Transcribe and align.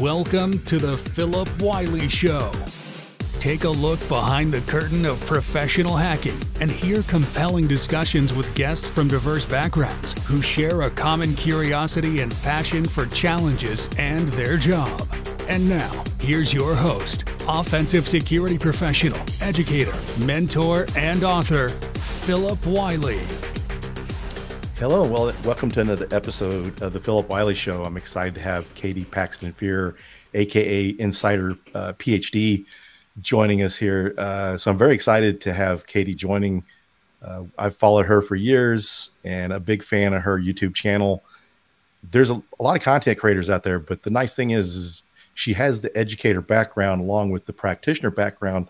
Welcome 0.00 0.62
to 0.64 0.78
the 0.78 0.94
Phillip 0.94 1.48
Wylie 1.62 2.06
Show. 2.06 2.52
Take 3.40 3.64
a 3.64 3.70
look 3.70 3.98
behind 4.08 4.52
the 4.52 4.60
curtain 4.70 5.06
of 5.06 5.18
professional 5.24 5.96
hacking 5.96 6.38
and 6.60 6.70
hear 6.70 7.02
compelling 7.04 7.66
discussions 7.66 8.34
with 8.34 8.54
guests 8.54 8.84
from 8.84 9.08
diverse 9.08 9.46
backgrounds 9.46 10.14
who 10.26 10.42
share 10.42 10.82
a 10.82 10.90
common 10.90 11.34
curiosity 11.34 12.20
and 12.20 12.34
passion 12.42 12.84
for 12.84 13.06
challenges 13.06 13.88
and 13.96 14.28
their 14.28 14.58
job. 14.58 15.08
And 15.48 15.66
now, 15.66 16.04
here's 16.20 16.52
your 16.52 16.74
host, 16.74 17.24
offensive 17.48 18.06
security 18.06 18.58
professional, 18.58 19.20
educator, 19.40 19.94
mentor, 20.18 20.84
and 20.94 21.24
author, 21.24 21.70
Phillip 21.70 22.66
Wylie. 22.66 23.22
Hello, 24.78 25.06
well, 25.06 25.32
welcome 25.42 25.70
to 25.70 25.80
another 25.80 26.06
episode 26.10 26.82
of 26.82 26.92
the 26.92 27.00
Phillip 27.00 27.30
Wylie 27.30 27.54
Show. 27.54 27.82
I'm 27.82 27.96
excited 27.96 28.34
to 28.34 28.42
have 28.42 28.72
Katie 28.74 29.06
Paxton 29.06 29.54
Fear, 29.54 29.96
aka 30.34 30.94
Insider 30.98 31.56
uh, 31.74 31.94
PhD, 31.94 32.66
joining 33.22 33.62
us 33.62 33.74
here. 33.74 34.14
Uh, 34.18 34.58
so 34.58 34.70
I'm 34.70 34.76
very 34.76 34.92
excited 34.92 35.40
to 35.40 35.54
have 35.54 35.86
Katie 35.86 36.14
joining. 36.14 36.62
Uh, 37.22 37.44
I've 37.56 37.74
followed 37.74 38.04
her 38.04 38.20
for 38.20 38.36
years 38.36 39.12
and 39.24 39.54
a 39.54 39.58
big 39.58 39.82
fan 39.82 40.12
of 40.12 40.20
her 40.20 40.38
YouTube 40.38 40.74
channel. 40.74 41.24
There's 42.10 42.28
a, 42.28 42.34
a 42.60 42.62
lot 42.62 42.76
of 42.76 42.82
content 42.82 43.18
creators 43.18 43.48
out 43.48 43.62
there, 43.62 43.78
but 43.78 44.02
the 44.02 44.10
nice 44.10 44.36
thing 44.36 44.50
is, 44.50 44.76
is 44.76 45.02
she 45.36 45.54
has 45.54 45.80
the 45.80 45.96
educator 45.96 46.42
background 46.42 47.00
along 47.00 47.30
with 47.30 47.46
the 47.46 47.52
practitioner 47.54 48.10
background 48.10 48.68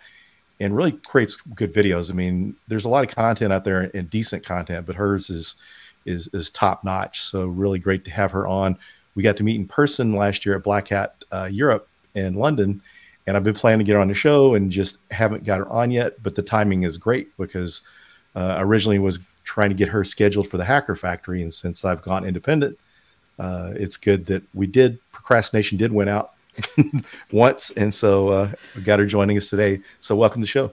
and 0.60 0.76
really 0.76 0.92
creates 0.92 1.36
good 1.56 1.74
videos. 1.74 2.12
I 2.12 2.14
mean, 2.14 2.54
there's 2.68 2.84
a 2.84 2.88
lot 2.88 3.02
of 3.02 3.12
content 3.12 3.52
out 3.52 3.64
there 3.64 3.90
and 3.92 4.08
decent 4.08 4.46
content, 4.46 4.86
but 4.86 4.94
hers 4.94 5.30
is 5.30 5.56
is 6.06 6.28
is 6.32 6.50
top 6.50 6.84
notch. 6.84 7.22
So 7.22 7.46
really 7.46 7.78
great 7.78 8.04
to 8.04 8.10
have 8.10 8.30
her 8.32 8.46
on. 8.46 8.78
We 9.14 9.22
got 9.22 9.36
to 9.38 9.44
meet 9.44 9.56
in 9.56 9.66
person 9.66 10.14
last 10.14 10.44
year 10.44 10.56
at 10.56 10.62
Black 10.62 10.88
Hat 10.88 11.24
uh, 11.32 11.48
Europe 11.50 11.88
in 12.14 12.34
London, 12.34 12.80
and 13.26 13.36
I've 13.36 13.44
been 13.44 13.54
planning 13.54 13.80
to 13.80 13.84
get 13.84 13.94
her 13.94 14.00
on 14.00 14.08
the 14.08 14.14
show 14.14 14.54
and 14.54 14.70
just 14.70 14.98
haven't 15.10 15.44
got 15.44 15.58
her 15.58 15.68
on 15.68 15.90
yet. 15.90 16.22
But 16.22 16.34
the 16.34 16.42
timing 16.42 16.82
is 16.82 16.96
great 16.96 17.36
because 17.36 17.82
uh, 18.34 18.56
originally 18.58 18.98
was 18.98 19.18
trying 19.44 19.70
to 19.70 19.74
get 19.74 19.88
her 19.88 20.04
scheduled 20.04 20.48
for 20.50 20.58
the 20.58 20.64
Hacker 20.64 20.94
Factory, 20.94 21.42
and 21.42 21.52
since 21.52 21.84
I've 21.84 22.02
gone 22.02 22.24
independent, 22.24 22.78
uh, 23.38 23.72
it's 23.74 23.96
good 23.96 24.26
that 24.26 24.42
we 24.54 24.66
did. 24.66 24.98
Procrastination 25.12 25.78
did 25.78 25.92
win 25.92 26.08
out 26.08 26.32
once, 27.32 27.70
and 27.72 27.94
so 27.94 28.28
uh, 28.28 28.52
we 28.74 28.82
got 28.82 28.98
her 28.98 29.06
joining 29.06 29.38
us 29.38 29.48
today. 29.48 29.80
So 30.00 30.16
welcome 30.16 30.40
to 30.42 30.44
the 30.44 30.50
show. 30.50 30.72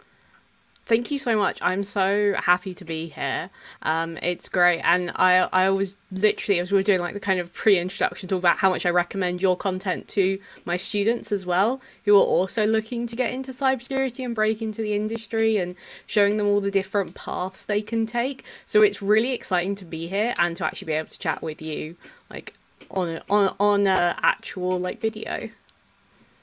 Thank 0.86 1.12
you 1.12 1.18
so 1.18 1.38
much. 1.38 1.60
I'm 1.62 1.84
so 1.84 2.34
happy 2.38 2.74
to 2.74 2.84
be 2.84 3.08
here. 3.08 3.50
Um, 3.84 4.18
it's 4.22 4.50
great, 4.50 4.82
and 4.82 5.12
I 5.16 5.48
I 5.54 5.68
always 5.68 5.96
literally 6.12 6.60
as 6.60 6.74
we 6.74 6.78
were 6.78 6.84
doing 6.84 7.00
like 7.00 7.14
the 7.14 7.22
kind 7.22 7.40
of 7.40 7.54
pre-introduction 7.54 8.28
talk 8.28 8.40
about 8.40 8.58
how 8.58 8.70
much 8.70 8.86
I 8.86 8.90
recommend 8.90 9.42
your 9.42 9.56
content 9.56 10.10
to 10.10 10.40
my 10.66 10.76
students 10.76 11.32
as 11.32 11.46
well, 11.46 11.80
who 12.04 12.18
are 12.18 12.26
also 12.26 12.66
looking 12.66 13.08
to 13.08 13.16
get 13.16 13.32
into 13.32 13.52
cybersecurity 13.52 14.26
and 14.26 14.36
break 14.36 14.62
into 14.62 14.82
the 14.82 14.94
industry, 14.94 15.56
and 15.56 15.78
showing 16.06 16.36
them 16.36 16.48
all 16.48 16.60
the 16.60 16.72
different 16.72 17.16
paths 17.16 17.64
they 17.64 17.82
can 17.82 18.06
take. 18.06 18.44
So 18.66 18.82
it's 18.82 19.02
really 19.02 19.32
exciting 19.32 19.76
to 19.76 19.86
be 19.86 20.08
here 20.08 20.34
and 20.38 20.58
to 20.58 20.66
actually 20.66 20.88
be 20.88 20.94
able 20.94 21.10
to 21.10 21.20
chat 21.20 21.42
with 21.42 21.62
you, 21.62 21.96
like 22.30 22.56
on 22.92 23.08
a, 23.08 23.24
on 23.30 23.56
on 23.58 23.88
a 23.88 24.18
actual 24.22 24.82
like 24.82 25.00
video. 25.00 25.50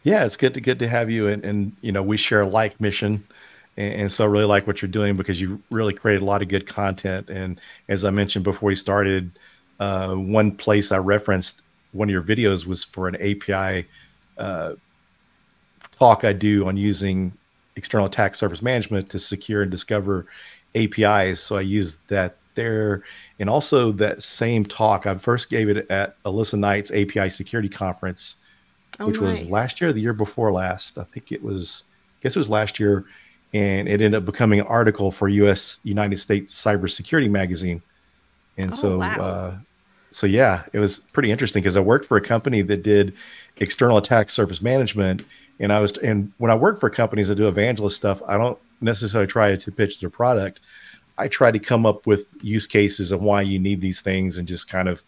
Yeah, 0.02 0.24
it's 0.24 0.38
good 0.38 0.54
to 0.54 0.62
good 0.62 0.78
to 0.78 0.88
have 0.88 1.10
you, 1.10 1.28
and 1.28 1.44
and 1.44 1.76
you 1.82 1.92
know 1.92 2.02
we 2.02 2.16
share 2.16 2.40
a 2.40 2.48
like 2.48 2.80
mission 2.80 3.26
and, 3.76 3.94
and, 3.94 4.12
so 4.12 4.24
I 4.24 4.26
really 4.26 4.44
like 4.44 4.66
what 4.66 4.82
you're 4.82 4.90
doing 4.90 5.16
because 5.16 5.40
you 5.40 5.62
really 5.70 5.94
created 5.94 6.22
a 6.22 6.24
lot 6.24 6.42
of 6.42 6.48
good 6.48 6.66
content. 6.66 7.30
And 7.30 7.60
as 7.88 8.04
I 8.04 8.10
mentioned 8.10 8.44
before 8.44 8.68
we 8.68 8.76
started, 8.76 9.30
uh, 9.78 10.14
one 10.14 10.52
place 10.52 10.92
I 10.92 10.98
referenced 10.98 11.62
one 11.92 12.08
of 12.08 12.12
your 12.12 12.22
videos 12.22 12.66
was 12.66 12.84
for 12.84 13.08
an 13.08 13.16
API 13.16 13.86
uh, 14.38 14.74
talk 15.98 16.24
I 16.24 16.32
do 16.32 16.66
on 16.66 16.76
using 16.76 17.32
external 17.76 18.06
attack 18.06 18.34
surface 18.34 18.62
management 18.62 19.10
to 19.10 19.18
secure 19.18 19.62
and 19.62 19.70
discover 19.70 20.26
APIs. 20.74 21.40
So 21.40 21.56
I 21.56 21.62
used 21.62 21.98
that 22.08 22.36
there. 22.54 23.02
And 23.38 23.48
also 23.48 23.92
that 23.92 24.22
same 24.22 24.64
talk, 24.64 25.06
I 25.06 25.16
first 25.16 25.50
gave 25.50 25.68
it 25.68 25.90
at 25.90 26.22
Alissa 26.24 26.58
Knight's 26.58 26.90
API 26.90 27.30
security 27.30 27.68
conference, 27.68 28.36
oh, 28.98 29.06
which 29.06 29.20
nice. 29.20 29.40
was 29.40 29.50
last 29.50 29.80
year, 29.80 29.92
the 29.92 30.00
year 30.00 30.12
before 30.12 30.52
last. 30.52 30.98
I 30.98 31.04
think 31.04 31.32
it 31.32 31.42
was, 31.42 31.84
I 32.18 32.22
guess 32.22 32.36
it 32.36 32.40
was 32.40 32.50
last 32.50 32.78
year 32.78 33.04
and 33.52 33.88
it 33.88 33.92
ended 33.94 34.14
up 34.14 34.24
becoming 34.24 34.60
an 34.60 34.66
article 34.66 35.10
for 35.10 35.28
U.S. 35.28 35.80
United 35.82 36.18
States 36.18 36.54
Cybersecurity 36.62 37.30
Magazine. 37.30 37.82
And 38.56 38.72
oh, 38.72 38.74
so, 38.74 38.98
wow. 38.98 39.20
uh, 39.20 39.58
so 40.12 40.26
yeah, 40.26 40.64
it 40.72 40.78
was 40.78 40.98
pretty 40.98 41.30
interesting 41.30 41.62
because 41.62 41.76
I 41.76 41.80
worked 41.80 42.06
for 42.06 42.16
a 42.16 42.20
company 42.20 42.62
that 42.62 42.82
did 42.82 43.14
external 43.56 43.96
attack 43.96 44.30
surface 44.30 44.60
management, 44.60 45.24
and 45.58 45.72
I 45.72 45.80
was 45.80 45.96
and 45.98 46.32
when 46.38 46.50
I 46.50 46.54
work 46.54 46.80
for 46.80 46.90
companies 46.90 47.28
that 47.28 47.36
do 47.36 47.48
evangelist 47.48 47.96
stuff, 47.96 48.22
I 48.26 48.36
don't 48.36 48.58
necessarily 48.80 49.26
try 49.26 49.54
to 49.54 49.72
pitch 49.72 50.00
their 50.00 50.10
product. 50.10 50.60
I 51.18 51.28
try 51.28 51.50
to 51.50 51.58
come 51.58 51.84
up 51.86 52.06
with 52.06 52.26
use 52.40 52.66
cases 52.66 53.12
of 53.12 53.20
why 53.20 53.42
you 53.42 53.58
need 53.58 53.80
these 53.80 54.00
things 54.00 54.38
and 54.38 54.48
just 54.48 54.68
kind 54.68 54.88
of 54.88 55.02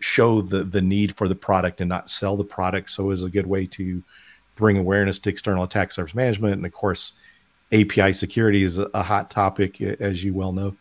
show 0.00 0.42
the 0.42 0.64
the 0.64 0.82
need 0.82 1.16
for 1.16 1.28
the 1.28 1.34
product 1.34 1.80
and 1.80 1.88
not 1.88 2.10
sell 2.10 2.36
the 2.36 2.44
product. 2.44 2.90
So 2.90 3.04
it 3.04 3.08
was 3.08 3.22
a 3.22 3.30
good 3.30 3.46
way 3.46 3.66
to 3.66 4.02
bring 4.54 4.76
awareness 4.76 5.18
to 5.20 5.30
external 5.30 5.64
attack 5.64 5.92
surface 5.92 6.14
management, 6.14 6.54
and 6.54 6.66
of 6.66 6.72
course 6.72 7.12
API 7.72 8.12
security 8.12 8.62
is 8.62 8.78
a 8.78 9.02
hot 9.02 9.30
topic, 9.30 9.80
as 9.80 10.22
you 10.22 10.34
well 10.34 10.52
know. 10.52 10.76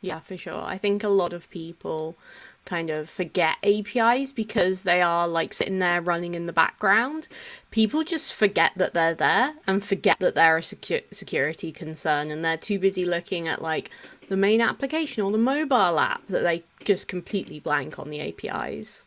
Yeah, 0.00 0.18
for 0.18 0.36
sure. 0.36 0.62
I 0.62 0.78
think 0.78 1.04
a 1.04 1.08
lot 1.08 1.32
of 1.32 1.48
people 1.48 2.16
kind 2.64 2.90
of 2.90 3.08
forget 3.08 3.56
APIs 3.62 4.32
because 4.32 4.82
they 4.82 5.00
are 5.02 5.26
like 5.26 5.52
sitting 5.52 5.78
there 5.78 6.00
running 6.00 6.34
in 6.34 6.46
the 6.46 6.52
background. 6.52 7.28
People 7.70 8.04
just 8.04 8.34
forget 8.34 8.72
that 8.76 8.94
they're 8.94 9.14
there 9.14 9.54
and 9.66 9.84
forget 9.84 10.18
that 10.20 10.34
they're 10.34 10.58
a 10.58 10.60
secu- 10.60 11.02
security 11.12 11.72
concern 11.72 12.30
and 12.30 12.44
they're 12.44 12.56
too 12.56 12.78
busy 12.78 13.04
looking 13.04 13.48
at 13.48 13.62
like 13.62 13.90
the 14.28 14.36
main 14.36 14.60
application 14.60 15.22
or 15.22 15.30
the 15.30 15.38
mobile 15.38 15.98
app 15.98 16.26
that 16.26 16.42
they 16.42 16.62
just 16.84 17.08
completely 17.08 17.60
blank 17.60 17.98
on 17.98 18.10
the 18.10 18.20
APIs. 18.20 19.04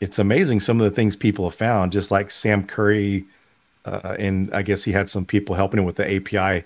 It's 0.00 0.18
amazing 0.18 0.60
some 0.60 0.80
of 0.80 0.84
the 0.84 0.94
things 0.94 1.16
people 1.16 1.48
have 1.48 1.58
found, 1.58 1.92
just 1.92 2.10
like 2.10 2.30
Sam 2.30 2.66
Curry 2.66 3.24
uh, 3.84 4.16
and 4.18 4.52
I 4.54 4.62
guess 4.62 4.84
he 4.84 4.92
had 4.92 5.10
some 5.10 5.24
people 5.24 5.54
helping 5.54 5.78
him 5.78 5.84
with 5.84 5.96
the 5.96 6.16
API. 6.16 6.64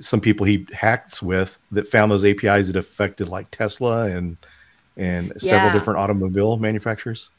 Some 0.00 0.20
people 0.20 0.46
he 0.46 0.66
hacks 0.72 1.22
with 1.22 1.58
that 1.72 1.88
found 1.88 2.12
those 2.12 2.24
APIs 2.24 2.68
that 2.68 2.76
affected 2.76 3.28
like 3.28 3.50
Tesla 3.50 4.04
and 4.04 4.36
and 4.96 5.32
several 5.40 5.72
different 5.72 5.98
automobile 5.98 6.56
manufacturers. 6.58 7.30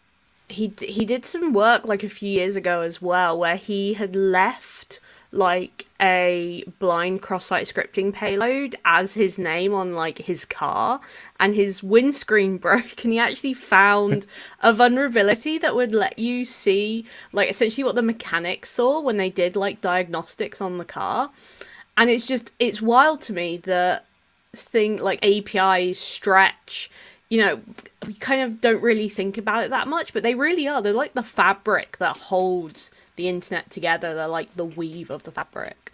He 0.49 0.73
he 0.79 1.05
did 1.05 1.25
some 1.25 1.53
work 1.53 1.87
like 1.87 2.03
a 2.03 2.09
few 2.09 2.29
years 2.29 2.55
ago 2.55 2.81
as 2.81 3.01
well, 3.01 3.37
where 3.37 3.55
he 3.55 3.93
had 3.93 4.15
left 4.15 4.99
like 5.31 5.85
a 6.01 6.63
blind 6.79 7.21
cross-site 7.21 7.67
scripting 7.67 8.11
payload 8.11 8.75
as 8.83 9.13
his 9.13 9.37
name 9.37 9.73
on 9.73 9.93
like 9.93 10.17
his 10.17 10.45
car 10.45 10.99
and 11.39 11.53
his 11.53 11.83
windscreen 11.83 12.57
broke 12.59 13.03
and 13.03 13.13
he 13.13 13.19
actually 13.19 13.53
found 13.53 14.25
a 14.61 14.73
vulnerability 14.73 15.57
that 15.59 15.75
would 15.75 15.93
let 15.93 16.17
you 16.17 16.43
see 16.43 17.05
like 17.31 17.49
essentially 17.49 17.83
what 17.83 17.95
the 17.95 18.01
mechanics 18.01 18.71
saw 18.71 18.99
when 18.99 19.17
they 19.17 19.29
did 19.29 19.55
like 19.55 19.79
diagnostics 19.79 20.59
on 20.59 20.79
the 20.79 20.85
car 20.85 21.29
and 21.95 22.09
it's 22.09 22.25
just 22.25 22.51
it's 22.57 22.81
wild 22.81 23.21
to 23.21 23.31
me 23.31 23.57
that 23.57 24.05
thing 24.53 25.01
like 25.01 25.23
APIs 25.23 25.99
stretch 25.99 26.89
you 27.29 27.37
know, 27.39 27.61
we 28.05 28.13
kind 28.15 28.41
of 28.41 28.59
don't 28.59 28.81
really 28.81 29.07
think 29.07 29.37
about 29.37 29.63
it 29.63 29.69
that 29.69 29.87
much, 29.87 30.11
but 30.11 30.21
they 30.21 30.35
really 30.35 30.67
are. 30.67 30.81
They're 30.81 30.91
like 30.91 31.13
the 31.13 31.23
fabric 31.23 31.97
that 31.99 32.17
holds 32.17 32.91
the 33.15 33.29
internet 33.29 33.69
together. 33.69 34.13
They're 34.13 34.27
like 34.27 34.53
the 34.57 34.65
weave 34.65 35.09
of 35.09 35.23
the 35.23 35.31
fabric. 35.31 35.90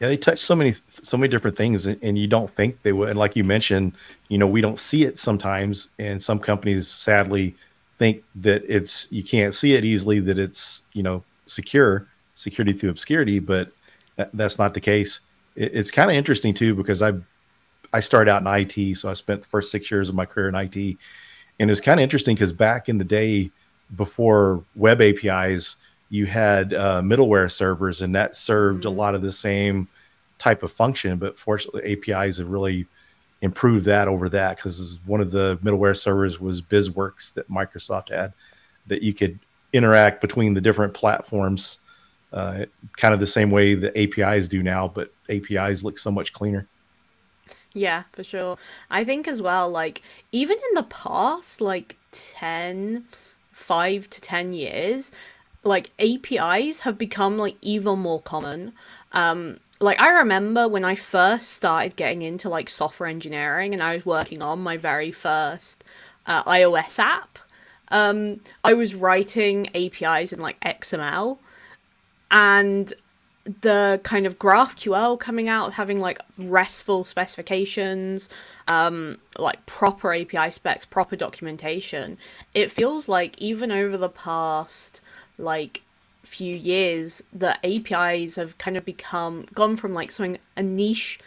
Yeah, 0.00 0.08
they 0.08 0.16
touch 0.16 0.38
so 0.38 0.54
many 0.54 0.74
so 0.90 1.16
many 1.16 1.28
different 1.28 1.56
things, 1.56 1.86
and 1.86 2.16
you 2.16 2.28
don't 2.28 2.54
think 2.54 2.80
they 2.82 2.92
would. 2.92 3.08
And 3.08 3.18
like 3.18 3.34
you 3.34 3.42
mentioned, 3.42 3.94
you 4.28 4.38
know, 4.38 4.46
we 4.46 4.60
don't 4.60 4.78
see 4.78 5.02
it 5.02 5.18
sometimes, 5.18 5.90
and 5.98 6.22
some 6.22 6.38
companies 6.38 6.86
sadly 6.86 7.56
think 7.98 8.22
that 8.36 8.62
it's 8.68 9.10
you 9.10 9.24
can't 9.24 9.54
see 9.54 9.74
it 9.74 9.84
easily, 9.84 10.20
that 10.20 10.38
it's 10.38 10.82
you 10.92 11.02
know 11.02 11.24
secure, 11.46 12.06
security 12.34 12.72
through 12.72 12.90
obscurity, 12.90 13.40
but 13.40 13.72
that, 14.16 14.30
that's 14.34 14.58
not 14.58 14.72
the 14.72 14.80
case. 14.80 15.20
It, 15.56 15.74
it's 15.74 15.90
kind 15.90 16.10
of 16.10 16.16
interesting 16.16 16.54
too 16.54 16.76
because 16.76 17.02
I 17.02 17.14
I 17.92 17.98
started 17.98 18.30
out 18.30 18.42
in 18.42 18.46
IT, 18.46 18.96
so 18.98 19.10
I 19.10 19.14
spent 19.14 19.42
the 19.42 19.48
first 19.48 19.72
six 19.72 19.90
years 19.90 20.08
of 20.08 20.14
my 20.14 20.26
career 20.26 20.48
in 20.48 20.54
IT, 20.54 20.76
and 21.58 21.68
it 21.68 21.72
was 21.72 21.80
kind 21.80 21.98
of 21.98 22.04
interesting 22.04 22.36
because 22.36 22.52
back 22.52 22.88
in 22.88 22.98
the 22.98 23.04
day 23.04 23.50
before 23.96 24.62
web 24.76 25.00
APIs 25.00 25.76
you 26.10 26.26
had 26.26 26.72
uh, 26.72 27.02
middleware 27.02 27.50
servers, 27.50 28.02
and 28.02 28.14
that 28.14 28.36
served 28.36 28.80
mm-hmm. 28.80 28.88
a 28.88 29.00
lot 29.00 29.14
of 29.14 29.22
the 29.22 29.32
same 29.32 29.88
type 30.38 30.62
of 30.62 30.72
function. 30.72 31.18
But 31.18 31.38
fortunately, 31.38 31.92
APIs 31.92 32.38
have 32.38 32.48
really 32.48 32.86
improved 33.40 33.84
that 33.86 34.08
over 34.08 34.28
that 34.28 34.56
because 34.56 34.98
one 35.06 35.20
of 35.20 35.30
the 35.30 35.58
middleware 35.62 35.96
servers 35.96 36.40
was 36.40 36.60
BizWorks 36.60 37.34
that 37.34 37.50
Microsoft 37.50 38.10
had 38.10 38.32
that 38.86 39.02
you 39.02 39.12
could 39.12 39.38
interact 39.72 40.20
between 40.20 40.54
the 40.54 40.60
different 40.60 40.94
platforms, 40.94 41.78
uh, 42.32 42.64
kind 42.96 43.14
of 43.14 43.20
the 43.20 43.26
same 43.26 43.50
way 43.50 43.74
the 43.74 43.96
APIs 43.96 44.48
do 44.48 44.62
now, 44.62 44.88
but 44.88 45.12
APIs 45.28 45.84
look 45.84 45.98
so 45.98 46.10
much 46.10 46.32
cleaner. 46.32 46.66
Yeah, 47.74 48.04
for 48.12 48.24
sure. 48.24 48.56
I 48.90 49.04
think 49.04 49.28
as 49.28 49.42
well, 49.42 49.68
like, 49.68 50.02
even 50.32 50.56
in 50.56 50.74
the 50.74 50.84
past, 50.84 51.60
like 51.60 51.96
10, 52.12 53.04
five 53.58 54.08
to 54.08 54.20
ten 54.20 54.52
years, 54.52 55.10
like 55.64 55.90
APIs 55.98 56.80
have 56.80 56.98
become 56.98 57.38
like 57.38 57.56
even 57.62 57.98
more 57.98 58.20
common. 58.20 58.72
Um, 59.12 59.58
like 59.80 60.00
I 60.00 60.08
remember 60.08 60.66
when 60.68 60.84
I 60.84 60.94
first 60.94 61.50
started 61.50 61.96
getting 61.96 62.22
into 62.22 62.48
like 62.48 62.68
software 62.68 63.08
engineering 63.08 63.72
and 63.72 63.82
I 63.82 63.94
was 63.94 64.06
working 64.06 64.42
on 64.42 64.60
my 64.60 64.76
very 64.76 65.12
first 65.12 65.84
uh, 66.26 66.42
iOS 66.44 66.98
app. 66.98 67.38
Um, 67.90 68.40
I 68.62 68.74
was 68.74 68.94
writing 68.94 69.68
APIs 69.74 70.32
in 70.32 70.40
like 70.40 70.60
XML 70.60 71.38
and 72.30 72.92
the 73.62 73.98
kind 74.02 74.26
of 74.26 74.38
GraphQL 74.38 75.18
coming 75.18 75.48
out, 75.48 75.74
having 75.74 76.00
like 76.00 76.18
RESTful 76.36 77.04
specifications, 77.04 78.28
um, 78.66 79.18
like 79.38 79.64
proper 79.64 80.14
API 80.14 80.50
specs, 80.50 80.84
proper 80.84 81.16
documentation. 81.16 82.18
It 82.52 82.70
feels 82.70 83.08
like 83.08 83.40
even 83.40 83.72
over 83.72 83.96
the 83.96 84.10
past 84.10 85.00
like 85.38 85.82
few 86.22 86.54
years, 86.54 87.22
the 87.32 87.56
APIs 87.64 88.36
have 88.36 88.58
kind 88.58 88.76
of 88.76 88.84
become 88.84 89.46
gone 89.54 89.76
from 89.76 89.94
like 89.94 90.10
something 90.10 90.38
a 90.56 90.62
niche 90.62 91.18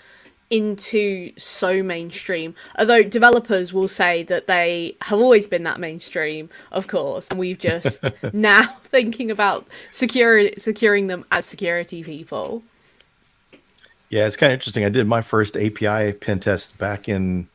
into 0.50 1.32
so 1.38 1.82
mainstream. 1.82 2.54
Although 2.78 3.04
developers 3.04 3.74
will 3.74 3.88
say 3.88 4.24
that 4.24 4.48
they 4.48 4.96
have 5.02 5.20
always 5.20 5.48
been 5.48 5.64
that 5.64 5.80
mainstream, 5.80 6.50
of 6.72 6.88
course, 6.88 7.30
and 7.30 7.40
we've 7.40 7.58
just 7.58 8.04
now 8.34 8.64
thinking 8.80 9.32
about 9.32 9.68
security 9.90 10.54
securing 10.60 11.08
them 11.08 11.26
as 11.32 11.46
security 11.46 12.04
people. 12.04 12.64
Yeah, 14.10 14.28
it's 14.28 14.36
kind 14.36 14.52
of 14.52 14.56
interesting. 14.56 14.84
I 14.84 14.90
did 14.90 15.08
my 15.08 15.22
first 15.22 15.56
API 15.56 16.12
pen 16.14 16.42
test 16.42 16.78
back 16.78 17.08
in 17.08 17.48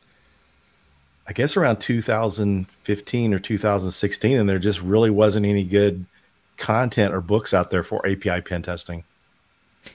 I 1.27 1.33
guess 1.33 1.57
around 1.57 1.77
2015 1.77 3.33
or 3.33 3.39
2016 3.39 4.37
and 4.37 4.49
there 4.49 4.59
just 4.59 4.81
really 4.81 5.09
wasn't 5.09 5.45
any 5.45 5.65
good 5.65 6.05
content 6.57 7.13
or 7.13 7.21
books 7.21 7.53
out 7.53 7.71
there 7.71 7.83
for 7.83 8.05
API 8.05 8.41
pen 8.41 8.61
testing. 8.61 9.03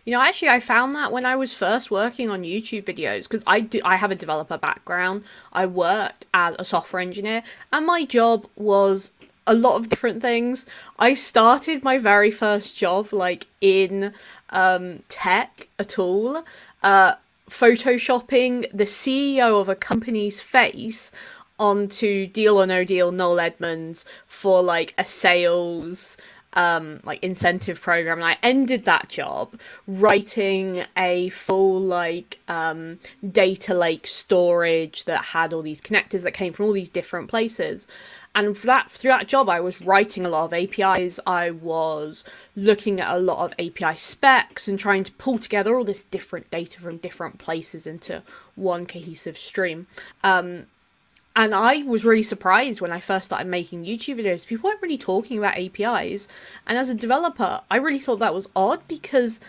You 0.05 0.13
know, 0.13 0.23
actually, 0.23 0.49
I 0.49 0.61
found 0.61 0.95
that 0.95 1.13
when 1.13 1.27
I 1.27 1.37
was 1.37 1.53
first 1.53 1.91
working 1.91 2.31
on 2.31 2.43
YouTube 2.43 2.85
videos 2.85 3.25
because 3.25 3.45
I 3.47 3.61
do. 3.61 3.81
I 3.85 3.97
have 3.97 4.11
a 4.11 4.15
developer 4.15 4.57
background. 4.57 5.25
I 5.53 5.67
worked 5.67 6.27
as 6.33 6.57
a 6.59 6.65
software 6.65 7.03
engineer, 7.03 7.43
and 7.73 7.87
my 7.87 8.05
job 8.05 8.47
was 8.57 9.11
a 9.47 9.55
lot 9.55 9.77
of 9.77 9.89
different 9.89 10.23
things. 10.23 10.67
I 10.99 11.15
started 11.15 11.85
my 11.85 11.99
very 11.99 12.31
first 12.31 12.77
job 12.77 13.13
like 13.13 13.47
in 13.61 14.15
um, 14.51 15.01
tech 15.09 15.69
at 15.79 15.99
all, 15.99 16.45
uh, 16.83 17.15
photoshopping 17.51 18.71
the 18.73 18.85
CEO 18.85 19.61
of 19.61 19.69
a 19.69 19.75
company's 19.75 20.41
face 20.41 21.13
onto 21.59 22.27
Deal 22.27 22.57
or 22.57 22.67
No 22.67 22.85
Deal 22.85 23.13
Noel 23.13 23.41
Edmonds 23.41 24.05
for 24.27 24.63
like 24.63 24.95
a 24.97 25.05
sales 25.05 26.17
um, 26.55 27.01
like 27.05 27.23
incentive 27.23 27.81
program 27.81 28.19
and 28.19 28.27
I 28.27 28.37
ended 28.43 28.85
that 28.85 29.09
job 29.09 29.59
writing 29.87 30.85
a 30.97 31.29
full 31.31 31.81
like 31.81 32.41
um, 32.49 32.99
data 33.29 33.75
lake 33.75 34.07
storage 34.07 35.05
that 35.05 35.27
had 35.27 35.53
all 35.53 35.63
these 35.63 35.81
connectors 35.81 36.23
that 36.23 36.33
came 36.33 36.53
from 36.53 36.67
all 36.67 36.73
these 36.73 36.91
different 36.91 37.29
places. 37.29 37.87
And 38.35 38.57
for 38.57 38.67
that 38.67 38.91
through 38.91 39.11
that 39.11 39.29
job 39.29 39.49
I 39.49 39.61
was 39.61 39.81
writing 39.81 40.25
a 40.25 40.29
lot 40.29 40.45
of 40.45 40.53
APIs 40.53 41.21
I 41.27 41.51
was 41.51 42.25
looking 42.57 43.01
at 43.01 43.15
a 43.15 43.19
lot 43.19 43.45
of 43.45 43.53
API 43.59 43.97
specs 43.97 44.69
and 44.69 44.79
trying 44.79 45.05
to 45.05 45.13
pull 45.13 45.39
together 45.39 45.77
all 45.77 45.85
this 45.85 46.03
different 46.03 46.51
data 46.51 46.81
from 46.81 46.99
different 46.99 47.39
places 47.39 47.87
into 47.87 48.23
one 48.55 48.87
cohesive 48.87 49.39
stream. 49.39 49.87
Um, 50.23 50.67
and 51.35 51.55
I 51.55 51.83
was 51.83 52.05
really 52.05 52.23
surprised 52.23 52.81
when 52.81 52.93
I 52.93 53.01
first 53.01 53.27
started 53.27 53.47
making 53.47 53.85
YouTube 53.85 54.21
videos. 54.21 54.47
People 54.47 54.69
weren't 54.69 54.83
really 54.83 54.99
talking 54.99 55.39
about 55.39 55.57
APIs. 55.57 56.29
And 56.67 56.77
as 56.77 56.91
a 56.91 56.95
developer, 56.95 57.63
I 57.71 57.77
really 57.77 57.99
thought 57.99 58.19
that 58.19 58.35
was 58.35 58.49
odd 58.55 58.87
because 58.87 59.41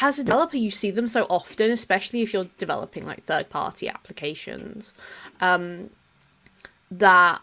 as 0.00 0.18
a 0.18 0.24
developer, 0.24 0.56
you 0.56 0.70
see 0.70 0.90
them 0.90 1.06
so 1.06 1.26
often, 1.30 1.70
especially 1.70 2.22
if 2.22 2.32
you're 2.32 2.48
developing 2.58 3.06
like 3.06 3.22
third 3.22 3.50
party 3.50 3.88
applications. 3.88 4.94
Um, 5.40 5.90
that 6.90 7.40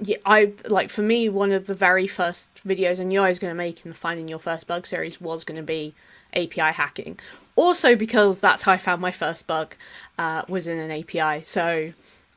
yeah, 0.00 0.16
I 0.24 0.52
like 0.68 0.90
for 0.90 1.02
me, 1.02 1.28
one 1.28 1.52
of 1.52 1.66
the 1.66 1.74
very 1.74 2.06
first 2.06 2.62
videos 2.66 2.98
I 3.00 3.04
knew 3.04 3.20
I 3.20 3.28
was 3.28 3.38
going 3.38 3.50
to 3.50 3.56
make 3.56 3.84
in 3.84 3.90
the 3.90 3.94
Finding 3.96 4.28
Your 4.28 4.38
First 4.38 4.66
Bug 4.66 4.86
series 4.86 5.20
was 5.20 5.44
going 5.44 5.56
to 5.56 5.62
be 5.62 5.94
API 6.34 6.72
hacking. 6.72 7.18
Also, 7.56 7.94
because 7.94 8.40
that's 8.40 8.62
how 8.62 8.72
I 8.72 8.78
found 8.78 9.00
my 9.00 9.12
first 9.12 9.46
bug 9.46 9.76
uh, 10.18 10.42
was 10.48 10.66
in 10.66 10.78
an 10.78 10.90
API. 10.90 11.44
So 11.44 11.92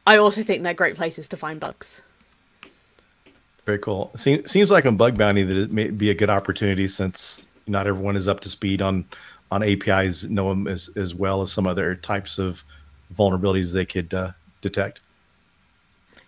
I 0.07 0.17
also 0.17 0.41
think 0.41 0.63
they're 0.63 0.73
great 0.73 0.95
places 0.95 1.27
to 1.27 1.37
find 1.37 1.59
bugs. 1.59 2.01
Very 3.65 3.79
cool. 3.79 4.09
Seems 4.15 4.49
seems 4.49 4.71
like 4.71 4.85
on 4.85 4.95
bug 4.95 5.17
bounty 5.17 5.43
that 5.43 5.57
it 5.57 5.71
may 5.71 5.89
be 5.89 6.09
a 6.09 6.13
good 6.13 6.29
opportunity 6.29 6.87
since 6.87 7.45
not 7.67 7.85
everyone 7.85 8.15
is 8.15 8.25
up 8.25 8.39
to 8.39 8.49
speed 8.49 8.81
on 8.81 9.05
on 9.51 9.63
APIs, 9.63 10.23
know 10.23 10.47
them 10.47 10.65
as 10.65 10.89
as 10.95 11.13
well 11.13 11.41
as 11.41 11.51
some 11.51 11.67
other 11.67 11.93
types 11.95 12.37
of 12.37 12.63
vulnerabilities 13.17 13.73
they 13.73 13.85
could 13.85 14.13
uh, 14.13 14.31
detect. 14.61 15.01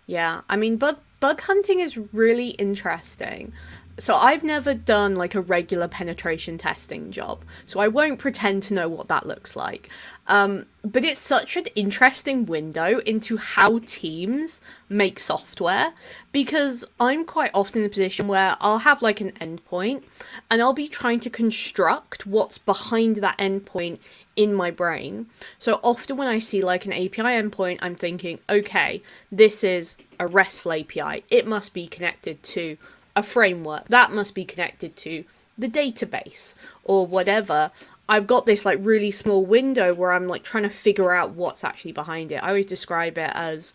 Yeah, 0.06 0.42
I 0.50 0.56
mean 0.56 0.76
bug 0.76 0.98
bug 1.20 1.40
hunting 1.40 1.80
is 1.80 1.96
really 2.12 2.50
interesting 2.50 3.54
so 4.00 4.14
I've 4.16 4.42
never 4.42 4.74
done 4.74 5.14
like 5.14 5.34
a 5.34 5.40
regular 5.40 5.86
penetration 5.86 6.58
testing 6.58 7.12
job, 7.12 7.44
so 7.64 7.80
I 7.80 7.88
won't 7.88 8.18
pretend 8.18 8.62
to 8.64 8.74
know 8.74 8.88
what 8.88 9.08
that 9.08 9.26
looks 9.26 9.54
like. 9.54 9.90
Um, 10.26 10.66
but 10.82 11.04
it's 11.04 11.20
such 11.20 11.56
an 11.56 11.66
interesting 11.74 12.46
window 12.46 13.00
into 13.00 13.36
how 13.36 13.80
teams 13.80 14.60
make 14.88 15.18
software 15.18 15.92
because 16.32 16.84
I'm 16.98 17.24
quite 17.24 17.50
often 17.52 17.82
in 17.82 17.86
a 17.86 17.90
position 17.90 18.28
where 18.28 18.56
I'll 18.60 18.78
have 18.78 19.02
like 19.02 19.20
an 19.20 19.32
endpoint 19.32 20.04
and 20.50 20.62
I'll 20.62 20.72
be 20.72 20.88
trying 20.88 21.20
to 21.20 21.30
construct 21.30 22.26
what's 22.26 22.58
behind 22.58 23.16
that 23.16 23.36
endpoint 23.38 23.98
in 24.36 24.54
my 24.54 24.70
brain. 24.70 25.26
So 25.58 25.80
often 25.82 26.16
when 26.16 26.28
I 26.28 26.38
see 26.38 26.62
like 26.62 26.86
an 26.86 26.92
API 26.92 27.22
endpoint, 27.22 27.80
I'm 27.82 27.94
thinking, 27.94 28.38
okay, 28.48 29.02
this 29.30 29.62
is 29.62 29.96
a 30.18 30.26
RESTful 30.26 30.72
API. 30.72 31.24
It 31.28 31.46
must 31.46 31.74
be 31.74 31.86
connected 31.86 32.42
to 32.44 32.78
a 33.16 33.22
framework 33.22 33.88
that 33.88 34.12
must 34.12 34.34
be 34.34 34.44
connected 34.44 34.96
to 34.96 35.24
the 35.58 35.68
database 35.68 36.54
or 36.84 37.06
whatever 37.06 37.70
I've 38.10 38.26
got 38.26 38.44
this 38.44 38.64
like 38.64 38.80
really 38.82 39.12
small 39.12 39.46
window 39.46 39.94
where 39.94 40.10
I'm 40.10 40.26
like 40.26 40.42
trying 40.42 40.64
to 40.64 40.68
figure 40.68 41.12
out 41.12 41.30
what's 41.30 41.62
actually 41.62 41.92
behind 41.92 42.32
it. 42.32 42.42
I 42.42 42.48
always 42.48 42.66
describe 42.66 43.16
it 43.16 43.30
as 43.34 43.72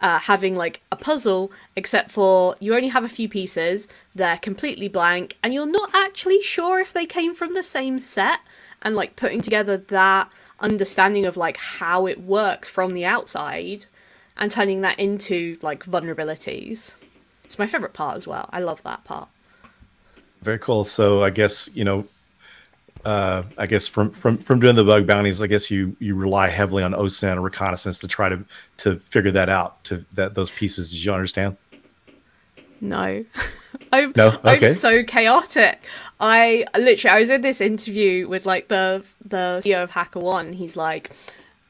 uh, 0.00 0.20
having 0.20 0.54
like 0.54 0.82
a 0.92 0.96
puzzle, 0.96 1.50
except 1.74 2.12
for 2.12 2.54
you 2.60 2.76
only 2.76 2.88
have 2.88 3.02
a 3.02 3.08
few 3.08 3.28
pieces, 3.28 3.88
they're 4.14 4.36
completely 4.36 4.86
blank, 4.86 5.36
and 5.42 5.52
you're 5.52 5.66
not 5.66 5.90
actually 5.92 6.40
sure 6.42 6.78
if 6.78 6.92
they 6.92 7.06
came 7.06 7.34
from 7.34 7.54
the 7.54 7.62
same 7.62 7.98
set. 7.98 8.38
And 8.82 8.96
like 8.96 9.14
putting 9.14 9.40
together 9.40 9.76
that 9.76 10.32
understanding 10.58 11.24
of 11.24 11.36
like 11.36 11.56
how 11.56 12.06
it 12.06 12.20
works 12.20 12.68
from 12.68 12.94
the 12.94 13.04
outside 13.04 13.86
and 14.36 14.50
turning 14.50 14.80
that 14.80 14.98
into 14.98 15.56
like 15.62 15.84
vulnerabilities. 15.84 16.94
It's 17.44 17.58
my 17.58 17.66
favorite 17.66 17.92
part 17.92 18.16
as 18.16 18.26
well. 18.26 18.48
I 18.52 18.60
love 18.60 18.82
that 18.84 19.04
part. 19.04 19.28
Very 20.42 20.58
cool. 20.58 20.84
So 20.84 21.22
I 21.22 21.30
guess 21.30 21.70
you 21.74 21.84
know, 21.84 22.06
uh, 23.04 23.44
I 23.58 23.66
guess 23.66 23.86
from 23.86 24.10
from 24.12 24.38
from 24.38 24.60
doing 24.60 24.76
the 24.76 24.84
bug 24.84 25.06
bounties, 25.06 25.40
I 25.40 25.46
guess 25.46 25.70
you 25.70 25.96
you 25.98 26.14
rely 26.14 26.48
heavily 26.48 26.82
on 26.82 26.92
OSINT 26.92 27.36
or 27.36 27.40
reconnaissance 27.40 27.98
to 28.00 28.08
try 28.08 28.28
to 28.28 28.44
to 28.78 28.98
figure 29.10 29.30
that 29.32 29.48
out 29.48 29.82
to 29.84 30.04
that 30.14 30.34
those 30.34 30.50
pieces. 30.50 30.90
Did 30.90 31.04
you 31.04 31.12
understand? 31.12 31.56
No. 32.80 33.24
I'm, 33.92 34.12
no? 34.16 34.28
Okay. 34.44 34.66
I'm 34.66 34.72
so 34.72 35.04
chaotic. 35.04 35.84
I 36.18 36.64
literally 36.76 37.16
I 37.16 37.20
was 37.20 37.30
in 37.30 37.42
this 37.42 37.60
interview 37.60 38.28
with 38.28 38.44
like 38.44 38.68
the 38.68 39.04
the 39.24 39.60
CEO 39.62 39.82
of 39.82 39.92
HackerOne. 39.92 40.54
He's 40.54 40.76
like, 40.76 41.12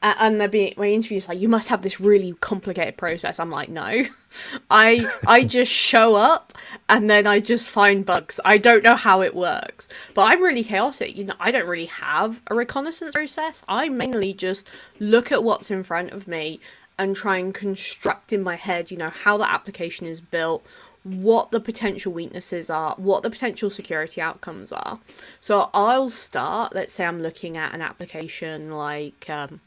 and 0.03 0.39
they're 0.39 0.49
being 0.49 0.73
my 0.77 0.87
interviews 0.87 1.29
like 1.29 1.39
you 1.39 1.47
must 1.47 1.69
have 1.69 1.81
this 1.81 1.99
really 1.99 2.33
complicated 2.41 2.97
process. 2.97 3.39
I'm 3.39 3.49
like 3.49 3.69
no. 3.69 4.03
I 4.69 5.11
i 5.27 5.43
just 5.43 5.71
show 5.71 6.15
up 6.15 6.53
and 6.89 7.09
then 7.09 7.25
i 7.27 7.39
just 7.39 7.69
find 7.69 8.05
bugs. 8.05 8.39
I 8.43 8.57
don't 8.57 8.83
know 8.83 8.95
how 8.95 9.21
it 9.21 9.35
works 9.35 9.87
but 10.13 10.23
i'm 10.23 10.43
really 10.43 10.63
chaotic. 10.63 11.15
You 11.15 11.25
know 11.25 11.35
i 11.39 11.51
don't 11.51 11.67
really 11.67 11.85
have 11.85 12.41
a 12.47 12.55
reconnaissance 12.55 13.13
process. 13.13 13.63
I 13.67 13.89
mainly 13.89 14.33
just 14.33 14.69
look 14.99 15.31
at 15.31 15.43
what's 15.43 15.71
in 15.71 15.83
front 15.83 16.11
of 16.11 16.27
me 16.27 16.59
and 16.99 17.15
try 17.15 17.37
and 17.37 17.53
construct 17.53 18.33
in 18.33 18.43
my 18.43 18.55
head 18.55 18.91
you 18.91 18.97
know 18.97 19.09
how 19.09 19.37
the 19.37 19.49
application 19.49 20.05
is 20.05 20.21
built 20.21 20.65
what 21.03 21.51
the 21.51 21.59
potential 21.59 22.13
weaknesses 22.13 22.69
are, 22.69 22.95
what 22.95 23.23
the 23.23 23.29
potential 23.29 23.69
security 23.69 24.21
outcomes 24.21 24.71
are. 24.71 24.99
So 25.39 25.69
I'll 25.73 26.09
start, 26.09 26.73
let's 26.73 26.93
say 26.93 27.05
I'm 27.05 27.21
looking 27.21 27.57
at 27.57 27.73
an 27.75 27.81
application 27.81 28.71
like 28.71 29.29
um, 29.29 29.59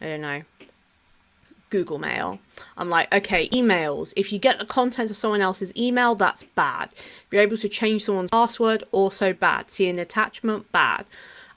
I 0.00 0.06
don't 0.06 0.20
know, 0.20 0.42
Google 1.70 1.98
Mail. 1.98 2.38
I'm 2.76 2.90
like, 2.90 3.12
okay, 3.14 3.48
emails. 3.48 4.12
If 4.16 4.32
you 4.32 4.38
get 4.38 4.58
the 4.58 4.66
content 4.66 5.10
of 5.10 5.16
someone 5.16 5.40
else's 5.40 5.74
email, 5.76 6.14
that's 6.14 6.42
bad. 6.42 6.92
If 6.94 7.26
you're 7.32 7.42
able 7.42 7.56
to 7.58 7.68
change 7.68 8.04
someone's 8.04 8.30
password, 8.30 8.84
also 8.92 9.32
bad. 9.32 9.70
See 9.70 9.88
an 9.88 9.98
attachment, 9.98 10.70
bad. 10.72 11.06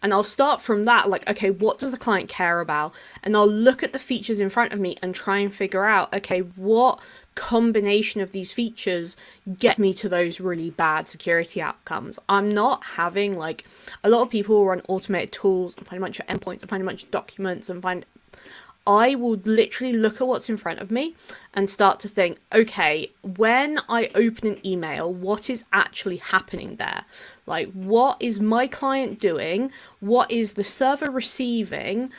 And 0.01 0.13
I'll 0.13 0.23
start 0.23 0.61
from 0.61 0.85
that, 0.85 1.09
like, 1.09 1.29
okay, 1.29 1.51
what 1.51 1.77
does 1.77 1.91
the 1.91 1.97
client 1.97 2.29
care 2.29 2.61
about? 2.61 2.95
And 3.21 3.35
I'll 3.35 3.45
look 3.45 3.83
at 3.83 3.91
the 3.91 3.99
features 3.99 4.39
in 4.39 4.49
front 4.49 4.71
of 4.71 4.79
me 4.79 4.95
and 5.03 5.13
try 5.13 5.39
and 5.39 5.53
figure 5.53 5.83
out, 5.83 6.13
okay, 6.13 6.39
what 6.39 7.01
combination 7.39 8.19
of 8.19 8.31
these 8.31 8.51
features 8.51 9.15
get 9.57 9.79
me 9.79 9.93
to 9.93 10.09
those 10.09 10.41
really 10.41 10.69
bad 10.69 11.07
security 11.07 11.61
outcomes. 11.61 12.19
I'm 12.27 12.49
not 12.49 12.83
having 12.83 13.37
like 13.37 13.65
a 14.03 14.09
lot 14.09 14.23
of 14.23 14.29
people 14.29 14.65
run 14.65 14.81
automated 14.89 15.31
tools 15.31 15.73
and 15.77 15.87
find 15.87 16.01
a 16.01 16.05
bunch 16.05 16.19
of 16.19 16.27
endpoints 16.27 16.61
and 16.61 16.69
find 16.69 16.83
a 16.83 16.85
bunch 16.85 17.03
of 17.03 17.11
documents 17.11 17.69
and 17.69 17.81
find 17.81 18.05
I 18.87 19.13
will 19.13 19.35
literally 19.43 19.93
look 19.93 20.19
at 20.19 20.27
what's 20.27 20.49
in 20.49 20.57
front 20.57 20.79
of 20.79 20.89
me 20.89 21.15
and 21.53 21.69
start 21.69 21.99
to 21.99 22.07
think, 22.07 22.39
okay, 22.51 23.11
when 23.21 23.79
I 23.87 24.09
open 24.15 24.47
an 24.47 24.65
email, 24.65 25.13
what 25.13 25.47
is 25.49 25.65
actually 25.71 26.17
happening 26.17 26.77
there? 26.77 27.05
Like, 27.45 27.71
what 27.73 28.17
is 28.19 28.39
my 28.39 28.65
client 28.65 29.19
doing? 29.19 29.71
What 29.99 30.31
is 30.31 30.53
the 30.53 30.63
server 30.63 31.11
receiving? 31.11 32.11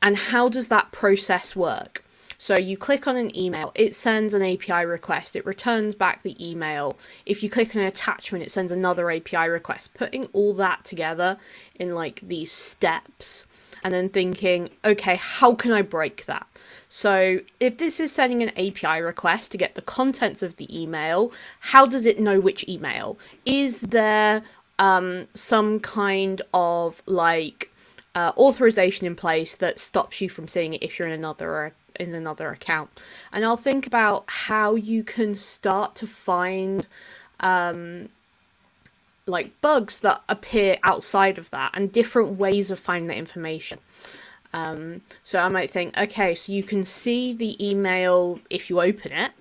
And 0.00 0.16
how 0.16 0.48
does 0.48 0.66
that 0.68 0.90
process 0.90 1.54
work? 1.54 2.04
So 2.36 2.56
you 2.56 2.76
click 2.76 3.06
on 3.06 3.14
an 3.14 3.36
email, 3.38 3.70
it 3.76 3.94
sends 3.94 4.34
an 4.34 4.42
API 4.42 4.84
request, 4.84 5.36
it 5.36 5.46
returns 5.46 5.94
back 5.94 6.22
the 6.22 6.34
email. 6.44 6.98
If 7.24 7.44
you 7.44 7.48
click 7.48 7.76
on 7.76 7.82
an 7.82 7.86
attachment, 7.86 8.42
it 8.42 8.50
sends 8.50 8.72
another 8.72 9.08
API 9.12 9.48
request. 9.48 9.94
Putting 9.94 10.24
all 10.32 10.52
that 10.54 10.82
together 10.82 11.36
in 11.76 11.94
like 11.94 12.18
these 12.20 12.50
steps 12.50 13.46
and 13.82 13.92
then 13.92 14.08
thinking, 14.08 14.70
okay, 14.84 15.16
how 15.20 15.54
can 15.54 15.72
I 15.72 15.82
break 15.82 16.26
that? 16.26 16.46
So 16.88 17.40
if 17.58 17.78
this 17.78 18.00
is 18.00 18.12
sending 18.12 18.42
an 18.42 18.50
API 18.50 19.00
request 19.00 19.50
to 19.52 19.58
get 19.58 19.74
the 19.74 19.82
contents 19.82 20.42
of 20.42 20.56
the 20.56 20.68
email, 20.78 21.32
how 21.60 21.86
does 21.86 22.04
it 22.04 22.20
know 22.20 22.38
which 22.38 22.68
email? 22.68 23.18
Is 23.46 23.80
there 23.80 24.42
um, 24.78 25.26
some 25.32 25.80
kind 25.80 26.42
of 26.52 27.02
like 27.06 27.72
uh, 28.14 28.32
authorization 28.36 29.06
in 29.06 29.16
place 29.16 29.56
that 29.56 29.78
stops 29.78 30.20
you 30.20 30.28
from 30.28 30.46
seeing 30.46 30.74
it 30.74 30.82
if 30.82 30.98
you're 30.98 31.08
in 31.08 31.14
another 31.14 31.74
in 31.98 32.14
another 32.14 32.50
account? 32.50 32.90
And 33.32 33.44
I'll 33.44 33.56
think 33.56 33.86
about 33.86 34.24
how 34.28 34.74
you 34.74 35.02
can 35.02 35.34
start 35.34 35.94
to 35.96 36.06
find 36.06 36.86
um, 37.40 38.10
like 39.26 39.60
bugs 39.60 40.00
that 40.00 40.22
appear 40.28 40.78
outside 40.82 41.38
of 41.38 41.50
that 41.50 41.70
and 41.74 41.92
different 41.92 42.38
ways 42.38 42.70
of 42.70 42.78
finding 42.78 43.08
the 43.08 43.16
information. 43.16 43.78
Um, 44.52 45.02
so 45.22 45.38
I 45.38 45.48
might 45.48 45.70
think, 45.70 45.96
okay, 45.96 46.34
so 46.34 46.52
you 46.52 46.62
can 46.62 46.84
see 46.84 47.32
the 47.32 47.56
email 47.64 48.40
if 48.50 48.68
you 48.68 48.80
open 48.80 49.12
it, 49.12 49.32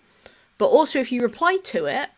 but 0.58 0.68
also 0.68 1.00
if 1.00 1.12
you 1.12 1.22
reply 1.22 1.58
to 1.64 1.86
it, 1.86 2.10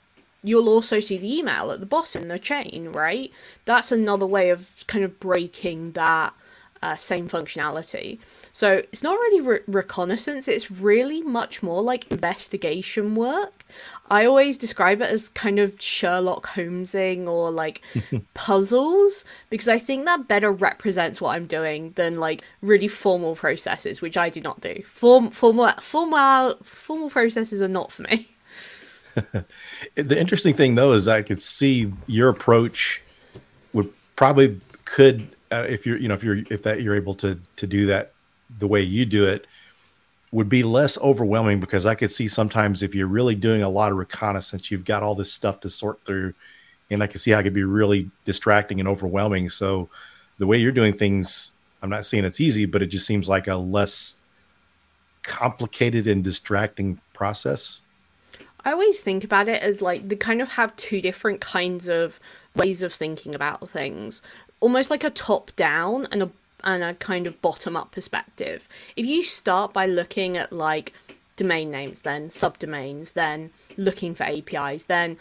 you'll 0.44 0.70
also 0.70 1.00
see 1.00 1.18
the 1.18 1.38
email 1.38 1.72
at 1.72 1.80
the 1.80 1.86
bottom 1.86 2.24
in 2.24 2.28
the 2.28 2.38
chain, 2.38 2.90
right? 2.92 3.32
That's 3.66 3.92
another 3.92 4.26
way 4.26 4.50
of 4.50 4.84
kind 4.88 5.04
of 5.04 5.20
breaking 5.20 5.94
that 5.94 6.34
uh, 6.84 6.98
same 6.98 7.30
functionality. 7.30 8.20
So 8.52 8.74
it's 8.92 9.02
not 9.02 9.14
really 9.14 9.42
re- 9.42 9.60
reconnaissance, 9.68 10.48
it's 10.48 10.70
really 10.70 11.22
much 11.22 11.64
more 11.64 11.82
like 11.82 12.12
investigation 12.12 13.16
work. 13.16 13.66
I 14.10 14.26
always 14.26 14.58
describe 14.58 15.02
it 15.02 15.10
as 15.10 15.30
kind 15.30 15.60
of 15.60 15.80
Sherlock 15.80 16.48
Holmesing 16.48 17.28
or 17.28 17.52
like 17.52 17.82
puzzles 18.34 19.24
because 19.50 19.70
I 19.70 19.80
think 19.80 20.04
that 20.06 20.28
better 20.28 20.52
represents 20.52 21.22
what 21.22 21.36
I'm 21.36 21.46
doing 21.46 21.92
than 21.92 22.20
like 22.20 22.44
really 22.62 22.90
formal 22.90 23.36
processes, 23.36 24.02
which 24.02 24.18
I 24.18 24.30
do 24.30 24.42
not 24.42 24.60
do. 24.60 24.84
Form, 24.86 25.30
formal, 25.30 25.72
formal, 25.80 26.58
formal 26.64 27.10
processes 27.10 27.62
are 27.62 27.70
not 27.70 27.92
for 27.92 28.04
me. 28.04 28.28
the 29.96 30.20
interesting 30.20 30.54
thing 30.54 30.76
though 30.76 30.94
is 30.94 31.08
I 31.08 31.22
could 31.22 31.42
see 31.42 31.94
your 32.08 32.30
approach 32.30 33.02
would 33.72 33.92
probably 34.16 34.60
could 34.86 35.33
uh, 35.54 35.66
if 35.70 35.86
you're 35.86 35.98
you 35.98 36.08
know 36.08 36.16
if 36.16 36.24
you're 36.24 36.42
if 36.50 36.64
that 36.64 36.82
you're 36.82 36.96
able 36.96 37.16
to 37.16 37.40
to 37.56 37.68
do 37.68 37.86
that 37.86 38.14
the 38.60 38.68
way 38.68 38.82
you 38.82 39.06
do 39.06 39.26
it 39.26 39.48
would 40.34 40.50
be 40.50 40.64
less 40.64 40.98
overwhelming 40.98 41.60
because 41.60 41.86
I 41.86 41.94
could 41.94 42.12
see 42.12 42.28
sometimes 42.28 42.82
if 42.82 42.96
you're 42.96 43.08
really 43.08 43.36
doing 43.36 43.62
a 43.62 43.70
lot 43.70 43.92
of 43.92 44.00
reconnaissance, 44.00 44.72
you've 44.72 44.84
got 44.84 45.04
all 45.04 45.14
this 45.14 45.32
stuff 45.32 45.60
to 45.60 45.70
sort 45.70 46.04
through, 46.06 46.34
and 46.90 47.04
I 47.04 47.08
can 47.08 47.20
see 47.20 47.30
how 47.30 47.40
it 47.40 47.44
could 47.44 47.54
be 47.54 47.64
really 47.64 48.10
distracting 48.26 48.80
and 48.80 48.90
overwhelming. 48.90 49.48
So 49.50 49.90
the 50.40 50.48
way 50.48 50.58
you're 50.58 50.72
doing 50.72 50.98
things, 50.98 51.52
I'm 51.84 51.90
not 51.92 52.08
saying 52.08 52.26
it's 52.26 52.42
easy, 52.42 52.66
but 52.66 52.82
it 52.82 52.88
just 52.88 53.06
seems 53.06 53.30
like 53.30 53.48
a 53.48 53.56
less 53.56 54.18
complicated 55.22 56.08
and 56.08 56.24
distracting 56.24 57.00
process. 57.14 57.82
I 58.66 58.72
always 58.72 59.02
think 59.02 59.24
about 59.24 59.48
it 59.48 59.62
as 59.62 59.84
like 59.84 60.10
they 60.10 60.16
kind 60.16 60.42
of 60.42 60.54
have 60.54 60.76
two 60.78 61.00
different 61.00 61.42
kinds 61.42 61.88
of 61.88 62.20
ways 62.56 62.82
of 62.82 62.94
thinking 62.94 63.36
about 63.36 63.70
things 63.70 64.22
almost 64.64 64.90
like 64.90 65.04
a 65.04 65.10
top 65.10 65.54
down 65.58 66.08
and 66.10 66.24
a 66.24 66.32
and 66.64 66.82
a 66.82 66.94
kind 66.94 67.28
of 67.28 67.42
bottom 67.42 67.76
up 67.76 67.92
perspective. 67.92 68.70
If 68.96 69.06
you 69.06 69.22
start 69.22 69.74
by 69.74 69.86
looking 69.86 70.38
at 70.38 70.54
like 70.54 70.94
domain 71.36 71.70
names, 71.70 72.00
then 72.02 72.30
subdomains, 72.30 73.12
then 73.12 73.50
looking 73.76 74.16
for 74.16 74.24
APIs, 74.24 74.86
then 74.86 75.18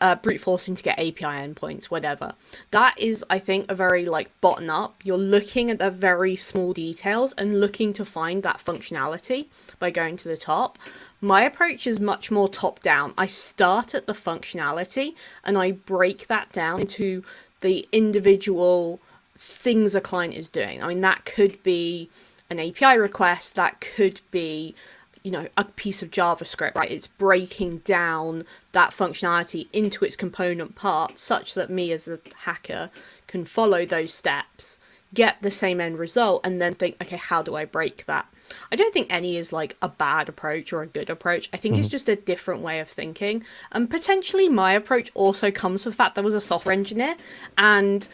uh, 0.00 0.14
brute 0.14 0.40
forcing 0.40 0.74
to 0.74 0.82
get 0.82 0.98
API 0.98 1.24
endpoints, 1.24 1.86
whatever. 1.86 2.32
That 2.70 2.98
is, 2.98 3.22
I 3.28 3.38
think, 3.38 3.70
a 3.70 3.74
very 3.74 4.06
like 4.06 4.30
bottom 4.40 4.70
up. 4.70 5.02
You're 5.04 5.18
looking 5.18 5.70
at 5.70 5.78
the 5.78 5.90
very 5.90 6.34
small 6.34 6.72
details 6.72 7.34
and 7.34 7.60
looking 7.60 7.92
to 7.94 8.04
find 8.06 8.42
that 8.42 8.56
functionality 8.56 9.46
by 9.78 9.90
going 9.90 10.16
to 10.16 10.28
the 10.28 10.36
top. 10.38 10.78
My 11.20 11.42
approach 11.42 11.86
is 11.86 12.00
much 12.00 12.30
more 12.30 12.48
top 12.48 12.80
down. 12.80 13.12
I 13.18 13.26
start 13.26 13.94
at 13.94 14.06
the 14.06 14.14
functionality 14.14 15.14
and 15.44 15.58
I 15.58 15.72
break 15.72 16.28
that 16.28 16.50
down 16.50 16.80
into 16.80 17.24
the 17.60 17.88
individual 17.92 19.00
things 19.36 19.94
a 19.94 20.00
client 20.00 20.34
is 20.34 20.50
doing. 20.50 20.82
I 20.82 20.88
mean, 20.88 21.00
that 21.00 21.24
could 21.24 21.62
be 21.62 22.10
an 22.50 22.58
API 22.58 22.98
request, 22.98 23.54
that 23.56 23.80
could 23.80 24.20
be, 24.30 24.74
you 25.22 25.30
know, 25.30 25.48
a 25.56 25.64
piece 25.64 26.02
of 26.02 26.10
JavaScript, 26.10 26.74
right? 26.74 26.90
It's 26.90 27.06
breaking 27.06 27.78
down 27.78 28.44
that 28.72 28.90
functionality 28.90 29.68
into 29.72 30.04
its 30.04 30.16
component 30.16 30.74
parts 30.74 31.22
such 31.22 31.54
that 31.54 31.70
me 31.70 31.92
as 31.92 32.08
a 32.08 32.18
hacker 32.44 32.90
can 33.26 33.44
follow 33.44 33.86
those 33.86 34.12
steps, 34.12 34.78
get 35.14 35.40
the 35.42 35.50
same 35.50 35.80
end 35.80 35.98
result, 35.98 36.44
and 36.44 36.60
then 36.60 36.74
think, 36.74 36.96
okay, 37.00 37.16
how 37.16 37.42
do 37.42 37.54
I 37.54 37.64
break 37.64 38.04
that? 38.06 38.26
I 38.70 38.76
don't 38.76 38.92
think 38.92 39.08
any 39.10 39.36
is 39.36 39.52
like 39.52 39.76
a 39.80 39.88
bad 39.88 40.28
approach 40.28 40.72
or 40.72 40.82
a 40.82 40.86
good 40.86 41.10
approach. 41.10 41.48
I 41.52 41.56
think 41.56 41.74
mm-hmm. 41.74 41.80
it's 41.80 41.88
just 41.88 42.08
a 42.08 42.16
different 42.16 42.62
way 42.62 42.80
of 42.80 42.88
thinking. 42.88 43.44
And 43.72 43.90
potentially 43.90 44.48
my 44.48 44.72
approach 44.72 45.10
also 45.14 45.50
comes 45.50 45.84
with 45.84 45.94
the 45.94 45.98
fact 45.98 46.14
that 46.14 46.22
I 46.22 46.24
was 46.24 46.34
a 46.34 46.40
software 46.40 46.72
engineer 46.72 47.16
and 47.56 48.06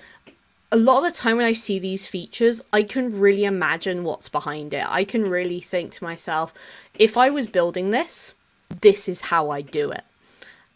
a 0.73 0.77
lot 0.77 0.99
of 0.99 1.13
the 1.13 1.19
time 1.19 1.37
when 1.37 1.47
I 1.47 1.53
see 1.53 1.79
these 1.79 2.07
features, 2.07 2.61
I 2.73 2.83
can 2.83 3.19
really 3.19 3.45
imagine 3.45 4.05
what's 4.05 4.29
behind 4.29 4.75
it. 4.75 4.85
I 4.89 5.05
can 5.05 5.29
really 5.29 5.61
think 5.61 5.93
to 5.93 6.05
myself, 6.05 6.53
if 6.99 7.17
I 7.17 7.31
was 7.31 7.47
building 7.47 7.91
this, 7.91 8.35
this 8.81 9.09
is 9.09 9.23
how 9.23 9.51
I 9.51 9.61
do 9.61 9.91
it. 9.91 10.05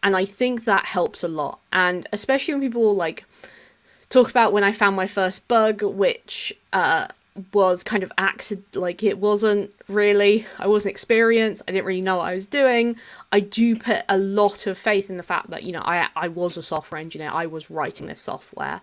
And 0.03 0.17
I 0.17 0.25
think 0.25 0.65
that 0.65 0.87
helps 0.87 1.25
a 1.25 1.29
lot. 1.29 1.59
And 1.73 2.07
especially 2.13 2.55
when 2.55 2.63
people 2.63 2.95
like 2.95 3.25
talk 4.09 4.31
about 4.31 4.53
when 4.53 4.65
I 4.65 4.73
found 4.73 4.97
my 4.97 5.07
first 5.07 5.47
bug, 5.49 5.83
which 5.83 6.53
uh, 6.73 7.09
was 7.53 7.83
kind 7.85 8.03
of 8.03 8.13
acted 8.19 8.63
like 8.75 9.03
it 9.03 9.19
wasn't 9.19 9.71
really 9.89 10.47
I 10.59 10.67
wasn't 10.67 10.93
experienced 10.93 11.63
I 11.67 11.73
didn't 11.73 11.87
really 11.87 12.01
know 12.01 12.17
what 12.17 12.29
I 12.29 12.35
was 12.35 12.47
doing. 12.47 12.97
I 13.33 13.41
do 13.41 13.77
put 13.77 14.03
a 14.09 14.19
lot 14.19 14.67
of 14.67 14.79
faith 14.79 15.11
in 15.11 15.17
the 15.17 15.23
fact 15.23 15.51
that 15.51 15.63
you 15.63 15.73
know 15.73 15.83
I 15.85 16.09
I 16.17 16.29
was 16.29 16.57
a 16.57 16.63
software 16.63 17.01
engineer 17.01 17.31
I 17.33 17.47
was 17.47 17.71
writing 17.71 18.07
this 18.07 18.21
software 18.21 18.81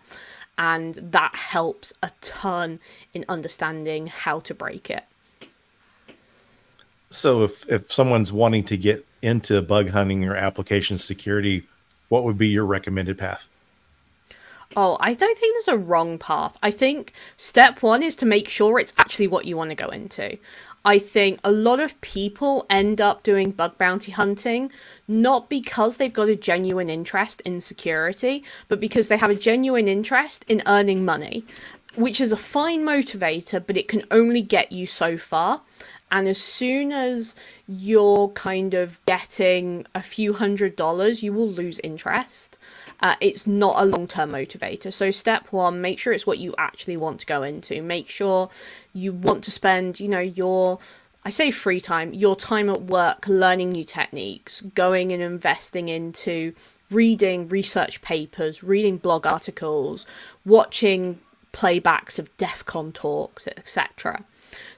and 0.58 0.96
that 0.96 1.36
helps 1.36 1.94
a 2.02 2.12
ton 2.22 2.80
in 3.14 3.24
understanding 3.30 4.08
how 4.08 4.40
to 4.42 4.54
break 4.54 4.90
it. 4.90 5.06
So 7.10 7.44
if 7.44 7.68
if 7.70 7.92
someone's 7.92 8.34
wanting 8.34 8.66
to 8.66 8.78
get 8.78 9.06
into 9.22 9.62
bug 9.62 9.90
hunting 9.90 10.26
or 10.26 10.36
application 10.36 10.98
security 10.98 11.68
what 12.10 12.24
would 12.24 12.38
be 12.38 12.48
your 12.48 12.66
recommended 12.66 13.18
path 13.18 13.48
Oh, 14.76 14.98
I 15.00 15.14
don't 15.14 15.38
think 15.38 15.56
there's 15.56 15.76
a 15.76 15.80
wrong 15.80 16.18
path. 16.18 16.58
I 16.62 16.72
think 16.72 17.14
step 17.38 17.82
one 17.82 18.04
is 18.04 18.16
to 18.18 18.26
make 18.26 18.50
sure 18.50 18.80
it's 18.80 18.94
actually 18.98 19.28
what 19.28 19.46
you 19.46 19.58
want 19.58 19.70
to 19.72 19.76
go 19.76 19.88
into. 19.88 20.38
I 20.84 21.00
think 21.00 21.40
a 21.44 21.52
lot 21.52 21.80
of 21.80 22.00
people 22.02 22.66
end 22.70 23.02
up 23.02 23.24
doing 23.24 23.52
bug 23.52 23.78
bounty 23.78 24.12
hunting 24.12 24.72
not 25.08 25.50
because 25.50 25.98
they've 25.98 26.14
got 26.14 26.30
a 26.30 26.36
genuine 26.36 26.90
interest 26.90 27.42
in 27.42 27.60
security, 27.60 28.44
but 28.68 28.80
because 28.80 29.08
they 29.08 29.18
have 29.18 29.30
a 29.30 29.36
genuine 29.36 29.88
interest 29.88 30.46
in 30.48 30.62
earning 30.66 31.04
money, 31.04 31.46
which 31.96 32.22
is 32.22 32.32
a 32.32 32.38
fine 32.38 32.86
motivator, 32.86 33.64
but 33.66 33.78
it 33.78 33.88
can 33.88 34.04
only 34.12 34.42
get 34.42 34.72
you 34.72 34.86
so 34.86 35.18
far. 35.18 35.62
And 36.10 36.28
as 36.28 36.42
soon 36.42 36.92
as 36.94 37.36
you're 37.68 38.30
kind 38.30 38.74
of 38.74 39.04
getting 39.06 39.86
a 39.94 40.02
few 40.02 40.34
hundred 40.34 40.76
dollars, 40.76 41.22
you 41.22 41.34
will 41.34 41.50
lose 41.50 41.80
interest 41.82 42.58
uh, 43.00 43.16
it's 43.22 43.46
not 43.48 43.82
a 43.82 43.86
long 43.86 44.08
term 44.08 44.32
motivator. 44.32 44.92
So, 44.92 45.12
step 45.12 45.52
one, 45.52 45.82
make 45.82 46.00
sure 46.00 46.14
it's 46.14 46.28
what 46.28 46.40
you 46.40 46.56
actually 46.58 46.98
want 46.98 47.20
to 47.22 47.26
go 47.26 47.44
into. 47.44 47.82
Make 47.82 48.10
sure 48.10 48.50
you 48.94 49.14
want 49.14 49.44
to 49.46 49.52
spend, 49.52 50.00
you 50.00 50.08
know, 50.08 50.20
your 50.20 50.80
I 51.28 51.30
say 51.30 51.52
free 51.52 51.82
time, 51.82 52.14
your 52.14 52.38
time 52.38 52.70
at 52.70 52.84
work 52.84 53.28
learning 53.28 53.72
new 53.72 53.84
techniques, 53.84 54.62
going 54.62 55.12
and 55.12 55.22
investing 55.22 55.90
into 55.90 56.54
reading 56.90 57.50
research 57.50 58.02
papers, 58.02 58.64
reading 58.64 58.98
blog 58.98 59.28
articles, 59.28 60.06
watching 60.46 61.20
playbacks 61.52 62.18
of 62.18 62.36
DEF 62.38 62.64
CON 62.66 62.94
talks, 62.94 63.46
etc. 63.46 64.24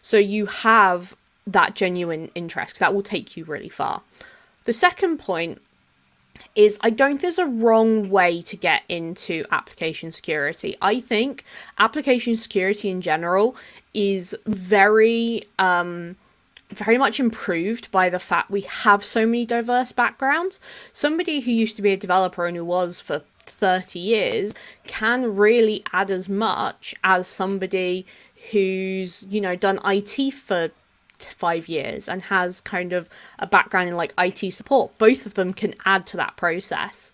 So 0.02 0.18
you 0.18 0.48
have 0.48 1.16
that 1.46 1.76
genuine 1.76 2.32
interest, 2.34 2.80
that 2.80 2.96
will 2.96 3.04
take 3.04 3.38
you 3.38 3.44
really 3.44 3.70
far. 3.70 4.02
the 4.64 4.74
second 4.74 5.20
point 5.20 5.62
is 6.56 6.78
I 6.82 6.90
don't 6.90 7.10
think 7.10 7.22
there's 7.22 7.40
a 7.40 7.46
wrong 7.46 8.10
way 8.10 8.42
to 8.44 8.56
get 8.56 8.84
into 8.90 9.46
application 9.52 10.12
security. 10.12 10.76
I 10.82 11.00
think 11.00 11.44
application 11.78 12.36
security 12.38 12.90
in 12.90 13.02
general 13.02 13.56
is 13.94 14.36
very 14.46 15.44
um 15.58 16.16
very 16.72 16.98
much 16.98 17.20
improved 17.20 17.92
by 17.92 18.10
the 18.10 18.20
fact 18.20 18.52
we 18.52 18.62
have 18.62 19.04
so 19.04 19.26
many 19.26 19.46
diverse 19.46 19.92
backgrounds. 19.92 20.60
Somebody 20.94 21.40
who 21.40 21.52
used 21.52 21.76
to 21.78 21.82
be 21.82 21.92
a 21.92 21.98
developer 21.98 22.46
and 22.46 22.56
who 22.56 22.66
was 22.66 23.00
for 23.00 23.24
30 23.40 23.98
years 24.00 24.54
can 24.86 25.36
really 25.36 25.84
add 25.92 26.12
as 26.12 26.30
much 26.30 26.94
as 27.04 27.28
somebody 27.28 28.06
who's, 28.52 29.26
you 29.30 29.42
know, 29.42 29.56
done 29.56 29.80
IT 29.84 30.32
for 30.34 30.70
five 31.24 31.68
years 31.68 32.08
and 32.08 32.24
has 32.24 32.62
kind 32.62 32.94
of 32.94 33.10
a 33.38 33.48
background 33.48 33.90
in 33.90 33.96
like 33.96 34.14
IT 34.18 34.54
support. 34.54 34.98
Both 34.98 35.26
of 35.26 35.34
them 35.36 35.54
can 35.54 35.74
add 35.86 36.06
to 36.08 36.18
that 36.18 36.38
process. 36.38 37.12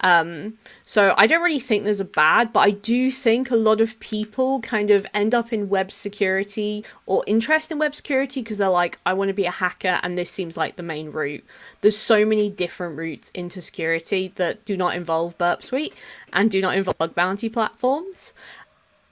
Um, 0.00 0.58
so 0.84 1.14
I 1.16 1.26
don't 1.26 1.42
really 1.42 1.60
think 1.60 1.84
there's 1.84 2.00
a 2.00 2.04
bad, 2.04 2.52
but 2.52 2.60
I 2.60 2.70
do 2.70 3.10
think 3.10 3.50
a 3.50 3.56
lot 3.56 3.80
of 3.80 3.98
people 3.98 4.60
kind 4.60 4.90
of 4.90 5.06
end 5.14 5.34
up 5.34 5.52
in 5.52 5.68
web 5.68 5.90
security 5.90 6.84
or 7.06 7.24
interest 7.26 7.70
in 7.70 7.78
web 7.78 7.94
security 7.94 8.42
because 8.42 8.58
they're 8.58 8.68
like, 8.68 8.98
I 9.06 9.14
want 9.14 9.28
to 9.28 9.34
be 9.34 9.46
a 9.46 9.50
hacker 9.50 9.98
and 10.02 10.18
this 10.18 10.30
seems 10.30 10.56
like 10.56 10.76
the 10.76 10.82
main 10.82 11.10
route. 11.10 11.44
There's 11.80 11.96
so 11.96 12.24
many 12.24 12.50
different 12.50 12.96
routes 12.96 13.30
into 13.30 13.62
security 13.62 14.32
that 14.36 14.64
do 14.64 14.76
not 14.76 14.94
involve 14.94 15.38
Burp 15.38 15.62
Suite 15.62 15.94
and 16.32 16.50
do 16.50 16.60
not 16.60 16.76
involve 16.76 16.98
bug 16.98 17.14
bounty 17.14 17.48
platforms. 17.48 18.34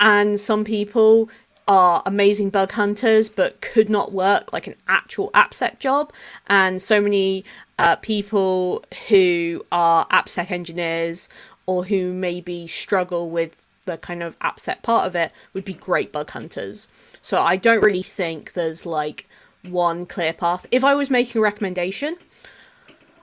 And 0.00 0.38
some 0.38 0.64
people 0.64 1.30
are 1.66 2.02
amazing 2.04 2.50
bug 2.50 2.72
hunters 2.72 3.28
but 3.28 3.60
could 3.60 3.88
not 3.88 4.12
work 4.12 4.52
like 4.52 4.66
an 4.66 4.74
actual 4.86 5.30
AppSec 5.32 5.78
job. 5.78 6.12
And 6.46 6.80
so 6.80 7.00
many 7.00 7.44
uh, 7.78 7.96
people 7.96 8.84
who 9.08 9.64
are 9.72 10.06
AppSec 10.08 10.50
engineers 10.50 11.28
or 11.66 11.84
who 11.84 12.12
maybe 12.12 12.66
struggle 12.66 13.30
with 13.30 13.64
the 13.86 13.98
kind 13.98 14.22
of 14.22 14.38
AppSec 14.38 14.82
part 14.82 15.06
of 15.06 15.16
it 15.16 15.32
would 15.52 15.64
be 15.64 15.74
great 15.74 16.12
bug 16.12 16.30
hunters. 16.30 16.88
So 17.22 17.40
I 17.40 17.56
don't 17.56 17.82
really 17.82 18.02
think 18.02 18.52
there's 18.52 18.84
like 18.84 19.28
one 19.62 20.06
clear 20.06 20.32
path. 20.32 20.66
If 20.70 20.84
I 20.84 20.94
was 20.94 21.10
making 21.10 21.38
a 21.38 21.42
recommendation, 21.42 22.16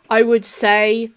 I 0.10 0.24
would 0.24 0.46
say 0.46 1.12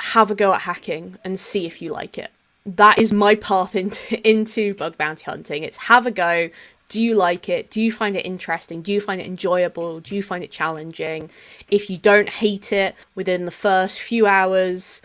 have 0.00 0.30
a 0.30 0.34
go 0.34 0.52
at 0.52 0.62
hacking 0.62 1.18
and 1.22 1.38
see 1.38 1.66
if 1.66 1.80
you 1.80 1.92
like 1.92 2.18
it 2.18 2.30
that 2.64 2.98
is 2.98 3.12
my 3.12 3.34
path 3.34 3.74
into 3.74 4.20
into 4.28 4.74
bug 4.74 4.96
bounty 4.96 5.24
hunting. 5.24 5.62
It's 5.62 5.76
have 5.76 6.06
a 6.06 6.10
go. 6.10 6.50
Do 6.88 7.00
you 7.00 7.14
like 7.14 7.48
it? 7.48 7.70
Do 7.70 7.80
you 7.80 7.90
find 7.90 8.16
it 8.16 8.26
interesting? 8.26 8.82
Do 8.82 8.92
you 8.92 9.00
find 9.00 9.18
it 9.20 9.26
enjoyable? 9.26 10.00
Do 10.00 10.14
you 10.14 10.22
find 10.22 10.44
it 10.44 10.50
challenging? 10.50 11.30
If 11.70 11.88
you 11.88 11.96
don't 11.96 12.28
hate 12.28 12.70
it 12.70 12.94
within 13.14 13.46
the 13.46 13.50
first 13.50 13.98
few 13.98 14.26
hours, 14.26 15.00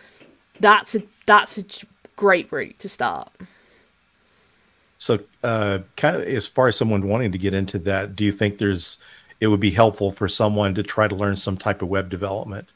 that's 0.60 0.94
a 0.94 1.02
that's 1.24 1.58
a 1.58 1.64
great 2.16 2.52
route 2.52 2.78
to 2.80 2.88
start. 2.88 3.32
So, 4.98 5.20
uh, 5.44 5.78
kind 5.96 6.16
of 6.16 6.22
as 6.22 6.48
far 6.48 6.66
as 6.66 6.76
someone 6.76 7.06
wanting 7.06 7.32
to 7.32 7.38
get 7.38 7.54
into 7.54 7.78
that, 7.80 8.16
do 8.16 8.24
you 8.24 8.32
think 8.32 8.58
there's 8.58 8.98
it 9.40 9.46
would 9.46 9.60
be 9.60 9.70
helpful 9.70 10.12
for 10.12 10.28
someone 10.28 10.74
to 10.74 10.82
try 10.82 11.08
to 11.08 11.14
learn 11.14 11.36
some 11.36 11.56
type 11.56 11.80
of 11.80 11.88
web 11.88 12.10
development? 12.10 12.68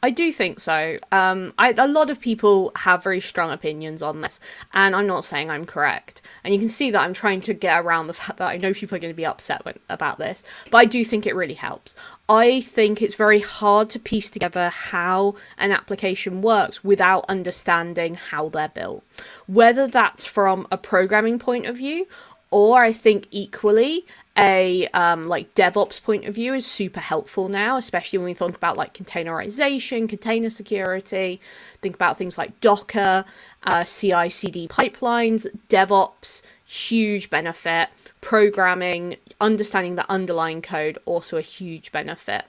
I 0.00 0.10
do 0.10 0.30
think 0.30 0.60
so. 0.60 0.98
Um, 1.10 1.52
I, 1.58 1.74
a 1.76 1.88
lot 1.88 2.08
of 2.08 2.20
people 2.20 2.70
have 2.76 3.02
very 3.02 3.18
strong 3.18 3.50
opinions 3.50 4.00
on 4.00 4.20
this, 4.20 4.38
and 4.72 4.94
I'm 4.94 5.08
not 5.08 5.24
saying 5.24 5.50
I'm 5.50 5.64
correct. 5.64 6.22
And 6.44 6.54
you 6.54 6.60
can 6.60 6.68
see 6.68 6.92
that 6.92 7.02
I'm 7.02 7.14
trying 7.14 7.40
to 7.42 7.54
get 7.54 7.84
around 7.84 8.06
the 8.06 8.12
fact 8.14 8.38
that 8.38 8.48
I 8.48 8.58
know 8.58 8.72
people 8.72 8.94
are 8.96 9.00
going 9.00 9.12
to 9.12 9.16
be 9.16 9.26
upset 9.26 9.64
when, 9.64 9.78
about 9.88 10.18
this, 10.18 10.44
but 10.70 10.78
I 10.78 10.84
do 10.84 11.04
think 11.04 11.26
it 11.26 11.34
really 11.34 11.54
helps. 11.54 11.96
I 12.28 12.60
think 12.60 13.02
it's 13.02 13.14
very 13.14 13.40
hard 13.40 13.90
to 13.90 13.98
piece 13.98 14.30
together 14.30 14.68
how 14.68 15.34
an 15.56 15.72
application 15.72 16.42
works 16.42 16.84
without 16.84 17.24
understanding 17.28 18.14
how 18.14 18.50
they're 18.50 18.68
built. 18.68 19.02
Whether 19.46 19.88
that's 19.88 20.24
from 20.24 20.68
a 20.70 20.76
programming 20.76 21.38
point 21.38 21.66
of 21.66 21.76
view 21.76 22.06
or 22.50 22.82
I 22.82 22.92
think 22.92 23.26
equally 23.30 24.06
a 24.36 24.86
um, 24.88 25.28
like 25.28 25.54
DevOps 25.54 26.02
point 26.02 26.24
of 26.24 26.34
view 26.34 26.54
is 26.54 26.64
super 26.66 27.00
helpful 27.00 27.48
now, 27.48 27.76
especially 27.76 28.18
when 28.18 28.26
we 28.26 28.34
think 28.34 28.56
about 28.56 28.76
like 28.76 28.94
containerization, 28.94 30.08
container 30.08 30.50
security. 30.50 31.40
Think 31.82 31.96
about 31.96 32.16
things 32.16 32.38
like 32.38 32.60
Docker, 32.60 33.24
uh, 33.64 33.84
CI/CD 33.84 34.68
pipelines, 34.68 35.46
DevOps, 35.68 36.42
huge 36.64 37.30
benefit. 37.30 37.88
Programming, 38.20 39.16
understanding 39.40 39.94
the 39.94 40.10
underlying 40.10 40.60
code, 40.60 40.98
also 41.04 41.36
a 41.36 41.40
huge 41.42 41.92
benefit. 41.92 42.44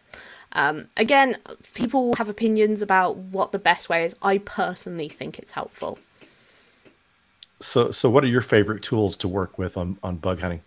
Um, 0.54 0.88
again, 0.98 1.38
people 1.76 2.16
have 2.16 2.28
opinions 2.28 2.82
about 2.82 3.18
what 3.18 3.52
the 3.52 3.60
best 3.60 3.88
way 3.88 4.04
is. 4.06 4.16
I 4.22 4.40
personally 4.40 5.10
think 5.10 5.38
it's 5.38 5.52
helpful. 5.52 6.00
So, 7.60 7.92
so 7.92 8.10
what 8.10 8.24
are 8.24 8.28
your 8.28 8.42
favorite 8.42 8.84
tools 8.84 9.18
to 9.18 9.28
work 9.28 9.58
with 9.58 9.78
on, 9.78 9.98
on 10.02 10.18
bug 10.18 10.40
hunting? 10.40 10.62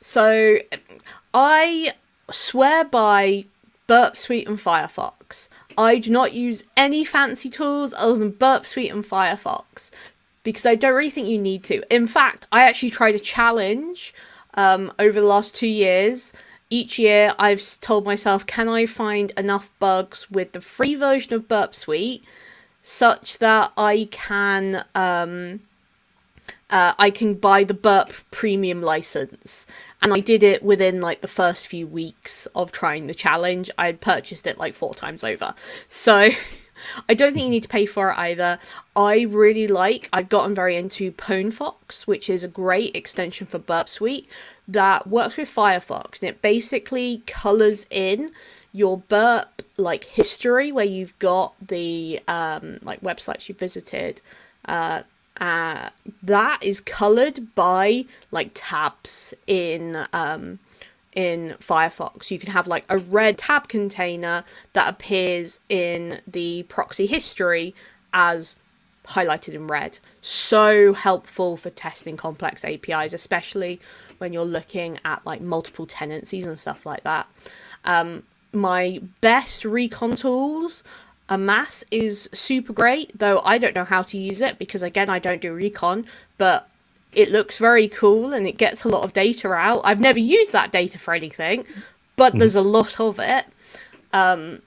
So, 0.00 0.58
I 1.32 1.94
swear 2.30 2.84
by 2.84 3.46
Burp 3.86 4.16
Suite 4.16 4.46
and 4.46 4.58
Firefox. 4.58 5.48
I 5.76 5.98
do 5.98 6.10
not 6.10 6.34
use 6.34 6.64
any 6.76 7.04
fancy 7.04 7.50
tools 7.50 7.94
other 7.94 8.18
than 8.18 8.30
Burp 8.30 8.64
Suite 8.66 8.92
and 8.92 9.04
Firefox 9.04 9.90
because 10.42 10.66
I 10.66 10.74
don't 10.74 10.94
really 10.94 11.10
think 11.10 11.28
you 11.28 11.38
need 11.38 11.64
to. 11.64 11.82
In 11.94 12.06
fact, 12.06 12.46
I 12.52 12.62
actually 12.62 12.90
tried 12.90 13.14
a 13.14 13.18
challenge 13.18 14.14
um, 14.54 14.92
over 14.98 15.20
the 15.20 15.26
last 15.26 15.54
two 15.54 15.66
years. 15.66 16.32
Each 16.70 16.98
year, 16.98 17.34
I've 17.38 17.62
told 17.80 18.04
myself, 18.04 18.46
can 18.46 18.68
I 18.68 18.86
find 18.86 19.32
enough 19.36 19.70
bugs 19.78 20.30
with 20.30 20.52
the 20.52 20.60
free 20.60 20.94
version 20.94 21.32
of 21.34 21.48
Burp 21.48 21.74
Suite 21.74 22.24
such 22.86 23.38
that 23.38 23.72
I 23.78 24.08
can 24.10 24.84
um, 24.94 25.60
uh, 26.68 26.92
I 26.98 27.08
can 27.08 27.34
buy 27.34 27.64
the 27.64 27.72
Burp 27.72 28.12
Premium 28.30 28.82
license. 28.82 29.66
And 30.02 30.12
I 30.12 30.20
did 30.20 30.42
it 30.42 30.62
within 30.62 31.00
like 31.00 31.22
the 31.22 31.28
first 31.28 31.66
few 31.66 31.86
weeks 31.86 32.46
of 32.54 32.72
trying 32.72 33.06
the 33.06 33.14
challenge. 33.14 33.70
I 33.78 33.86
had 33.86 34.02
purchased 34.02 34.46
it 34.46 34.58
like 34.58 34.74
four 34.74 34.94
times 34.94 35.24
over. 35.24 35.54
So 35.88 36.28
I 37.08 37.14
don't 37.14 37.32
think 37.32 37.44
you 37.44 37.50
need 37.50 37.62
to 37.62 37.68
pay 37.70 37.86
for 37.86 38.10
it 38.10 38.18
either. 38.18 38.58
I 38.94 39.22
really 39.22 39.66
like, 39.66 40.10
I've 40.12 40.28
gotten 40.28 40.54
very 40.54 40.76
into 40.76 41.10
PwnFox, 41.12 42.06
which 42.06 42.28
is 42.28 42.44
a 42.44 42.48
great 42.48 42.94
extension 42.94 43.46
for 43.46 43.58
Burp 43.58 43.88
Suite 43.88 44.28
that 44.68 45.06
works 45.06 45.38
with 45.38 45.48
Firefox. 45.48 46.20
And 46.20 46.28
it 46.28 46.42
basically 46.42 47.22
colors 47.26 47.86
in 47.88 48.32
your 48.74 48.98
burp 48.98 49.62
like 49.78 50.04
history 50.04 50.72
where 50.72 50.84
you've 50.84 51.18
got 51.20 51.54
the 51.66 52.20
um, 52.28 52.78
like 52.82 53.00
websites 53.00 53.48
you 53.48 53.54
visited 53.54 54.20
uh, 54.66 55.02
uh, 55.40 55.88
that 56.22 56.58
is 56.62 56.80
colored 56.80 57.54
by 57.54 58.04
like 58.30 58.50
tabs 58.52 59.32
in 59.46 60.04
um, 60.12 60.58
in 61.14 61.54
Firefox. 61.60 62.30
You 62.30 62.38
can 62.38 62.50
have 62.52 62.66
like 62.66 62.84
a 62.88 62.98
red 62.98 63.38
tab 63.38 63.68
container 63.68 64.44
that 64.72 64.88
appears 64.88 65.60
in 65.68 66.20
the 66.26 66.64
proxy 66.64 67.06
history 67.06 67.74
as 68.12 68.56
highlighted 69.06 69.54
in 69.54 69.66
red. 69.68 69.98
So 70.20 70.94
helpful 70.94 71.56
for 71.56 71.70
testing 71.70 72.16
complex 72.16 72.64
APIs, 72.64 73.12
especially 73.12 73.80
when 74.18 74.32
you're 74.32 74.44
looking 74.44 74.98
at 75.04 75.24
like 75.24 75.40
multiple 75.40 75.86
tenancies 75.86 76.46
and 76.46 76.58
stuff 76.58 76.86
like 76.86 77.04
that. 77.04 77.28
Um, 77.84 78.24
my 78.54 79.00
best 79.20 79.64
recon 79.64 80.16
tools 80.16 80.82
Amass 81.28 81.84
is 81.90 82.28
super 82.32 82.72
great, 82.72 83.18
though 83.18 83.40
I 83.44 83.58
don't 83.58 83.74
know 83.74 83.84
how 83.84 84.02
to 84.02 84.18
use 84.18 84.42
it 84.42 84.58
because, 84.58 84.82
again, 84.82 85.08
I 85.08 85.18
don't 85.18 85.40
do 85.40 85.52
recon, 85.54 86.06
but 86.36 86.68
it 87.12 87.30
looks 87.30 87.58
very 87.58 87.88
cool 87.88 88.34
and 88.34 88.46
it 88.46 88.58
gets 88.58 88.84
a 88.84 88.88
lot 88.88 89.04
of 89.04 89.12
data 89.14 89.50
out. 89.52 89.80
I've 89.84 90.00
never 90.00 90.18
used 90.18 90.52
that 90.52 90.70
data 90.70 90.98
for 90.98 91.14
anything, 91.14 91.64
but 92.16 92.34
mm. 92.34 92.40
there's 92.40 92.56
a 92.56 92.62
lot 92.62 93.00
of 93.00 93.18
it. 93.18 93.46
Um, 94.12 94.60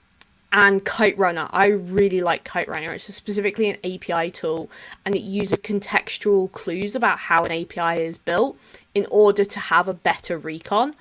and 0.51 0.83
Kiterunner, 0.83 1.47
I 1.51 1.67
really 1.67 2.21
like 2.21 2.43
Kiterunner. 2.43 2.93
It's 2.95 3.13
specifically 3.13 3.69
an 3.69 3.77
API 3.83 4.31
tool 4.31 4.71
and 5.05 5.13
it 5.13 5.21
uses 5.21 5.59
contextual 5.59 6.51
clues 6.51 6.95
about 6.95 7.19
how 7.19 7.43
an 7.43 7.51
API 7.51 8.01
is 8.01 8.17
built 8.17 8.57
in 8.95 9.05
order 9.11 9.43
to 9.43 9.59
have 9.59 9.87
a 9.87 9.93
better 9.93 10.37
recon. 10.37 10.95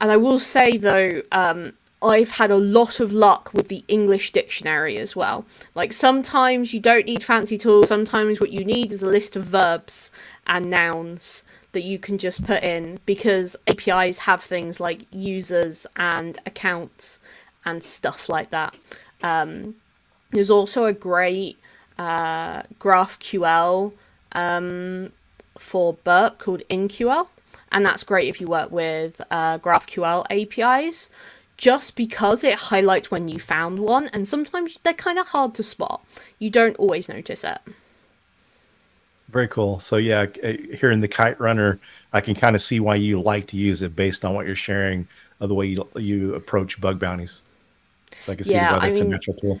And 0.00 0.10
I 0.10 0.16
will 0.16 0.40
say 0.40 0.76
though, 0.76 1.22
um, 1.30 1.74
I've 2.02 2.32
had 2.32 2.50
a 2.50 2.56
lot 2.56 2.98
of 2.98 3.12
luck 3.12 3.52
with 3.52 3.68
the 3.68 3.84
English 3.86 4.32
dictionary 4.32 4.96
as 4.96 5.14
well. 5.14 5.44
Like 5.74 5.92
sometimes 5.92 6.72
you 6.72 6.80
don't 6.80 7.06
need 7.06 7.22
fancy 7.22 7.58
tools, 7.58 7.88
sometimes 7.88 8.40
what 8.40 8.52
you 8.52 8.64
need 8.64 8.90
is 8.90 9.02
a 9.02 9.06
list 9.06 9.36
of 9.36 9.44
verbs 9.44 10.10
and 10.46 10.70
nouns 10.70 11.42
that 11.72 11.82
you 11.82 11.98
can 11.98 12.18
just 12.18 12.44
put 12.44 12.62
in 12.62 12.98
because 13.04 13.56
APIs 13.66 14.20
have 14.20 14.42
things 14.42 14.80
like 14.80 15.02
users 15.12 15.86
and 15.96 16.38
accounts 16.46 17.20
and 17.64 17.84
stuff 17.84 18.28
like 18.28 18.50
that. 18.50 18.74
Um, 19.22 19.76
there's 20.30 20.50
also 20.50 20.86
a 20.86 20.92
great 20.92 21.58
uh, 21.98 22.62
GraphQL 22.80 23.92
um, 24.32 25.12
for 25.58 25.92
Burp 25.92 26.38
called 26.38 26.62
InQL, 26.70 27.28
and 27.70 27.84
that's 27.84 28.04
great 28.04 28.28
if 28.28 28.40
you 28.40 28.46
work 28.46 28.70
with 28.70 29.20
uh, 29.30 29.58
GraphQL 29.58 30.24
APIs 30.30 31.10
just 31.60 31.94
because 31.94 32.42
it 32.42 32.54
highlights 32.54 33.10
when 33.10 33.28
you 33.28 33.38
found 33.38 33.80
one, 33.80 34.08
and 34.14 34.26
sometimes 34.26 34.78
they're 34.82 34.94
kind 34.94 35.18
of 35.18 35.28
hard 35.28 35.54
to 35.54 35.62
spot. 35.62 36.02
You 36.38 36.48
don't 36.48 36.74
always 36.76 37.06
notice 37.06 37.44
it. 37.44 37.58
Very 39.28 39.46
cool. 39.46 39.78
So 39.78 39.96
yeah, 39.96 40.26
uh, 40.42 40.54
here 40.78 40.90
in 40.90 41.00
the 41.00 41.06
Kiterunner, 41.06 41.78
I 42.14 42.22
can 42.22 42.34
kind 42.34 42.56
of 42.56 42.62
see 42.62 42.80
why 42.80 42.94
you 42.94 43.20
like 43.20 43.46
to 43.48 43.58
use 43.58 43.82
it 43.82 43.94
based 43.94 44.24
on 44.24 44.32
what 44.34 44.46
you're 44.46 44.56
sharing 44.56 45.06
of 45.40 45.50
the 45.50 45.54
way 45.54 45.66
you 45.66 45.86
you 45.96 46.34
approach 46.34 46.80
bug 46.80 46.98
bounties. 46.98 47.42
So 48.24 48.32
I 48.32 48.36
can 48.36 48.46
see 48.46 48.54
yeah, 48.54 48.72
why 48.72 48.88
that's 48.88 48.98
I 48.98 49.02
mean, 49.02 49.12
a 49.12 49.16
natural 49.16 49.36
tool. 49.36 49.60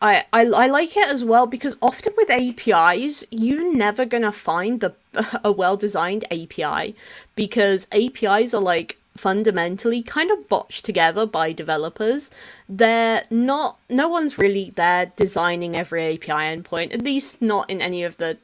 I, 0.00 0.24
I, 0.32 0.46
I 0.46 0.66
like 0.66 0.96
it 0.96 1.08
as 1.08 1.24
well 1.24 1.46
because 1.46 1.76
often 1.82 2.12
with 2.16 2.30
APIs, 2.30 3.24
you're 3.30 3.74
never 3.74 4.04
gonna 4.04 4.32
find 4.32 4.78
the 4.80 4.94
a 5.44 5.50
well 5.50 5.76
designed 5.76 6.24
API 6.30 6.94
because 7.34 7.88
APIs 7.92 8.54
are 8.54 8.62
like 8.62 8.98
fundamentally 9.16 10.02
kind 10.02 10.30
of 10.30 10.48
botched 10.48 10.84
together 10.84 11.26
by 11.26 11.52
developers. 11.52 12.30
They're 12.68 13.24
not 13.30 13.78
no 13.88 14.08
one's 14.08 14.38
really 14.38 14.70
there 14.70 15.12
designing 15.16 15.76
every 15.76 16.14
API 16.14 16.32
endpoint, 16.32 16.94
at 16.94 17.02
least 17.02 17.42
not 17.42 17.68
in 17.68 17.82
any 17.82 18.04
of 18.04 18.16
the 18.16 18.38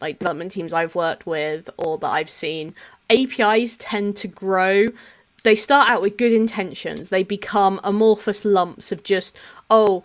like 0.00 0.18
development 0.18 0.52
teams 0.52 0.72
I've 0.72 0.94
worked 0.94 1.26
with 1.26 1.70
or 1.76 1.98
that 1.98 2.08
I've 2.08 2.30
seen. 2.30 2.74
APIs 3.10 3.76
tend 3.76 4.16
to 4.16 4.28
grow 4.28 4.88
they 5.42 5.54
start 5.54 5.90
out 5.90 6.02
with 6.02 6.16
good 6.16 6.32
intentions. 6.32 7.08
They 7.08 7.22
become 7.22 7.80
amorphous 7.82 8.44
lumps 8.44 8.92
of 8.92 9.02
just, 9.02 9.38
oh, 9.68 10.04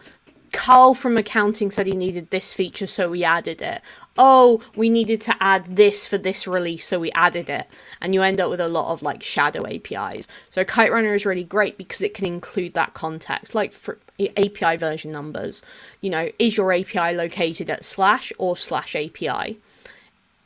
Carl 0.52 0.94
from 0.94 1.18
accounting 1.18 1.72
said 1.72 1.88
he 1.88 1.96
needed 1.96 2.30
this 2.30 2.54
feature, 2.54 2.88
so 2.88 3.10
we 3.10 3.24
added 3.24 3.62
it. 3.62 3.82
Oh, 4.18 4.62
we 4.76 4.90
needed 4.90 5.20
to 5.22 5.36
add 5.42 5.76
this 5.76 6.08
for 6.08 6.18
this 6.18 6.48
release, 6.48 6.86
so 6.86 7.00
we 7.00 7.12
added 7.12 7.50
it. 7.50 7.68
And 8.02 8.14
you 8.14 8.22
end 8.22 8.40
up 8.40 8.50
with 8.50 8.62
a 8.62 8.68
lot 8.68 8.92
of 8.92 9.04
like 9.04 9.22
shadow 9.24 9.68
APIs. 9.68 10.28
So 10.50 10.64
Kiterunner 10.64 11.14
is 11.16 11.26
really 11.26 11.44
great 11.44 11.78
because 11.78 12.02
it 12.02 12.14
can 12.14 12.26
include 12.26 12.74
that 12.76 12.94
context, 12.94 13.54
like 13.54 13.74
for 13.74 14.00
API 14.20 14.78
version 14.78 15.12
numbers. 15.12 15.62
You 16.00 16.10
know, 16.10 16.30
is 16.40 16.56
your 16.56 16.72
API 16.72 17.14
located 17.14 17.70
at 17.70 17.84
slash 17.84 18.32
or 18.38 18.56
slash 18.56 18.96
API? 18.96 19.60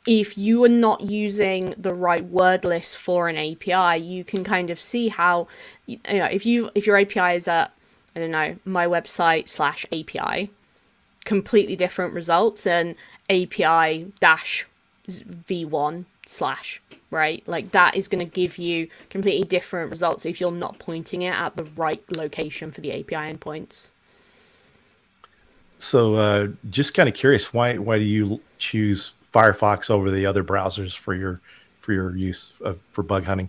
if 0.06 0.38
you 0.38 0.64
are 0.64 0.68
not 0.68 1.02
using 1.02 1.74
the 1.76 1.92
right 1.92 2.24
word 2.24 2.64
list 2.64 2.96
for 2.96 3.28
an 3.28 3.36
API, 3.36 4.02
you 4.02 4.24
can 4.24 4.44
kind 4.44 4.70
of 4.70 4.80
see 4.80 5.08
how 5.08 5.46
you 5.86 5.98
know 6.08 6.24
if 6.24 6.46
you 6.46 6.70
if 6.74 6.86
your 6.86 6.98
API 6.98 7.36
is 7.36 7.46
at 7.46 7.72
I 8.16 8.20
don't 8.20 8.30
know 8.30 8.56
my 8.64 8.86
website 8.86 9.48
slash 9.48 9.86
API, 9.92 10.50
completely 11.24 11.76
different 11.76 12.14
results 12.14 12.62
than 12.62 12.96
API 13.28 14.12
dash 14.20 14.66
v1 15.08 16.04
slash 16.26 16.80
right 17.10 17.42
like 17.48 17.72
that 17.72 17.96
is 17.96 18.06
going 18.06 18.24
to 18.24 18.30
give 18.30 18.56
you 18.58 18.88
completely 19.08 19.44
different 19.44 19.90
results 19.90 20.24
if 20.24 20.40
you're 20.40 20.52
not 20.52 20.78
pointing 20.78 21.22
it 21.22 21.34
at 21.34 21.56
the 21.56 21.64
right 21.64 22.02
location 22.16 22.70
for 22.70 22.80
the 22.80 22.92
API 22.92 23.34
endpoints. 23.36 23.90
So, 25.80 26.14
uh, 26.14 26.48
just 26.68 26.92
kind 26.92 27.08
of 27.08 27.14
curious, 27.14 27.54
why 27.54 27.78
why 27.78 27.98
do 27.98 28.04
you 28.04 28.40
choose 28.58 29.14
Firefox 29.32 29.90
over 29.90 30.10
the 30.10 30.26
other 30.26 30.44
browsers 30.44 30.96
for 30.96 31.14
your 31.14 31.40
for 31.80 31.92
your 31.94 32.14
use 32.16 32.52
of, 32.60 32.78
for 32.92 33.02
bug 33.02 33.24
hunting? 33.24 33.48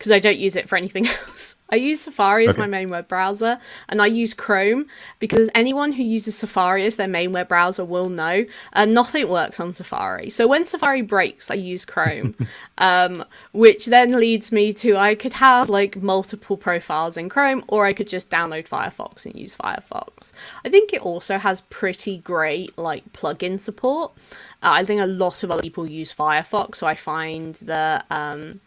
Because 0.00 0.12
I 0.12 0.18
don't 0.18 0.38
use 0.38 0.56
it 0.56 0.66
for 0.66 0.76
anything 0.76 1.06
else. 1.28 1.56
I 1.68 1.76
use 1.76 2.00
Safari 2.00 2.46
as 2.46 2.54
okay. 2.54 2.62
my 2.62 2.66
main 2.66 2.88
web 2.88 3.06
browser, 3.06 3.58
and 3.86 4.00
I 4.00 4.06
use 4.06 4.32
Chrome 4.32 4.86
because 5.18 5.50
anyone 5.54 5.92
who 5.92 6.02
uses 6.02 6.36
Safari 6.36 6.86
as 6.86 6.96
their 6.96 7.06
main 7.06 7.32
web 7.32 7.48
browser 7.48 7.84
will 7.84 8.08
know 8.08 8.46
uh, 8.72 8.86
nothing 8.86 9.28
works 9.28 9.60
on 9.60 9.74
Safari. 9.74 10.30
So 10.30 10.46
when 10.46 10.64
Safari 10.64 11.02
breaks, 11.02 11.50
I 11.50 11.54
use 11.54 11.84
Chrome, 11.84 12.34
um, 12.78 13.24
which 13.52 13.86
then 13.86 14.18
leads 14.18 14.50
me 14.50 14.72
to 14.72 14.96
I 14.96 15.14
could 15.14 15.34
have 15.34 15.68
like 15.68 16.02
multiple 16.02 16.56
profiles 16.56 17.18
in 17.18 17.28
Chrome, 17.28 17.62
or 17.68 17.84
I 17.84 17.92
could 17.92 18.08
just 18.08 18.30
download 18.30 18.66
Firefox 18.66 19.26
and 19.26 19.36
use 19.36 19.54
Firefox. 19.54 20.32
I 20.64 20.70
think 20.70 20.94
it 20.94 21.02
also 21.02 21.36
has 21.36 21.60
pretty 21.62 22.18
great 22.18 22.76
like 22.78 23.12
plugin 23.12 23.60
support. 23.60 24.12
Uh, 24.62 24.72
I 24.80 24.84
think 24.84 25.02
a 25.02 25.06
lot 25.06 25.44
of 25.44 25.50
other 25.50 25.62
people 25.62 25.86
use 25.86 26.14
Firefox, 26.14 26.76
so 26.76 26.86
I 26.86 26.94
find 26.94 27.54
that. 27.56 28.06
Um, 28.10 28.60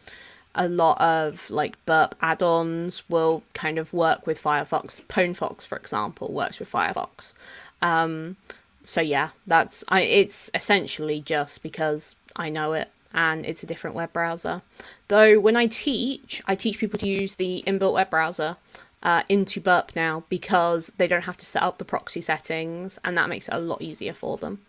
a 0.55 0.67
lot 0.67 0.99
of 1.01 1.49
like 1.49 1.83
burp 1.85 2.15
add-ons 2.21 3.03
will 3.09 3.43
kind 3.53 3.77
of 3.77 3.93
work 3.93 4.27
with 4.27 4.41
Firefox. 4.41 5.01
PwnFox, 5.03 5.65
for 5.65 5.77
example, 5.77 6.31
works 6.31 6.59
with 6.59 6.71
Firefox. 6.71 7.33
Um, 7.81 8.37
so 8.85 9.01
yeah, 9.01 9.29
that's 9.47 9.83
I. 9.87 10.01
It's 10.01 10.51
essentially 10.53 11.21
just 11.21 11.63
because 11.63 12.15
I 12.35 12.49
know 12.49 12.73
it 12.73 12.89
and 13.13 13.45
it's 13.45 13.63
a 13.63 13.67
different 13.67 13.95
web 13.95 14.11
browser. 14.11 14.61
Though 15.07 15.39
when 15.39 15.55
I 15.55 15.67
teach, 15.67 16.41
I 16.47 16.55
teach 16.55 16.79
people 16.79 16.99
to 16.99 17.07
use 17.07 17.35
the 17.35 17.63
inbuilt 17.67 17.93
web 17.93 18.09
browser 18.09 18.57
uh, 19.03 19.23
into 19.29 19.61
Burp 19.61 19.91
now 19.95 20.23
because 20.29 20.91
they 20.97 21.07
don't 21.07 21.23
have 21.23 21.37
to 21.37 21.45
set 21.45 21.61
up 21.61 21.77
the 21.77 21.85
proxy 21.85 22.21
settings, 22.21 22.99
and 23.03 23.17
that 23.17 23.29
makes 23.29 23.47
it 23.47 23.53
a 23.53 23.59
lot 23.59 23.81
easier 23.81 24.13
for 24.13 24.37
them. 24.37 24.59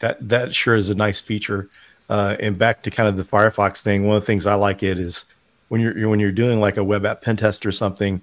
That 0.00 0.28
that 0.28 0.54
sure 0.54 0.76
is 0.76 0.90
a 0.90 0.94
nice 0.94 1.20
feature. 1.20 1.68
Uh, 2.08 2.36
and 2.40 2.58
back 2.58 2.82
to 2.82 2.90
kind 2.90 3.08
of 3.08 3.16
the 3.16 3.24
Firefox 3.24 3.80
thing, 3.80 4.06
one 4.06 4.16
of 4.16 4.22
the 4.22 4.26
things 4.26 4.46
I 4.46 4.54
like 4.54 4.82
it 4.82 4.98
is 4.98 5.24
when 5.68 5.80
you're 5.80 6.08
when 6.08 6.20
you're 6.20 6.32
doing 6.32 6.60
like 6.60 6.76
a 6.76 6.84
web 6.84 7.06
app 7.06 7.22
pen 7.22 7.36
test 7.36 7.64
or 7.64 7.72
something, 7.72 8.20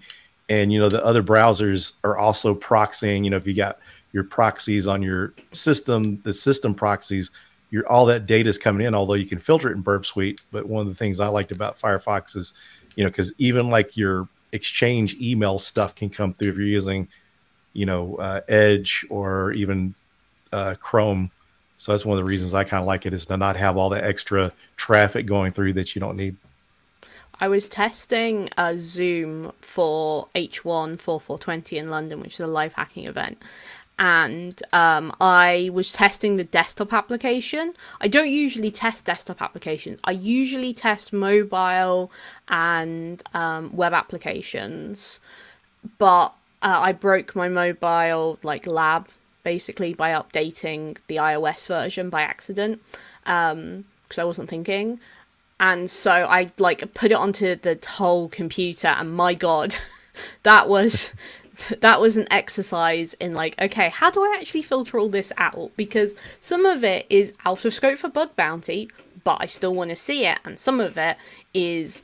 and 0.50 0.72
you 0.72 0.80
know 0.80 0.89
the 0.89 1.04
other 1.04 1.24
browsers 1.24 1.94
are 2.04 2.17
also 2.17 2.54
proxying. 2.54 3.24
You 3.24 3.32
know, 3.32 3.38
if 3.38 3.48
you 3.48 3.56
got 3.56 3.80
your 4.13 4.24
proxies 4.24 4.88
on 4.88 5.02
your 5.02 5.34
system, 5.54 6.22
the 6.24 6.34
system 6.34 6.76
proxies, 6.76 7.32
your 7.72 7.88
all 7.88 8.06
that 8.06 8.26
data 8.26 8.50
is 8.50 8.58
coming 8.58 8.86
in. 8.86 8.94
Although 8.94 9.15
you 9.15 9.26
can 9.26 9.39
filter 9.39 9.70
it 9.70 9.76
in 9.76 9.82
Burp 9.82 10.06
Suite, 10.06 10.44
but 10.52 10.67
one 10.67 10.82
of 10.82 10.88
the 10.88 10.96
things 10.96 11.20
I 11.20 11.28
liked 11.28 11.52
about 11.52 11.80
Firefox 11.80 12.36
is, 12.36 12.54
you 12.96 13.04
know, 13.04 13.10
because 13.10 13.34
even 13.38 13.70
like 13.70 13.98
your 13.98 14.28
Exchange 14.54 15.15
email 15.15 15.58
stuff 15.58 15.96
can 15.96 16.10
come 16.10 16.34
through 16.34 16.50
if 16.50 16.58
you're 16.58 16.65
using, 16.65 17.08
you 17.72 17.86
know, 17.86 18.17
uh, 18.17 18.41
Edge 18.50 19.06
or 19.10 19.54
even 19.54 19.96
uh, 20.52 20.76
Chrome 20.76 21.32
so 21.82 21.91
that's 21.91 22.06
one 22.06 22.15
of 22.15 22.24
the 22.24 22.30
reasons 22.30 22.54
I 22.54 22.63
kind 22.63 22.80
of 22.80 22.86
like 22.86 23.08
it 23.08 23.13
is 23.13 23.26
to 23.26 23.38
not 23.38 23.56
have 23.56 23.76
all 23.76 23.89
the 23.89 24.06
extra 24.06 24.52
traffic 24.78 25.26
going 25.26 25.52
through 25.52 25.74
that 25.74 25.96
you 25.96 26.00
don't 26.00 26.15
need. 26.15 26.36
I 27.39 27.48
was 27.48 27.67
testing 27.67 28.50
a 28.56 28.78
Zoom 28.78 29.52
for 29.62 30.28
H1 30.36 31.00
4420 31.00 31.80
in 31.80 31.89
London, 31.89 32.20
which 32.20 32.36
is 32.36 32.39
a 32.39 32.46
live 32.46 32.74
hacking 32.74 33.08
event. 33.08 33.41
And 33.98 34.62
um, 34.72 35.12
I 35.20 35.72
was 35.74 35.91
testing 35.91 36.38
the 36.38 36.44
desktop 36.44 36.94
application. 36.94 37.74
I 38.00 38.08
don't 38.08 38.30
usually 38.30 38.70
test 38.70 39.08
desktop 39.08 39.41
applications. 39.41 40.00
I 40.04 40.12
usually 40.12 40.76
test 40.76 41.12
mobile 41.12 42.12
and 42.48 43.24
um, 43.34 43.76
web 43.76 43.94
applications. 43.94 45.20
But 45.98 46.28
uh, 46.62 46.80
I 46.84 46.91
broke 46.91 47.36
my 47.36 47.50
mobile 47.50 48.38
like 48.44 48.67
lab 48.67 49.08
basically 49.43 49.93
by 49.93 50.12
updating 50.12 50.97
the 51.08 51.17
iOS 51.17 51.67
version 51.67 52.10
by 52.10 52.21
accident 52.21 52.82
because 53.23 53.54
um, 53.54 53.86
I 54.17 54.23
wasn't 54.23 54.49
thinking. 54.49 54.99
And 55.60 55.89
so 55.89 56.12
I 56.12 56.51
like 56.58 56.93
put 56.93 57.12
it 57.12 57.15
onto 57.15 57.56
the 57.56 57.77
whole 57.88 58.30
computer, 58.30 58.88
and 58.88 59.12
my 59.12 59.36
god, 59.36 59.75
that 60.43 60.67
was 60.67 61.13
that 61.80 62.01
was 62.01 62.17
an 62.17 62.27
exercise 62.32 63.13
in 63.15 63.34
like, 63.34 63.62
okay, 63.62 63.89
how 63.89 64.10
do 64.10 64.21
I 64.23 64.38
actually 64.39 64.63
filter 64.63 64.97
all 64.97 65.10
this 65.10 65.32
out? 65.38 65.71
Because 65.77 66.15
some 66.39 66.65
of 66.65 66.84
it 66.84 67.06
is 67.10 67.34
out 67.45 67.63
of 67.65 67.73
scope 67.73 67.99
for 67.99 68.10
bug 68.10 68.36
bounty, 68.36 68.89
but 69.23 69.38
I 69.39 69.45
still 69.45 69.75
want 69.75 69.91
to 69.91 69.95
see 69.95 70.25
it, 70.25 70.39
and 70.43 70.60
some 70.60 70.80
of 70.80 70.97
it 70.97 71.17
is 71.54 72.01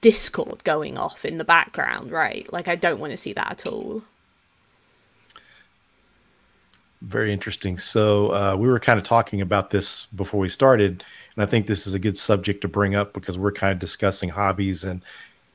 Discord 0.00 0.64
going 0.64 0.98
off 0.98 1.24
in 1.24 1.38
the 1.38 1.44
background, 1.44 2.10
right? 2.10 2.50
Like 2.52 2.68
I 2.68 2.76
don't 2.76 3.00
want 3.00 3.12
to 3.12 3.16
see 3.16 3.32
that 3.34 3.50
at 3.50 3.66
all. 3.66 4.02
Very 7.02 7.32
interesting. 7.32 7.78
So 7.78 8.28
uh, 8.32 8.56
we 8.58 8.68
were 8.68 8.78
kind 8.78 8.98
of 8.98 9.04
talking 9.04 9.40
about 9.40 9.70
this 9.70 10.06
before 10.14 10.38
we 10.38 10.50
started, 10.50 11.02
and 11.34 11.42
I 11.42 11.46
think 11.46 11.66
this 11.66 11.86
is 11.86 11.94
a 11.94 11.98
good 11.98 12.18
subject 12.18 12.60
to 12.62 12.68
bring 12.68 12.94
up 12.94 13.14
because 13.14 13.38
we're 13.38 13.52
kind 13.52 13.72
of 13.72 13.78
discussing 13.78 14.28
hobbies 14.28 14.84
and 14.84 15.02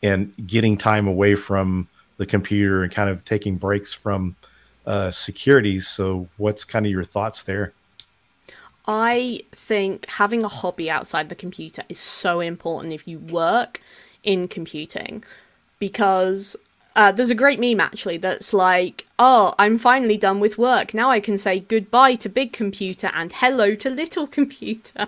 and 0.01 0.33
getting 0.47 0.77
time 0.77 1.07
away 1.07 1.35
from 1.35 1.87
the 2.17 2.25
computer 2.25 2.83
and 2.83 2.91
kind 2.91 3.09
of 3.09 3.23
taking 3.25 3.57
breaks 3.57 3.93
from 3.93 4.35
uh, 4.85 5.11
security. 5.11 5.79
So, 5.79 6.27
what's 6.37 6.63
kind 6.63 6.85
of 6.85 6.91
your 6.91 7.03
thoughts 7.03 7.43
there? 7.43 7.73
I 8.87 9.41
think 9.51 10.07
having 10.07 10.43
a 10.43 10.47
hobby 10.47 10.89
outside 10.89 11.29
the 11.29 11.35
computer 11.35 11.83
is 11.89 11.99
so 11.99 12.39
important 12.39 12.93
if 12.93 13.07
you 13.07 13.19
work 13.19 13.81
in 14.23 14.47
computing 14.47 15.23
because 15.79 16.55
uh, 16.95 17.11
there's 17.11 17.29
a 17.29 17.35
great 17.35 17.59
meme 17.59 17.79
actually 17.79 18.17
that's 18.17 18.53
like, 18.53 19.05
oh, 19.19 19.53
I'm 19.59 19.77
finally 19.77 20.17
done 20.17 20.39
with 20.39 20.57
work. 20.57 20.93
Now 20.93 21.09
I 21.09 21.19
can 21.19 21.37
say 21.37 21.59
goodbye 21.59 22.15
to 22.15 22.29
big 22.29 22.53
computer 22.53 23.11
and 23.13 23.33
hello 23.33 23.75
to 23.75 23.89
little 23.89 24.27
computer. 24.27 25.07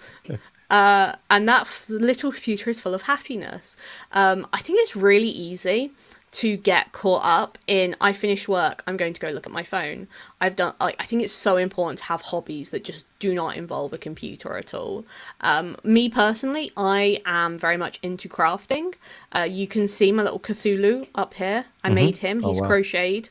uh, 0.70 1.12
and 1.30 1.48
that 1.48 1.86
little 1.88 2.32
computer 2.32 2.70
is 2.70 2.80
full 2.80 2.94
of 2.94 3.02
happiness. 3.02 3.76
Um, 4.12 4.46
I 4.52 4.58
think 4.58 4.80
it's 4.80 4.96
really 4.96 5.28
easy 5.28 5.92
to 6.32 6.56
get 6.56 6.92
caught 6.92 7.24
up 7.24 7.58
in 7.66 7.94
I 8.00 8.12
finish 8.12 8.48
work, 8.48 8.82
I'm 8.86 8.96
going 8.96 9.12
to 9.12 9.20
go 9.20 9.28
look 9.28 9.46
at 9.46 9.52
my 9.52 9.62
phone. 9.62 10.08
I've 10.40 10.56
done 10.56 10.74
like 10.80 10.96
I 10.98 11.04
think 11.04 11.22
it's 11.22 11.32
so 11.32 11.56
important 11.56 11.98
to 11.98 12.04
have 12.04 12.22
hobbies 12.22 12.70
that 12.70 12.84
just 12.84 13.04
do 13.18 13.34
not 13.34 13.56
involve 13.56 13.92
a 13.92 13.98
computer 13.98 14.56
at 14.56 14.72
all. 14.72 15.04
Um, 15.42 15.76
me 15.84 16.08
personally, 16.08 16.72
I 16.76 17.20
am 17.26 17.58
very 17.58 17.76
much 17.76 17.98
into 18.02 18.28
crafting. 18.28 18.94
Uh, 19.30 19.46
you 19.48 19.66
can 19.66 19.86
see 19.86 20.10
my 20.10 20.22
little 20.22 20.40
Cthulhu 20.40 21.06
up 21.14 21.34
here. 21.34 21.66
I 21.84 21.88
mm-hmm. 21.88 21.94
made 21.94 22.18
him. 22.18 22.42
He's 22.42 22.58
oh, 22.58 22.62
wow. 22.62 22.68
crocheted. 22.68 23.28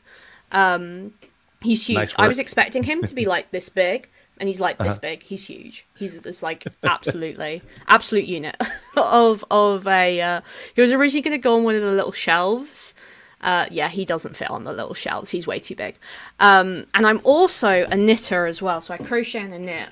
Um, 0.52 1.14
he's 1.60 1.86
huge. 1.86 1.96
Nice 1.96 2.14
I 2.16 2.28
was 2.28 2.38
expecting 2.38 2.84
him 2.84 3.02
to 3.02 3.14
be 3.14 3.26
like 3.26 3.50
this 3.50 3.68
big 3.68 4.08
and 4.38 4.48
he's 4.48 4.60
like 4.60 4.78
this 4.78 4.94
uh-huh. 4.94 4.98
big. 5.00 5.22
He's 5.22 5.46
huge. 5.46 5.86
He's 5.96 6.20
this 6.20 6.42
like 6.42 6.64
absolutely 6.82 7.62
absolute 7.88 8.24
unit 8.24 8.56
of 8.96 9.44
of 9.50 9.86
a. 9.86 10.20
Uh, 10.20 10.40
he 10.74 10.80
was 10.80 10.92
originally 10.92 11.22
going 11.22 11.38
to 11.38 11.42
go 11.42 11.56
on 11.56 11.64
one 11.64 11.74
of 11.74 11.82
the 11.82 11.92
little 11.92 12.12
shelves. 12.12 12.94
Uh, 13.40 13.66
yeah, 13.70 13.88
he 13.88 14.04
doesn't 14.04 14.36
fit 14.36 14.50
on 14.50 14.64
the 14.64 14.72
little 14.72 14.94
shelves. 14.94 15.30
He's 15.30 15.46
way 15.46 15.58
too 15.58 15.74
big. 15.74 15.96
Um, 16.38 16.86
and 16.94 17.04
I'm 17.06 17.20
also 17.24 17.84
a 17.90 17.96
knitter 17.96 18.46
as 18.46 18.62
well, 18.62 18.80
so 18.80 18.94
I 18.94 18.98
crochet 18.98 19.40
and 19.40 19.52
a 19.52 19.58
knit. 19.58 19.88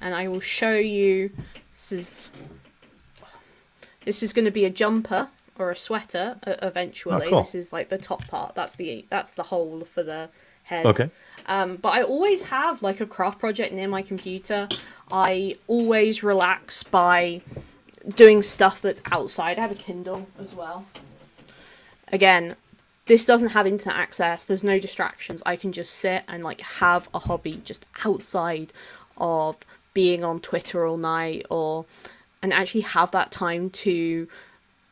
And 0.00 0.14
I 0.14 0.28
will 0.28 0.40
show 0.40 0.74
you. 0.74 1.30
This 1.74 1.92
is 1.92 2.30
this 4.04 4.22
is 4.22 4.32
going 4.32 4.46
to 4.46 4.50
be 4.50 4.64
a 4.64 4.70
jumper 4.70 5.28
or 5.58 5.70
a 5.70 5.76
sweater 5.76 6.38
uh, 6.46 6.54
eventually. 6.62 7.26
Oh, 7.26 7.30
cool. 7.30 7.38
This 7.40 7.54
is 7.54 7.72
like 7.72 7.88
the 7.88 7.98
top 7.98 8.26
part. 8.28 8.54
That's 8.54 8.76
the 8.76 9.06
that's 9.10 9.32
the 9.32 9.44
hole 9.44 9.84
for 9.84 10.02
the 10.02 10.30
head. 10.64 10.86
Okay. 10.86 11.10
Um, 11.48 11.76
but 11.76 11.90
I 11.94 12.02
always 12.02 12.44
have 12.44 12.82
like 12.82 13.00
a 13.00 13.06
craft 13.06 13.38
project 13.40 13.72
near 13.72 13.88
my 13.88 14.02
computer. 14.02 14.68
I 15.10 15.56
always 15.66 16.22
relax 16.22 16.82
by 16.82 17.40
doing 18.14 18.42
stuff 18.42 18.82
that's 18.82 19.02
outside. 19.10 19.58
I 19.58 19.62
have 19.62 19.72
a 19.72 19.74
Kindle 19.74 20.28
as 20.38 20.52
well. 20.54 20.86
Again, 22.12 22.54
this 23.06 23.24
doesn't 23.24 23.50
have 23.50 23.66
internet 23.66 23.98
access. 23.98 24.44
There's 24.44 24.62
no 24.62 24.78
distractions. 24.78 25.42
I 25.46 25.56
can 25.56 25.72
just 25.72 25.94
sit 25.94 26.24
and 26.28 26.44
like 26.44 26.60
have 26.60 27.08
a 27.14 27.18
hobby 27.18 27.62
just 27.64 27.86
outside 28.04 28.72
of 29.16 29.56
being 29.94 30.22
on 30.22 30.40
Twitter 30.40 30.86
all 30.86 30.98
night 30.98 31.46
or 31.50 31.86
and 32.42 32.52
actually 32.52 32.82
have 32.82 33.10
that 33.10 33.32
time 33.32 33.70
to 33.70 34.28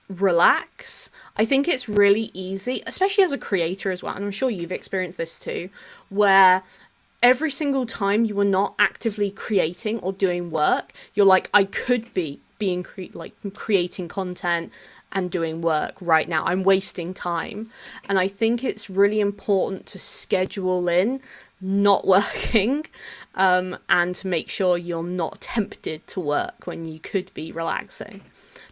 relax. 0.08 1.10
I 1.36 1.44
think 1.44 1.68
it's 1.68 1.88
really 1.88 2.30
easy, 2.32 2.82
especially 2.86 3.24
as 3.24 3.32
a 3.32 3.38
creator 3.38 3.90
as 3.90 4.02
well, 4.02 4.14
and 4.14 4.24
I'm 4.24 4.30
sure 4.30 4.50
you've 4.50 4.72
experienced 4.72 5.18
this 5.18 5.38
too, 5.38 5.68
where 6.08 6.62
every 7.22 7.50
single 7.50 7.86
time 7.86 8.24
you 8.24 8.38
are 8.40 8.44
not 8.44 8.74
actively 8.78 9.30
creating 9.30 9.98
or 10.00 10.12
doing 10.12 10.50
work, 10.50 10.92
you're 11.14 11.26
like, 11.26 11.50
I 11.52 11.64
could 11.64 12.12
be 12.14 12.40
being 12.58 12.82
cre- 12.82 13.12
like 13.12 13.34
creating 13.54 14.08
content 14.08 14.72
and 15.12 15.30
doing 15.30 15.60
work 15.60 15.94
right 16.00 16.28
now. 16.28 16.44
I'm 16.44 16.62
wasting 16.62 17.14
time. 17.14 17.70
And 18.08 18.18
I 18.18 18.28
think 18.28 18.62
it's 18.62 18.90
really 18.90 19.20
important 19.20 19.86
to 19.86 19.98
schedule 19.98 20.88
in 20.88 21.20
not 21.60 22.06
working 22.16 22.86
um, 23.34 23.78
and 23.88 24.14
to 24.16 24.26
make 24.26 24.48
sure 24.48 24.76
you're 24.76 25.02
not 25.02 25.40
tempted 25.40 26.06
to 26.08 26.20
work 26.20 26.66
when 26.66 26.86
you 26.86 26.98
could 26.98 27.32
be 27.34 27.52
relaxing. 27.52 28.22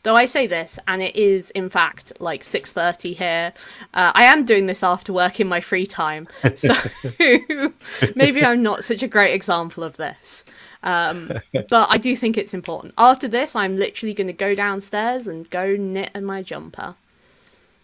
Though 0.04 0.16
I 0.16 0.26
say 0.26 0.46
this, 0.46 0.78
and 0.86 1.00
it 1.00 1.16
is 1.16 1.50
in 1.50 1.70
fact 1.70 2.12
like 2.20 2.44
six 2.44 2.74
thirty 2.74 3.14
here. 3.14 3.54
Uh, 3.94 4.12
I 4.14 4.24
am 4.24 4.44
doing 4.44 4.66
this 4.66 4.82
after 4.82 5.14
work 5.14 5.40
in 5.40 5.48
my 5.48 5.60
free 5.60 5.86
time, 5.86 6.28
so 6.56 6.74
maybe 8.14 8.44
I'm 8.44 8.62
not 8.62 8.84
such 8.84 9.02
a 9.02 9.08
great 9.08 9.32
example 9.32 9.82
of 9.82 9.96
this. 9.96 10.44
Um, 10.82 11.32
but 11.70 11.88
I 11.88 11.96
do 11.96 12.14
think 12.16 12.36
it's 12.36 12.52
important. 12.52 12.92
After 12.98 13.26
this, 13.26 13.56
I'm 13.56 13.78
literally 13.78 14.12
going 14.12 14.26
to 14.26 14.34
go 14.34 14.54
downstairs 14.54 15.26
and 15.26 15.48
go 15.48 15.74
knit 15.74 16.10
in 16.14 16.26
my 16.26 16.42
jumper. 16.42 16.96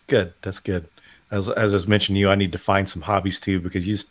Good, 0.06 0.34
that's 0.42 0.60
good. 0.60 0.86
As 1.30 1.48
as 1.48 1.72
I 1.72 1.76
was 1.76 1.88
mentioning, 1.88 2.20
you, 2.20 2.28
I 2.28 2.34
need 2.34 2.52
to 2.52 2.58
find 2.58 2.86
some 2.86 3.00
hobbies 3.00 3.40
too 3.40 3.60
because 3.60 3.86
you, 3.86 3.94
just 3.94 4.08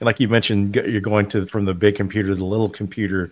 like 0.00 0.18
you 0.18 0.26
mentioned, 0.26 0.74
you're 0.74 1.00
going 1.00 1.28
to 1.28 1.46
from 1.46 1.66
the 1.66 1.74
big 1.74 1.94
computer 1.94 2.30
to 2.30 2.34
the 2.34 2.44
little 2.44 2.68
computer 2.68 3.30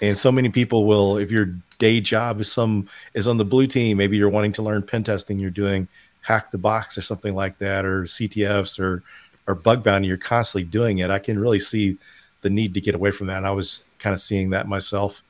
and 0.00 0.18
so 0.18 0.30
many 0.30 0.48
people 0.48 0.86
will 0.86 1.16
if 1.18 1.30
your 1.30 1.46
day 1.78 2.00
job 2.00 2.40
is 2.40 2.50
some 2.50 2.88
is 3.14 3.28
on 3.28 3.36
the 3.36 3.44
blue 3.44 3.66
team 3.66 3.96
maybe 3.96 4.16
you're 4.16 4.28
wanting 4.28 4.52
to 4.52 4.62
learn 4.62 4.82
pen 4.82 5.04
testing 5.04 5.38
you're 5.38 5.50
doing 5.50 5.86
hack 6.22 6.50
the 6.50 6.58
box 6.58 6.98
or 6.98 7.02
something 7.02 7.34
like 7.34 7.58
that 7.58 7.84
or 7.84 8.04
ctfs 8.04 8.78
or 8.78 9.02
or 9.46 9.54
bug 9.54 9.82
bounty 9.82 10.08
you're 10.08 10.16
constantly 10.16 10.68
doing 10.68 10.98
it. 10.98 11.10
I 11.10 11.18
can 11.18 11.38
really 11.38 11.60
see 11.60 11.98
the 12.42 12.50
need 12.50 12.74
to 12.74 12.80
get 12.80 12.94
away 12.94 13.10
from 13.10 13.28
that. 13.28 13.38
And 13.38 13.46
i 13.46 13.50
was 13.50 13.84
kind 13.98 14.14
of 14.14 14.20
seeing 14.20 14.50
that 14.50 14.68
myself. 14.68 15.22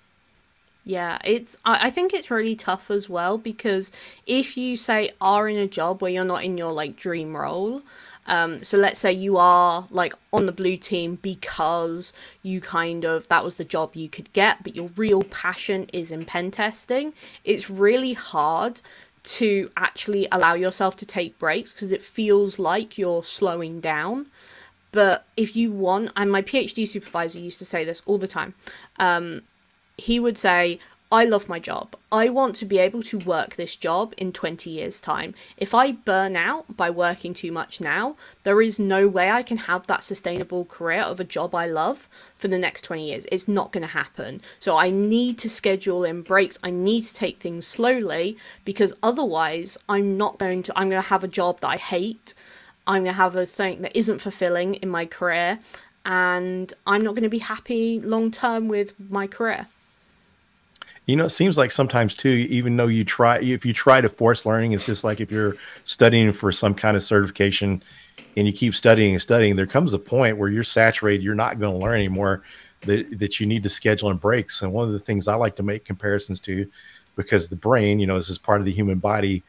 Yeah, 0.85 1.19
it's 1.25 1.59
I 1.65 1.91
think 1.91 2.15
it's 2.15 2.31
really 2.31 2.55
tough 2.55 2.93
as 2.93 3.09
well 3.09 3.39
because 3.39 3.91
if 4.25 4.57
you 4.57 4.77
say 4.77 5.11
are 5.21 5.49
in 5.49 5.57
a 5.57 5.67
job 5.67 6.01
where 6.01 6.13
you're 6.13 6.25
not 6.25 6.45
in 6.45 6.57
your 6.57 6.73
like 6.73 6.95
dream 6.95 7.37
role, 7.37 7.83
um, 8.27 8.63
so 8.63 8.77
let's 8.77 9.01
say 9.01 9.13
you 9.13 9.37
are 9.37 9.87
like 9.91 10.15
on 10.33 10.47
the 10.47 10.53
blue 10.53 10.77
team 10.77 11.17
because 11.23 12.13
you 12.43 12.61
kind 12.61 13.05
of 13.05 13.29
that 13.29 13.45
was 13.45 13.57
the 13.57 13.65
job 13.65 13.95
you 13.95 14.09
could 14.09 14.33
get, 14.33 14.63
but 14.63 14.75
your 14.75 14.91
real 14.97 15.23
passion 15.23 15.87
is 15.93 16.11
in 16.11 16.25
pen 16.25 16.51
testing. 16.51 17.13
It's 17.45 17.71
really 17.71 18.15
hard 18.15 18.81
to 19.25 19.71
actually 19.77 20.29
allow 20.31 20.55
yourself 20.55 20.97
to 20.97 21.07
take 21.07 21.39
breaks 21.39 21.73
because 21.73 21.91
it 21.93 22.03
feels 22.03 22.59
like 22.59 22.97
you're 22.97 23.25
slowing 23.25 23.81
down. 23.81 24.27
But 24.93 25.27
if 25.37 25.57
you 25.57 25.73
want, 25.73 26.13
and 26.17 26.31
my 26.31 26.43
PhD 26.43 26.87
supervisor 26.87 27.39
used 27.39 27.59
to 27.59 27.65
say 27.65 27.85
this 27.85 28.03
all 28.07 28.19
the 28.19 28.29
time, 28.29 28.55
um, 28.99 29.43
he 29.99 30.21
would 30.21 30.39
say, 30.39 30.79
I 31.11 31.25
love 31.25 31.49
my 31.49 31.61
job. 31.61 31.95
I 32.11 32.29
want 32.31 32.57
to 32.57 32.65
be 32.65 32.79
able 32.79 33.03
to 33.05 33.19
work 33.19 33.55
this 33.55 33.77
job 33.77 34.13
in 34.17 34.33
20 34.33 34.69
years' 34.71 35.01
time. 35.01 35.35
If 35.57 35.73
I 35.73 35.93
burn 35.93 36.35
out 36.35 36.77
by 36.77 36.91
working 36.91 37.33
too 37.33 37.53
much 37.53 37.81
now, 37.81 38.17
there 38.43 38.61
is 38.61 38.81
no 38.81 39.07
way 39.07 39.31
I 39.31 39.45
can 39.45 39.57
have 39.57 39.87
that 39.87 40.03
sustainable 40.03 40.65
career 40.65 41.03
of 41.03 41.21
a 41.21 41.25
job 41.25 41.55
I 41.55 41.69
love 41.69 42.09
for 42.37 42.49
the 42.49 42.59
next 42.59 42.83
20 42.83 43.07
years. 43.07 43.27
It's 43.31 43.47
not 43.47 43.71
going 43.71 43.87
to 43.87 43.93
happen. 43.93 44.41
So 44.59 44.77
I 44.77 44.91
need 44.91 45.39
to 45.39 45.49
schedule 45.49 46.03
in 46.03 46.23
breaks. 46.23 46.59
I 46.65 46.71
need 46.73 47.03
to 47.03 47.15
take 47.15 47.39
things 47.39 47.69
slowly 47.69 48.37
because 48.65 48.93
otherwise 49.01 49.79
I'm 49.89 50.17
not 50.17 50.39
going 50.39 50.65
to 50.65 50.77
I'm 50.77 50.91
going 50.91 51.03
to 51.03 51.09
have 51.09 51.23
a 51.23 51.29
job 51.29 51.61
that 51.61 51.69
I 51.69 51.77
hate. 51.77 52.35
I'm 52.85 53.05
going 53.05 53.15
to 53.15 53.23
have 53.23 53.37
a 53.37 53.47
thing 53.47 53.83
that 53.83 53.97
isn't 53.97 54.21
fulfilling 54.21 54.75
in 54.75 54.89
my 54.89 55.07
career 55.07 55.61
and 56.05 56.73
I'm 56.85 57.03
not 57.03 57.15
going 57.15 57.23
to 57.23 57.29
be 57.29 57.39
happy 57.39 58.01
long 58.01 58.33
term 58.33 58.67
with 58.67 58.95
my 59.09 59.29
career. 59.29 59.69
You 61.07 61.15
know, 61.15 61.27
it 61.27 61.31
seems 61.31 61.57
like 61.57 61.71
sometimes 61.71 62.17
too, 62.17 62.29
even 62.51 62.77
though 62.77 62.89
you 62.89 63.05
try, 63.05 63.39
if 63.39 63.65
you 63.65 63.73
try 63.73 64.01
to 64.01 64.09
force 64.09 64.45
learning, 64.45 64.73
it's 64.73 64.85
just 64.85 65.05
like 65.05 65.21
if 65.21 65.31
you're 65.31 65.55
studying 65.85 66.33
for 66.33 66.51
some 66.51 66.75
kind 66.75 66.97
of 66.97 67.05
certification 67.05 67.81
and 68.37 68.45
you 68.45 68.53
keep 68.53 68.75
studying 68.75 69.13
and 69.13 69.23
studying, 69.23 69.55
there 69.55 69.69
comes 69.69 69.93
a 69.93 70.01
point 70.01 70.37
where 70.37 70.49
you're 70.49 70.65
saturated, 70.65 71.23
you're 71.23 71.37
not 71.37 71.61
going 71.61 71.73
to 71.73 71.79
learn 71.79 71.95
anymore, 71.95 72.43
that, 72.81 73.21
that 73.21 73.39
you 73.39 73.47
need 73.47 73.63
to 73.63 73.69
schedule 73.69 74.11
in 74.11 74.17
breaks. 74.17 74.63
And 74.63 74.73
one 74.73 74.85
of 74.85 74.93
the 74.93 74.99
things 74.99 75.29
I 75.29 75.37
like 75.37 75.55
to 75.57 75.63
make 75.63 75.85
comparisons 75.85 76.41
to, 76.41 76.69
because 77.15 77.47
the 77.47 77.57
brain, 77.57 78.01
you 78.01 78.07
know, 78.09 78.17
this 78.17 78.29
is 78.29 78.37
part 78.37 78.61
of 78.61 78.65
the 78.65 78.73
human 78.73 78.99
body. 78.99 79.45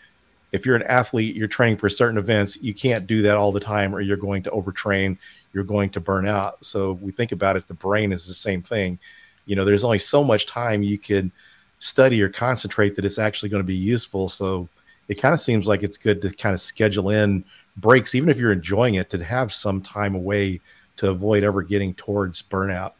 If 0.51 0.63
you're 0.63 0.75
an 0.75 0.83
athlete, 0.83 1.35
you're 1.35 1.47
training 1.47 1.77
for 1.77 1.89
certain 1.89 2.19
events, 2.19 2.61
you 2.61 2.73
can't 2.75 3.07
do 3.07 3.23
that 3.23 3.35
all 3.35 3.51
the 3.51 3.59
time 3.59 3.95
or 3.95 4.01
you're 4.01 4.15
going 4.15 4.43
to 4.43 4.51
overtrain, 4.51 5.17
you're 5.53 5.63
going 5.63 5.89
to 5.89 5.99
burn 5.99 6.27
out. 6.27 6.63
So 6.63 6.93
we 7.01 7.11
think 7.11 7.31
about 7.31 7.57
it, 7.57 7.67
the 7.67 7.73
brain 7.73 8.11
is 8.11 8.27
the 8.27 8.35
same 8.35 8.61
thing. 8.61 8.99
You 9.47 9.55
know, 9.55 9.65
there's 9.65 9.83
only 9.83 9.99
so 9.99 10.23
much 10.23 10.45
time 10.45 10.83
you 10.83 10.99
can– 10.99 11.31
study 11.79 12.21
or 12.21 12.29
concentrate 12.29 12.95
that 12.95 13.05
it's 13.05 13.19
actually 13.19 13.49
going 13.49 13.63
to 13.63 13.67
be 13.67 13.75
useful. 13.75 14.29
So 14.29 14.67
it 15.07 15.15
kind 15.15 15.33
of 15.33 15.39
seems 15.39 15.67
like 15.67 15.83
it's 15.83 15.97
good 15.97 16.21
to 16.21 16.31
kind 16.31 16.53
of 16.53 16.61
schedule 16.61 17.09
in 17.09 17.43
breaks, 17.77 18.15
even 18.15 18.29
if 18.29 18.37
you're 18.37 18.51
enjoying 18.51 18.95
it, 18.95 19.09
to 19.11 19.23
have 19.23 19.53
some 19.53 19.81
time 19.81 20.15
away 20.15 20.59
to 20.97 21.09
avoid 21.09 21.43
ever 21.43 21.61
getting 21.61 21.93
towards 21.93 22.41
burnout. 22.41 22.93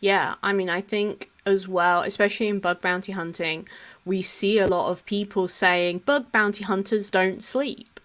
Yeah, 0.00 0.34
I 0.42 0.52
mean, 0.52 0.68
I 0.68 0.80
think 0.80 1.30
as 1.46 1.68
well, 1.68 2.02
especially 2.02 2.48
in 2.48 2.58
bug 2.58 2.80
bounty 2.80 3.12
hunting, 3.12 3.68
we 4.04 4.20
see 4.20 4.58
a 4.58 4.66
lot 4.66 4.90
of 4.90 5.06
people 5.06 5.48
saying 5.48 5.98
bug 5.98 6.30
bounty 6.32 6.64
hunters 6.64 7.10
don't 7.10 7.42
sleep. 7.42 8.00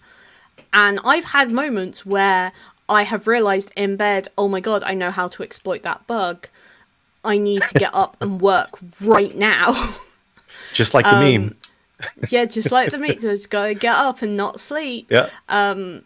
And 0.72 1.00
I've 1.04 1.26
had 1.26 1.52
moments 1.52 2.06
where 2.06 2.54
I 2.88 3.04
have 3.04 3.28
realized 3.28 3.72
in 3.76 3.98
bed, 3.98 4.28
oh 4.38 4.48
my 4.48 4.60
god, 4.60 4.84
I 4.84 4.94
know 4.94 5.12
how 5.12 5.28
to 5.30 5.44
exploit 5.44 5.84
that 5.84 6.08
bug. 6.08 6.48
I 7.23 7.38
need 7.38 7.63
to 7.63 7.73
get 7.79 7.93
up 7.93 8.17
and 8.21 8.41
work 8.41 8.79
right 9.01 9.36
now. 9.36 9.95
Just 10.73 10.93
like 10.93 11.05
the 11.05 11.15
um, 11.15 11.19
meme. 11.19 11.55
yeah, 12.29 12.45
just 12.45 12.71
like 12.71 12.91
the 12.91 12.97
meme. 12.97 13.15
Just 13.19 13.49
go 13.49 13.73
get 13.73 13.93
up 13.93 14.21
and 14.21 14.38
not 14.38 14.60
sleep. 14.60 15.07
Yeah. 15.10 15.29
Um, 15.49 16.03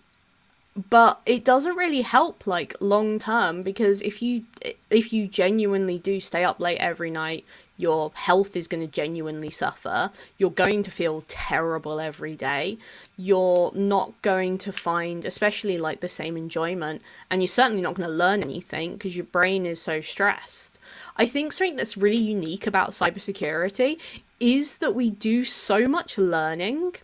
but 0.90 1.22
it 1.26 1.46
doesn't 1.46 1.76
really 1.78 2.02
help 2.02 2.46
like 2.46 2.76
long 2.82 3.18
term 3.20 3.64
because 3.64 4.02
if 4.02 4.22
you 4.22 4.44
if 4.90 5.14
you 5.14 5.28
genuinely 5.28 5.98
do 5.98 6.20
stay 6.20 6.44
up 6.44 6.60
late 6.60 6.80
every 6.80 7.10
night 7.10 7.46
your 7.78 8.12
health 8.16 8.56
is 8.56 8.68
going 8.68 8.82
to 8.82 8.88
genuinely 8.88 9.50
suffer. 9.50 10.12
You're 10.38 10.50
going 10.50 10.84
to 10.84 10.92
feel 10.92 11.24
terrible 11.28 12.00
every 12.00 12.36
day. 12.36 12.78
You're 13.18 13.72
not 13.74 14.22
going 14.22 14.58
to 14.60 14.72
find 14.72 15.26
especially 15.26 15.78
like 15.78 16.00
the 16.00 16.10
same 16.10 16.38
enjoyment 16.38 17.02
and 17.30 17.42
you're 17.42 17.48
certainly 17.48 17.82
not 17.82 17.96
going 17.96 18.08
to 18.08 18.16
learn 18.16 18.42
anything 18.42 18.94
because 18.94 19.16
your 19.16 19.26
brain 19.26 19.66
is 19.66 19.82
so 19.82 20.02
stressed. 20.02 20.80
I 21.18 21.26
think 21.26 21.54
something 21.54 21.76
that's 21.76 21.98
really 21.98 22.18
unique 22.18 22.66
about 22.68 22.92
cybersecurity 22.92 24.00
is 24.40 24.80
that 24.80 24.96
we 24.96 25.10
do 25.10 25.44
so 25.44 25.88
much 25.88 26.18
learning 26.18 26.96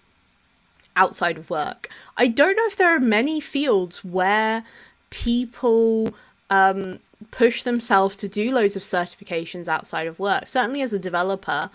outside 0.95 1.37
of 1.37 1.49
work. 1.49 1.89
I 2.17 2.27
don't 2.27 2.55
know 2.55 2.65
if 2.65 2.75
there 2.75 2.95
are 2.95 2.99
many 2.99 3.39
fields 3.39 4.03
where 4.03 4.63
people 5.09 6.13
um, 6.49 6.99
push 7.31 7.63
themselves 7.63 8.15
to 8.17 8.27
do 8.27 8.51
loads 8.51 8.75
of 8.75 8.83
certifications 8.83 9.67
outside 9.67 10.07
of 10.07 10.19
work. 10.19 10.47
Certainly, 10.47 10.81
as 10.81 10.93
a 10.93 10.99
developer, 10.99 11.69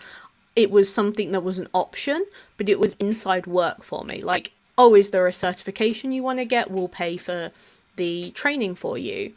it 0.55 0.71
was 0.71 0.93
something 0.93 1.33
that 1.33 1.43
was 1.43 1.59
an 1.59 1.69
option, 1.73 2.25
but 2.57 2.69
it 2.69 2.79
was 2.79 2.95
inside 2.95 3.47
work 3.47 3.83
for 3.83 4.05
me. 4.05 4.23
Like, 4.23 4.53
oh, 4.79 4.95
is 4.95 5.11
there 5.11 5.27
a 5.27 5.33
certification 5.33 6.13
you 6.13 6.23
want 6.23 6.39
to 6.39 6.45
get? 6.45 6.71
We'll 6.71 6.89
pay 6.89 7.17
for 7.17 7.51
the 7.97 8.31
training 8.33 8.75
for 8.75 8.97
you. 8.99 9.33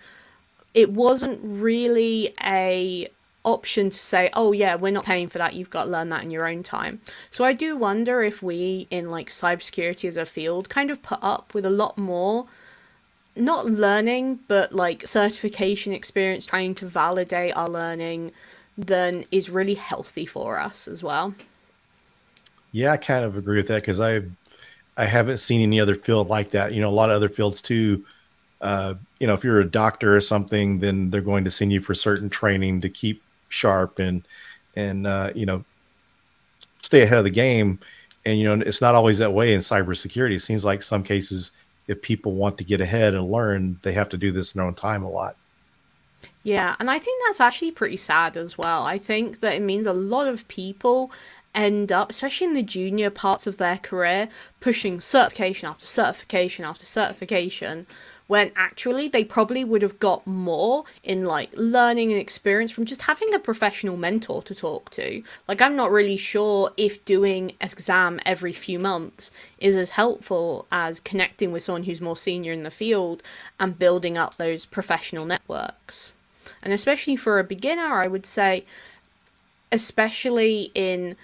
It 0.73 0.91
wasn't 0.91 1.39
really 1.41 2.33
a 2.43 3.07
option 3.43 3.89
to 3.89 3.97
say, 3.97 4.29
oh 4.33 4.51
yeah, 4.51 4.75
we're 4.75 4.91
not 4.91 5.05
paying 5.05 5.29
for 5.29 5.37
that. 5.37 5.53
You've 5.53 5.69
got 5.69 5.85
to 5.85 5.89
learn 5.89 6.09
that 6.09 6.23
in 6.23 6.29
your 6.29 6.47
own 6.47 6.63
time. 6.63 7.01
So 7.31 7.43
I 7.43 7.53
do 7.53 7.75
wonder 7.75 8.21
if 8.21 8.43
we 8.43 8.87
in 8.89 9.09
like 9.09 9.29
cybersecurity 9.29 10.07
as 10.07 10.17
a 10.17 10.25
field 10.25 10.69
kind 10.69 10.91
of 10.91 11.01
put 11.01 11.19
up 11.21 11.53
with 11.53 11.65
a 11.65 11.69
lot 11.69 11.97
more 11.97 12.45
not 13.39 13.65
learning, 13.65 14.39
but 14.47 14.73
like 14.73 15.07
certification 15.07 15.93
experience, 15.93 16.45
trying 16.45 16.75
to 16.75 16.85
validate 16.87 17.55
our 17.55 17.69
learning, 17.69 18.31
then 18.77 19.25
is 19.31 19.49
really 19.49 19.73
healthy 19.75 20.25
for 20.25 20.59
us 20.59 20.87
as 20.87 21.03
well. 21.03 21.33
Yeah, 22.71 22.91
I 22.91 22.97
kind 22.97 23.25
of 23.25 23.35
agree 23.35 23.57
with 23.57 23.67
that 23.67 23.81
because 23.81 23.99
I 23.99 24.21
I 24.97 25.05
haven't 25.05 25.37
seen 25.37 25.61
any 25.61 25.79
other 25.79 25.95
field 25.95 26.29
like 26.29 26.51
that. 26.51 26.73
You 26.73 26.81
know, 26.81 26.89
a 26.89 26.91
lot 26.91 27.09
of 27.09 27.15
other 27.15 27.29
fields 27.29 27.61
too. 27.61 28.05
Uh, 28.61 28.95
you 29.19 29.27
know, 29.27 29.33
if 29.33 29.43
you're 29.43 29.61
a 29.61 29.69
doctor 29.69 30.15
or 30.15 30.21
something, 30.21 30.79
then 30.79 31.09
they're 31.09 31.21
going 31.21 31.45
to 31.45 31.51
send 31.51 31.71
you 31.71 31.79
for 31.79 31.95
certain 31.95 32.29
training 32.29 32.81
to 32.81 32.89
keep 32.89 33.23
sharp 33.49 33.99
and 33.99 34.27
and 34.75 35.07
uh, 35.07 35.31
you 35.33 35.45
know 35.45 35.63
stay 36.81 37.01
ahead 37.01 37.17
of 37.17 37.23
the 37.23 37.29
game. 37.29 37.79
And 38.25 38.37
you 38.37 38.45
know, 38.45 38.63
it's 38.65 38.81
not 38.81 38.95
always 38.95 39.17
that 39.19 39.33
way 39.33 39.53
in 39.53 39.61
cybersecurity. 39.61 40.35
It 40.35 40.41
seems 40.41 40.65
like 40.65 40.83
some 40.83 41.03
cases 41.03 41.51
if 41.89 42.03
people 42.03 42.33
want 42.33 42.57
to 42.59 42.63
get 42.63 42.79
ahead 42.79 43.15
and 43.15 43.31
learn, 43.31 43.79
they 43.81 43.93
have 43.93 44.09
to 44.09 44.17
do 44.17 44.31
this 44.31 44.53
in 44.53 44.59
their 44.59 44.67
own 44.67 44.75
time 44.75 45.03
a 45.03 45.09
lot. 45.09 45.35
Yeah, 46.43 46.75
and 46.79 46.89
I 46.89 46.99
think 46.99 47.21
that's 47.25 47.41
actually 47.41 47.71
pretty 47.71 47.97
sad 47.97 48.37
as 48.37 48.57
well. 48.57 48.83
I 48.83 48.99
think 48.99 49.39
that 49.39 49.55
it 49.55 49.61
means 49.61 49.87
a 49.87 49.93
lot 49.93 50.27
of 50.27 50.47
people 50.47 51.11
end 51.55 51.91
up, 51.91 52.09
especially 52.09 52.47
in 52.47 52.53
the 52.53 52.63
junior 52.63 53.09
parts 53.09 53.47
of 53.47 53.57
their 53.57 53.77
career, 53.77 54.29
pushing 54.59 54.99
certification 54.99 55.67
after 55.67 55.85
certification 55.85 56.65
after 56.65 56.85
certification 56.85 57.87
when 58.29 58.51
actually 58.55 59.07
they 59.07 59.23
probably 59.23 59.63
would 59.63 59.81
have 59.81 59.99
got 59.99 60.25
more 60.27 60.83
in 61.03 61.25
like 61.25 61.49
learning 61.55 62.11
and 62.11 62.21
experience 62.21 62.71
from 62.71 62.85
just 62.85 63.01
having 63.01 63.33
a 63.33 63.39
professional 63.39 63.97
mentor 63.97 64.43
to 64.43 64.53
talk 64.53 64.91
to. 64.91 65.23
Like, 65.47 65.63
I'm 65.63 65.75
not 65.75 65.89
really 65.89 66.15
sure 66.15 66.71
if 66.77 67.03
doing 67.05 67.53
exam 67.59 68.19
every 68.27 68.53
few 68.53 68.77
months 68.77 69.31
is 69.57 69.75
as 69.75 69.89
helpful 69.91 70.67
as 70.71 70.99
connecting 70.99 71.51
with 71.51 71.63
someone 71.63 71.83
who's 71.83 72.01
more 72.01 72.15
senior 72.15 72.53
in 72.53 72.61
the 72.61 72.69
field 72.69 73.23
and 73.59 73.79
building 73.79 74.15
up 74.15 74.35
those 74.35 74.63
professional 74.63 75.25
networks. 75.25 76.13
And 76.61 76.71
especially 76.71 77.15
for 77.15 77.39
a 77.39 77.43
beginner, 77.43 77.95
I 77.95 78.05
would 78.05 78.27
say, 78.27 78.63
especially 79.71 80.71
in 80.75 81.15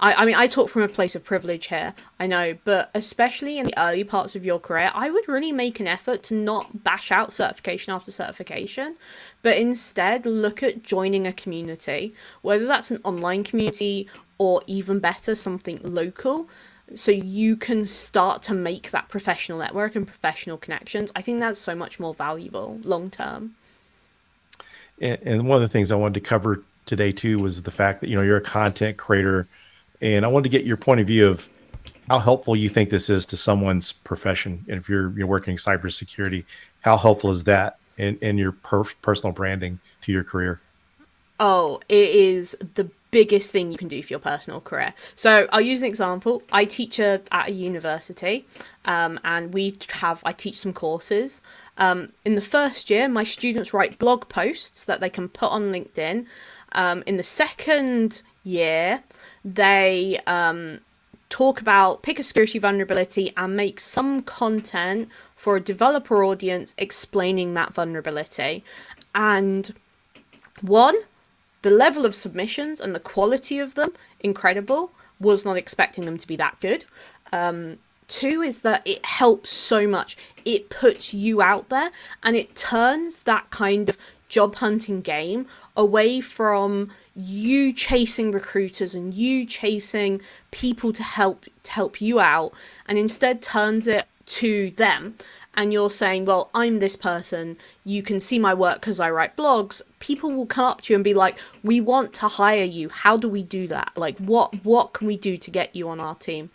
I, 0.00 0.14
I 0.14 0.24
mean, 0.24 0.34
I 0.34 0.46
talk 0.46 0.68
from 0.68 0.82
a 0.82 0.88
place 0.88 1.14
of 1.14 1.22
privilege 1.22 1.66
here, 1.66 1.94
I 2.18 2.26
know, 2.26 2.56
but 2.64 2.90
especially 2.94 3.58
in 3.58 3.66
the 3.66 3.78
early 3.78 4.02
parts 4.02 4.34
of 4.34 4.44
your 4.44 4.58
career, 4.58 4.90
I 4.94 5.10
would 5.10 5.28
really 5.28 5.52
make 5.52 5.78
an 5.78 5.86
effort 5.86 6.22
to 6.24 6.34
not 6.34 6.82
bash 6.82 7.12
out 7.12 7.32
certification 7.32 7.92
after 7.92 8.10
certification, 8.10 8.96
but 9.42 9.58
instead 9.58 10.24
look 10.24 10.62
at 10.62 10.82
joining 10.82 11.26
a 11.26 11.32
community, 11.32 12.14
whether 12.40 12.66
that's 12.66 12.90
an 12.90 13.00
online 13.04 13.44
community 13.44 14.08
or 14.38 14.62
even 14.66 14.98
better, 15.00 15.34
something 15.34 15.78
local. 15.82 16.48
So 16.94 17.12
you 17.12 17.56
can 17.56 17.84
start 17.84 18.42
to 18.44 18.54
make 18.54 18.90
that 18.90 19.08
professional 19.08 19.58
network 19.58 19.94
and 19.94 20.06
professional 20.06 20.56
connections. 20.56 21.12
I 21.14 21.20
think 21.20 21.40
that's 21.40 21.58
so 21.58 21.74
much 21.74 22.00
more 22.00 22.14
valuable 22.14 22.80
long 22.82 23.10
term. 23.10 23.54
And 25.00 25.46
one 25.46 25.56
of 25.56 25.62
the 25.62 25.72
things 25.72 25.92
I 25.92 25.96
wanted 25.96 26.14
to 26.14 26.20
cover 26.20 26.62
today 26.86 27.12
too 27.12 27.38
was 27.38 27.62
the 27.62 27.70
fact 27.70 28.00
that 28.00 28.08
you 28.08 28.16
know 28.16 28.22
you're 28.22 28.38
a 28.38 28.42
content 28.42 28.96
creator 28.96 29.46
and 30.00 30.24
I 30.24 30.28
wanted 30.28 30.44
to 30.44 30.48
get 30.50 30.64
your 30.64 30.76
point 30.76 31.00
of 31.00 31.06
view 31.06 31.28
of 31.28 31.48
how 32.08 32.18
helpful 32.18 32.56
you 32.56 32.68
think 32.68 32.90
this 32.90 33.08
is 33.08 33.24
to 33.26 33.36
someone's 33.36 33.92
profession. 33.92 34.64
And 34.68 34.78
if 34.78 34.88
you're 34.88 35.16
you're 35.16 35.26
working 35.26 35.56
cybersecurity, 35.56 36.44
how 36.80 36.96
helpful 36.96 37.30
is 37.30 37.44
that 37.44 37.78
in, 37.98 38.18
in 38.18 38.38
your 38.38 38.52
per- 38.52 38.84
personal 39.02 39.32
branding 39.32 39.78
to 40.02 40.12
your 40.12 40.24
career? 40.24 40.60
Oh, 41.38 41.80
it 41.88 42.10
is 42.10 42.56
the 42.74 42.90
biggest 43.10 43.50
thing 43.50 43.72
you 43.72 43.78
can 43.78 43.88
do 43.88 44.02
for 44.02 44.12
your 44.12 44.20
personal 44.20 44.60
career. 44.60 44.94
So 45.14 45.48
I'll 45.52 45.60
use 45.60 45.82
an 45.82 45.88
example. 45.88 46.42
I 46.52 46.64
teach 46.64 46.98
a, 46.98 47.20
at 47.32 47.48
a 47.48 47.52
university, 47.52 48.46
um, 48.84 49.18
and 49.24 49.52
we 49.54 49.76
have 50.00 50.22
I 50.24 50.32
teach 50.32 50.58
some 50.58 50.72
courses. 50.72 51.40
Um, 51.78 52.12
in 52.24 52.34
the 52.34 52.42
first 52.42 52.90
year, 52.90 53.08
my 53.08 53.24
students 53.24 53.72
write 53.72 53.98
blog 53.98 54.28
posts 54.28 54.84
that 54.84 55.00
they 55.00 55.10
can 55.10 55.28
put 55.28 55.50
on 55.50 55.72
LinkedIn. 55.72 56.26
Um, 56.72 57.02
in 57.06 57.16
the 57.16 57.22
second 57.22 58.22
year, 58.44 59.02
they 59.44 60.20
um, 60.26 60.80
talk 61.28 61.60
about 61.60 62.02
pick 62.02 62.18
a 62.18 62.22
security 62.22 62.58
vulnerability 62.58 63.32
and 63.36 63.56
make 63.56 63.80
some 63.80 64.22
content 64.22 65.08
for 65.34 65.56
a 65.56 65.60
developer 65.60 66.22
audience 66.22 66.74
explaining 66.76 67.54
that 67.54 67.72
vulnerability. 67.72 68.62
And 69.14 69.72
one, 70.60 70.96
the 71.62 71.70
level 71.70 72.04
of 72.04 72.14
submissions 72.14 72.80
and 72.80 72.94
the 72.94 73.00
quality 73.00 73.58
of 73.58 73.74
them, 73.74 73.92
incredible. 74.20 74.92
Was 75.18 75.44
not 75.44 75.58
expecting 75.58 76.06
them 76.06 76.16
to 76.16 76.26
be 76.26 76.36
that 76.36 76.58
good. 76.60 76.86
Um, 77.30 77.78
two 78.08 78.40
is 78.40 78.60
that 78.60 78.82
it 78.86 79.04
helps 79.04 79.50
so 79.50 79.86
much. 79.86 80.16
It 80.46 80.70
puts 80.70 81.12
you 81.12 81.42
out 81.42 81.68
there 81.68 81.90
and 82.22 82.36
it 82.36 82.54
turns 82.56 83.24
that 83.24 83.50
kind 83.50 83.90
of 83.90 83.98
job 84.30 84.56
hunting 84.56 85.02
game 85.02 85.46
away 85.76 86.22
from 86.22 86.90
you 87.16 87.72
chasing 87.72 88.30
recruiters 88.30 88.94
and 88.94 89.12
you 89.14 89.44
chasing 89.44 90.20
people 90.50 90.92
to 90.92 91.02
help 91.02 91.46
to 91.62 91.72
help 91.72 92.00
you 92.00 92.20
out 92.20 92.52
and 92.86 92.98
instead 92.98 93.42
turns 93.42 93.86
it 93.86 94.06
to 94.26 94.70
them 94.72 95.16
and 95.54 95.72
you're 95.72 95.90
saying 95.90 96.24
well 96.24 96.50
i'm 96.54 96.78
this 96.78 96.96
person. 96.96 97.56
You 97.84 98.02
can 98.02 98.20
see 98.20 98.38
my 98.38 98.54
work 98.54 98.80
because 98.80 99.00
i 99.00 99.10
write 99.10 99.36
blogs. 99.36 99.82
People 99.98 100.30
will 100.30 100.46
come 100.46 100.64
up 100.64 100.80
to 100.82 100.92
you 100.92 100.96
and 100.96 101.04
be 101.04 101.14
like 101.14 101.38
we 101.62 101.80
want 101.80 102.12
to 102.14 102.28
hire 102.28 102.64
you. 102.64 102.88
How 102.88 103.16
do 103.16 103.28
we 103.28 103.42
do 103.42 103.66
that? 103.66 103.92
Like 103.96 104.16
what 104.18 104.64
what 104.64 104.92
can 104.92 105.06
we 105.06 105.16
do 105.16 105.36
to 105.36 105.50
get 105.50 105.74
you 105.74 105.88
on 105.88 106.00
our 106.00 106.14
team? 106.14 106.50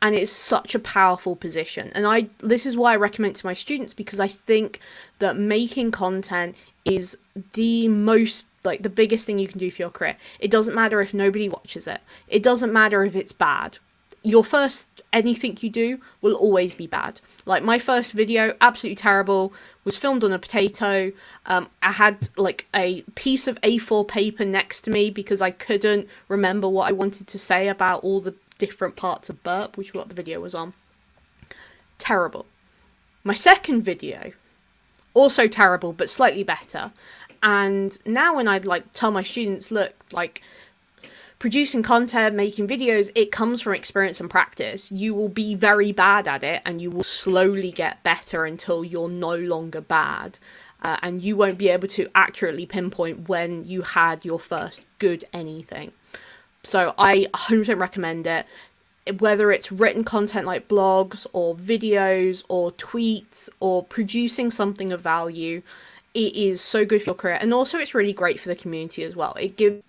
And 0.00 0.16
it's 0.16 0.32
such 0.32 0.74
a 0.74 0.80
powerful 0.80 1.36
position. 1.36 1.92
And 1.94 2.06
i 2.06 2.28
this 2.38 2.66
is 2.66 2.76
why 2.76 2.92
i 2.92 2.96
recommend 2.96 3.36
to 3.36 3.46
my 3.46 3.54
students 3.54 3.94
because 3.94 4.18
i 4.18 4.26
think 4.26 4.80
that 5.20 5.36
making 5.36 5.92
content 5.92 6.56
is 6.84 7.16
the 7.52 7.86
most 7.86 8.44
like 8.64 8.82
the 8.82 8.90
biggest 8.90 9.26
thing 9.26 9.38
you 9.38 9.48
can 9.48 9.58
do 9.58 9.70
for 9.70 9.82
your 9.82 9.90
career. 9.90 10.16
It 10.38 10.50
doesn't 10.50 10.74
matter 10.74 11.00
if 11.00 11.12
nobody 11.14 11.48
watches 11.48 11.86
it. 11.86 12.00
It 12.28 12.42
doesn't 12.42 12.72
matter 12.72 13.04
if 13.04 13.16
it's 13.16 13.32
bad. 13.32 13.78
Your 14.24 14.44
first 14.44 15.02
anything 15.12 15.58
you 15.60 15.68
do 15.70 16.00
will 16.20 16.34
always 16.34 16.74
be 16.74 16.86
bad. 16.86 17.20
Like 17.44 17.64
my 17.64 17.78
first 17.78 18.12
video, 18.12 18.54
absolutely 18.60 18.96
terrible, 18.96 19.52
was 19.84 19.98
filmed 19.98 20.22
on 20.22 20.32
a 20.32 20.38
potato. 20.38 21.12
Um, 21.46 21.68
I 21.82 21.92
had 21.92 22.28
like 22.36 22.66
a 22.74 23.02
piece 23.16 23.48
of 23.48 23.60
A4 23.62 24.06
paper 24.06 24.44
next 24.44 24.82
to 24.82 24.90
me 24.90 25.10
because 25.10 25.42
I 25.42 25.50
couldn't 25.50 26.08
remember 26.28 26.68
what 26.68 26.88
I 26.88 26.92
wanted 26.92 27.26
to 27.28 27.38
say 27.38 27.68
about 27.68 28.04
all 28.04 28.20
the 28.20 28.34
different 28.58 28.94
parts 28.94 29.28
of 29.28 29.42
burp, 29.42 29.76
which 29.76 29.92
was 29.92 30.00
what 30.00 30.08
the 30.08 30.14
video 30.14 30.40
was 30.40 30.54
on. 30.54 30.72
Terrible. 31.98 32.46
My 33.24 33.34
second 33.34 33.82
video, 33.82 34.32
also 35.14 35.46
terrible 35.46 35.92
but 35.92 36.10
slightly 36.10 36.42
better, 36.42 36.92
and 37.42 37.98
now 38.06 38.36
when 38.36 38.48
I'd 38.48 38.64
like 38.64 38.92
tell 38.92 39.10
my 39.10 39.22
students, 39.22 39.70
look, 39.70 39.94
like 40.12 40.42
producing 41.42 41.82
content, 41.82 42.36
making 42.36 42.68
videos, 42.68 43.10
it 43.16 43.32
comes 43.32 43.60
from 43.60 43.74
experience 43.74 44.20
and 44.20 44.30
practice. 44.30 44.92
You 44.92 45.12
will 45.12 45.28
be 45.28 45.56
very 45.56 45.90
bad 45.90 46.28
at 46.28 46.44
it 46.44 46.62
and 46.64 46.80
you 46.80 46.88
will 46.88 47.02
slowly 47.02 47.72
get 47.72 48.02
better 48.04 48.44
until 48.44 48.84
you're 48.84 49.08
no 49.08 49.34
longer 49.34 49.80
bad. 49.80 50.38
Uh, 50.82 50.98
and 51.02 51.22
you 51.22 51.36
won't 51.36 51.58
be 51.58 51.68
able 51.68 51.88
to 51.88 52.08
accurately 52.14 52.66
pinpoint 52.66 53.28
when 53.28 53.64
you 53.64 53.82
had 53.82 54.24
your 54.24 54.38
first 54.38 54.82
good 54.98 55.24
anything. 55.32 55.92
So 56.62 56.94
I 56.96 57.26
100% 57.34 57.80
recommend 57.80 58.26
it. 58.26 58.46
Whether 59.18 59.50
it's 59.50 59.72
written 59.72 60.04
content 60.04 60.46
like 60.46 60.68
blogs 60.68 61.26
or 61.32 61.56
videos 61.56 62.44
or 62.48 62.70
tweets 62.70 63.48
or 63.58 63.82
producing 63.82 64.52
something 64.52 64.92
of 64.92 65.00
value, 65.00 65.62
it 66.14 66.36
is 66.36 66.60
so 66.60 66.84
good 66.84 67.02
for 67.02 67.10
your 67.10 67.14
career. 67.14 67.38
And 67.40 67.54
also 67.54 67.78
it's 67.78 67.94
really 67.94 68.12
great 68.12 68.38
for 68.38 68.48
the 68.48 68.56
community 68.56 69.02
as 69.04 69.16
well. 69.16 69.34
It 69.40 69.56
gives 69.56 69.82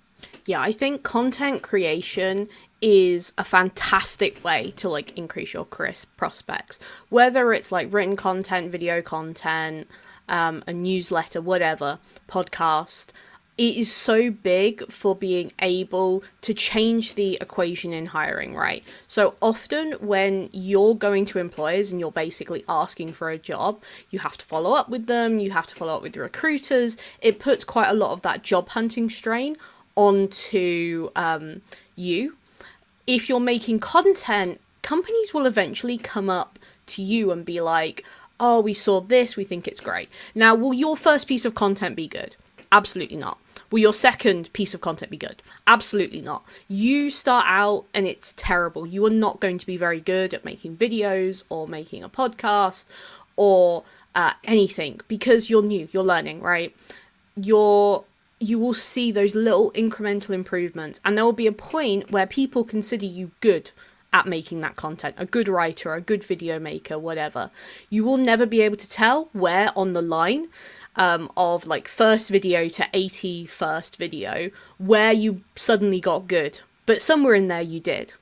yeah 0.46 0.62
i 0.62 0.72
think 0.72 1.04
content 1.04 1.62
creation 1.62 2.48
is 2.82 3.32
a 3.38 3.44
fantastic 3.46 4.44
way 4.44 4.72
to 4.76 4.90
like 4.90 5.18
increase 5.18 5.54
your 5.54 5.64
career 5.64 5.94
prospects. 6.18 6.80
Whether 7.08 7.54
it's 7.54 7.72
like 7.72 7.92
written 7.94 8.18
content 8.18 8.72
video 8.72 9.02
content 9.02 9.88
um, 10.28 10.64
a 10.68 10.74
newsletter 10.74 11.42
whatever 11.42 12.00
podcast 12.28 13.08
it 13.56 13.78
is 13.78 13.92
so 13.92 14.32
big 14.32 14.92
for 14.92 15.16
being 15.16 15.52
able 15.60 16.24
to 16.42 16.54
change 16.56 17.14
the 17.14 17.38
equation 17.40 17.94
in 17.94 18.08
hiring, 18.08 18.56
right? 18.56 18.84
So 19.08 19.36
often 19.42 19.92
when 19.94 20.50
you're 20.52 20.96
going 20.96 21.26
to 21.26 21.40
employers 21.40 21.92
and 21.92 22.00
you're 22.00 22.12
basically 22.12 22.64
asking 22.68 23.14
for 23.14 23.30
a 23.30 23.38
job, 23.38 23.84
you 24.10 24.20
have 24.20 24.38
to 24.38 24.46
follow 24.46 24.74
up 24.74 24.90
with 24.90 25.06
them, 25.06 25.38
you 25.38 25.52
have 25.52 25.68
to 25.68 25.76
follow 25.76 25.96
up 25.96 26.02
with 26.02 26.14
the 26.14 26.22
recruiters. 26.22 26.98
It 27.22 27.40
puts 27.40 27.64
quite 27.64 27.90
a 27.90 27.94
lot 27.94 28.12
of 28.12 28.24
that 28.24 28.42
job 28.42 28.70
hunting 28.70 29.08
strain 29.10 29.56
onto 29.96 31.12
um, 31.16 31.62
you. 31.96 32.38
If 33.06 33.30
you're 33.30 33.40
making 33.40 33.82
content, 33.82 34.60
companies 34.82 35.32
will 35.32 35.46
eventually 35.46 36.00
come 36.00 36.30
up 36.30 36.58
to 36.88 37.04
you 37.04 37.32
and 37.32 37.46
be 37.46 37.62
like, 37.62 38.04
oh, 38.40 38.62
we 38.62 38.74
saw 38.74 39.00
this, 39.00 39.38
we 39.38 39.44
think 39.44 39.68
it's 39.68 39.80
great. 39.80 40.10
Now, 40.34 40.56
will 40.56 40.74
your 40.74 40.98
first 40.98 41.28
piece 41.28 41.46
of 41.46 41.54
content 41.54 41.96
be 41.96 42.08
good? 42.08 42.36
Absolutely 42.72 43.18
not. 43.18 43.38
Will 43.74 43.80
your 43.80 43.92
second 43.92 44.54
piece 44.54 44.76
of 44.76 44.82
content 44.82 45.10
be 45.10 45.18
good? 45.18 45.42
Absolutely 45.66 46.22
not. 46.22 46.48
You 46.68 47.10
start 47.10 47.46
out 47.48 47.86
and 47.92 48.06
it's 48.06 48.32
terrible. 48.34 48.86
You 48.86 49.04
are 49.08 49.10
not 49.10 49.40
going 49.40 49.58
to 49.58 49.66
be 49.66 49.78
very 49.78 50.00
good 50.00 50.32
at 50.36 50.46
making 50.46 50.78
videos 50.78 51.42
or 51.50 51.68
making 51.68 52.04
a 52.04 52.08
podcast 52.08 52.86
or 53.36 53.84
uh, 54.14 54.34
anything 54.44 55.02
because 55.08 55.50
you're 55.50 55.64
new, 55.64 55.88
you're 55.92 56.04
learning, 56.04 56.42
right? 56.42 56.76
You're 57.36 58.04
you 58.40 58.60
will 58.60 58.76
see 58.76 59.12
those 59.12 59.34
little 59.34 59.72
incremental 59.72 60.36
improvements, 60.36 61.02
and 61.04 61.18
there 61.18 61.26
will 61.26 61.34
be 61.34 61.48
a 61.48 61.52
point 61.52 62.12
where 62.12 62.28
people 62.28 62.64
consider 62.64 63.08
you 63.08 63.32
good 63.40 63.72
at 64.14 64.28
making 64.28 64.62
that 64.62 64.76
content, 64.76 65.16
a 65.18 65.26
good 65.26 65.48
writer, 65.48 65.96
a 65.96 66.02
good 66.02 66.24
video 66.24 66.60
maker, 66.60 67.00
whatever. 67.00 67.50
You 67.90 68.04
will 68.06 68.18
never 68.18 68.46
be 68.46 68.62
able 68.62 68.78
to 68.78 68.90
tell 68.90 69.30
where 69.34 69.72
on 69.76 69.94
the 69.94 70.02
line 70.04 70.50
um, 70.96 71.32
of 71.36 71.68
like 71.68 71.88
first 71.88 72.30
video 72.30 72.68
to 72.70 72.88
81st 72.94 73.98
video 73.98 74.50
where 74.78 75.12
you 75.12 75.42
suddenly 75.56 76.00
got 76.00 76.28
good, 76.28 76.62
but 76.86 77.02
somewhere 77.02 77.34
in 77.34 77.48
there 77.48 77.62
you 77.62 77.80
did. 77.80 78.14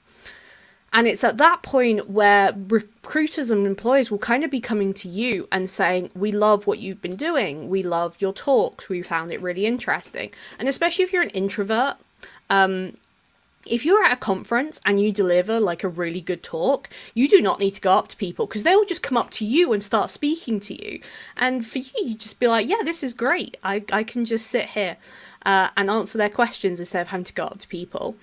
And 0.94 1.08
it's 1.08 1.24
at 1.24 1.38
that 1.38 1.64
point 1.64 2.10
where 2.10 2.54
recruiters 2.54 3.50
and 3.50 3.66
employers 3.66 4.12
will 4.12 4.18
kind 4.18 4.44
of 4.44 4.52
be 4.52 4.60
coming 4.60 4.94
to 4.96 5.08
you 5.08 5.48
and 5.50 5.70
saying, 5.70 6.10
We 6.14 6.34
love 6.34 6.68
what 6.68 6.80
you've 6.80 7.02
been 7.02 7.16
doing. 7.16 7.70
We 7.70 7.82
love 7.82 8.18
your 8.20 8.34
talks. 8.34 8.90
We 8.90 9.02
found 9.02 9.32
it 9.32 9.42
really 9.42 9.66
interesting. 9.66 10.32
And 10.60 10.68
especially 10.68 11.06
if 11.06 11.14
you're 11.14 11.24
an 11.24 11.30
introvert, 11.30 11.96
um, 12.50 12.98
if 13.66 13.86
you're 13.86 14.04
at 14.04 14.14
a 14.14 14.18
conference 14.18 14.80
and 14.86 15.00
you 15.00 15.12
deliver 15.12 15.60
like 15.60 15.84
a 15.84 15.90
really 15.90 16.22
good 16.22 16.44
talk, 16.44 16.90
you 17.14 17.28
do 17.28 17.42
not 17.42 17.60
need 17.60 17.72
to 17.72 17.82
go 17.82 17.94
up 17.94 18.08
to 18.10 18.18
people 18.18 18.48
because 18.48 18.64
they 18.64 18.76
will 18.76 18.86
just 18.86 19.04
come 19.04 19.18
up 19.18 19.30
to 19.32 19.46
you 19.46 19.74
and 19.74 19.84
start 19.84 20.10
speaking 20.10 20.60
to 20.62 20.86
you. 20.86 21.02
And 21.38 21.66
for 21.66 21.80
you, 21.80 21.92
you 22.04 22.16
just 22.16 22.40
be 22.40 22.48
like, 22.48 22.68
yeah, 22.68 22.84
this 22.84 23.04
is 23.04 23.14
great. 23.14 23.58
I, 23.64 23.84
I 23.92 24.04
can 24.04 24.26
just 24.26 24.48
sit 24.48 24.70
here 24.70 24.98
uh, 25.46 25.70
and 25.78 25.90
answer 25.90 26.18
their 26.18 26.30
questions 26.30 26.80
instead 26.80 27.02
of 27.02 27.08
having 27.10 27.26
to 27.26 27.34
go 27.34 27.46
up 27.46 27.60
to 27.60 27.68
people. 27.68 28.16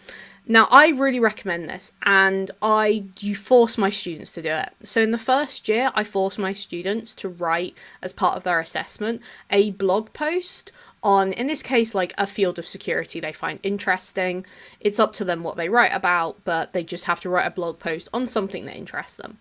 Now, 0.51 0.66
I 0.70 0.89
really 0.89 1.20
recommend 1.20 1.66
this, 1.66 1.93
and 2.05 2.51
I 2.62 3.05
you 3.20 3.36
force 3.36 3.76
my 3.76 3.91
students 3.91 4.32
to 4.32 4.41
do 4.41 4.49
it. 4.49 4.70
So, 4.82 5.03
in 5.03 5.11
the 5.11 5.18
first 5.18 5.68
year, 5.68 5.91
I 5.95 6.05
force 6.05 6.39
my 6.39 6.55
students 6.55 7.14
to 7.16 7.28
write 7.28 7.74
as 8.01 8.14
part 8.14 8.39
of 8.39 8.45
their 8.45 8.59
assessment 8.59 9.20
a 9.51 9.72
blog 9.72 10.14
post 10.14 10.72
on, 11.03 11.32
in 11.32 11.46
this 11.46 11.62
case, 11.62 11.94
like 11.94 12.12
a 12.18 12.26
field 12.26 12.59
of 12.59 12.66
security 12.66 13.20
they 13.20 13.32
find 13.32 13.61
interesting. 13.62 14.44
It's 14.80 14.99
up 14.99 15.12
to 15.14 15.24
them 15.24 15.42
what 15.42 15.57
they 15.57 15.68
write 15.68 15.94
about, 15.94 16.44
but 16.44 16.72
they 16.72 16.84
just 16.84 17.05
have 17.05 17.20
to 17.20 17.28
write 17.28 17.46
a 17.46 17.51
blog 17.51 17.78
post 17.78 18.09
on 18.12 18.26
something 18.26 18.64
that 18.66 18.76
interests 18.76 19.16
them. 19.16 19.38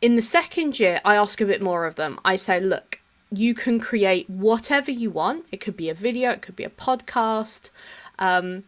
In 0.00 0.16
the 0.16 0.22
second 0.22 0.78
year, 0.78 1.00
I 1.04 1.16
ask 1.16 1.40
a 1.40 1.46
bit 1.46 1.62
more 1.62 1.86
of 1.86 1.96
them. 1.96 2.20
I 2.24 2.36
say, 2.36 2.60
look, 2.60 3.00
you 3.32 3.54
can 3.54 3.80
create 3.80 4.28
whatever 4.30 4.90
you 4.90 5.10
want. 5.10 5.46
It 5.50 5.60
could 5.60 5.76
be 5.76 5.88
a 5.88 5.94
video, 5.94 6.30
it 6.30 6.42
could 6.42 6.56
be 6.56 6.64
a 6.64 6.70
podcast 6.70 7.70
um, 8.18 8.64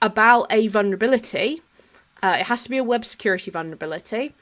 about 0.00 0.46
a 0.50 0.68
vulnerability. 0.68 1.62
Uh, 2.22 2.36
it 2.40 2.46
has 2.46 2.64
to 2.64 2.70
be 2.70 2.78
a 2.78 2.84
web 2.84 3.04
security 3.04 3.50
vulnerability 3.50 4.32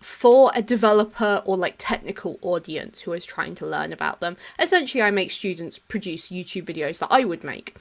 for 0.00 0.50
a 0.54 0.62
developer 0.62 1.42
or 1.44 1.56
like 1.56 1.74
technical 1.78 2.38
audience 2.42 3.02
who 3.02 3.12
is 3.12 3.26
trying 3.26 3.54
to 3.56 3.66
learn 3.66 3.92
about 3.92 4.20
them. 4.20 4.36
Essentially, 4.58 5.02
I 5.02 5.10
make 5.10 5.30
students 5.30 5.78
produce 5.78 6.30
YouTube 6.30 6.64
videos 6.64 6.98
that 6.98 7.08
I 7.10 7.24
would 7.24 7.44
make. 7.44 7.76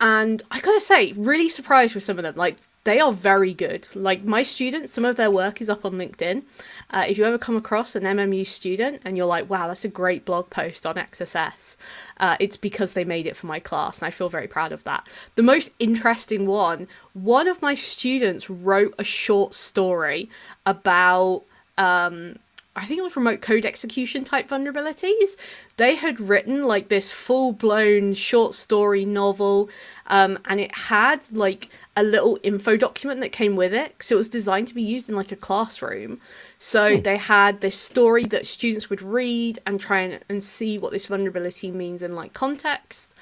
And 0.00 0.42
I 0.50 0.60
gotta 0.60 0.80
say, 0.80 1.12
really 1.12 1.48
surprised 1.48 1.94
with 1.94 2.04
some 2.04 2.18
of 2.18 2.22
them. 2.22 2.34
Like, 2.36 2.56
they 2.84 2.98
are 2.98 3.12
very 3.12 3.54
good. 3.54 3.86
Like, 3.94 4.24
my 4.24 4.42
students, 4.42 4.92
some 4.92 5.04
of 5.04 5.16
their 5.16 5.30
work 5.30 5.60
is 5.60 5.70
up 5.70 5.84
on 5.84 5.92
LinkedIn. 5.92 6.42
Uh, 6.90 7.04
if 7.08 7.16
you 7.16 7.24
ever 7.24 7.38
come 7.38 7.56
across 7.56 7.94
an 7.94 8.02
MMU 8.02 8.44
student 8.46 9.00
and 9.04 9.16
you're 9.16 9.26
like, 9.26 9.48
wow, 9.48 9.68
that's 9.68 9.84
a 9.84 9.88
great 9.88 10.24
blog 10.24 10.50
post 10.50 10.84
on 10.84 10.96
XSS, 10.96 11.76
uh, 12.18 12.36
it's 12.40 12.56
because 12.56 12.94
they 12.94 13.04
made 13.04 13.26
it 13.26 13.36
for 13.36 13.46
my 13.46 13.60
class, 13.60 14.00
and 14.00 14.06
I 14.06 14.10
feel 14.10 14.28
very 14.28 14.48
proud 14.48 14.72
of 14.72 14.84
that. 14.84 15.08
The 15.36 15.42
most 15.42 15.70
interesting 15.78 16.46
one 16.46 16.88
one 17.14 17.46
of 17.46 17.60
my 17.60 17.74
students 17.74 18.48
wrote 18.48 18.94
a 18.98 19.04
short 19.04 19.54
story 19.54 20.30
about. 20.66 21.44
Um, 21.78 22.38
I 22.74 22.86
think 22.86 22.98
it 23.00 23.02
was 23.02 23.16
remote 23.16 23.42
code 23.42 23.66
execution 23.66 24.24
type 24.24 24.48
vulnerabilities. 24.48 25.36
They 25.76 25.96
had 25.96 26.20
written 26.20 26.66
like 26.66 26.88
this 26.88 27.12
full 27.12 27.52
blown 27.52 28.14
short 28.14 28.54
story 28.54 29.04
novel, 29.04 29.68
um, 30.06 30.38
and 30.46 30.58
it 30.58 30.74
had 30.76 31.30
like 31.32 31.68
a 31.94 32.02
little 32.02 32.38
info 32.42 32.78
document 32.78 33.20
that 33.20 33.30
came 33.30 33.56
with 33.56 33.74
it. 33.74 33.96
So 34.02 34.14
it 34.14 34.18
was 34.18 34.30
designed 34.30 34.68
to 34.68 34.74
be 34.74 34.82
used 34.82 35.10
in 35.10 35.16
like 35.16 35.30
a 35.30 35.36
classroom. 35.36 36.18
So 36.58 36.96
hmm. 36.96 37.02
they 37.02 37.18
had 37.18 37.60
this 37.60 37.78
story 37.78 38.24
that 38.26 38.46
students 38.46 38.88
would 38.88 39.02
read 39.02 39.58
and 39.66 39.78
try 39.78 40.00
and, 40.00 40.20
and 40.30 40.42
see 40.42 40.78
what 40.78 40.92
this 40.92 41.06
vulnerability 41.06 41.70
means 41.70 42.02
in 42.02 42.14
like 42.14 42.32
context 42.32 43.14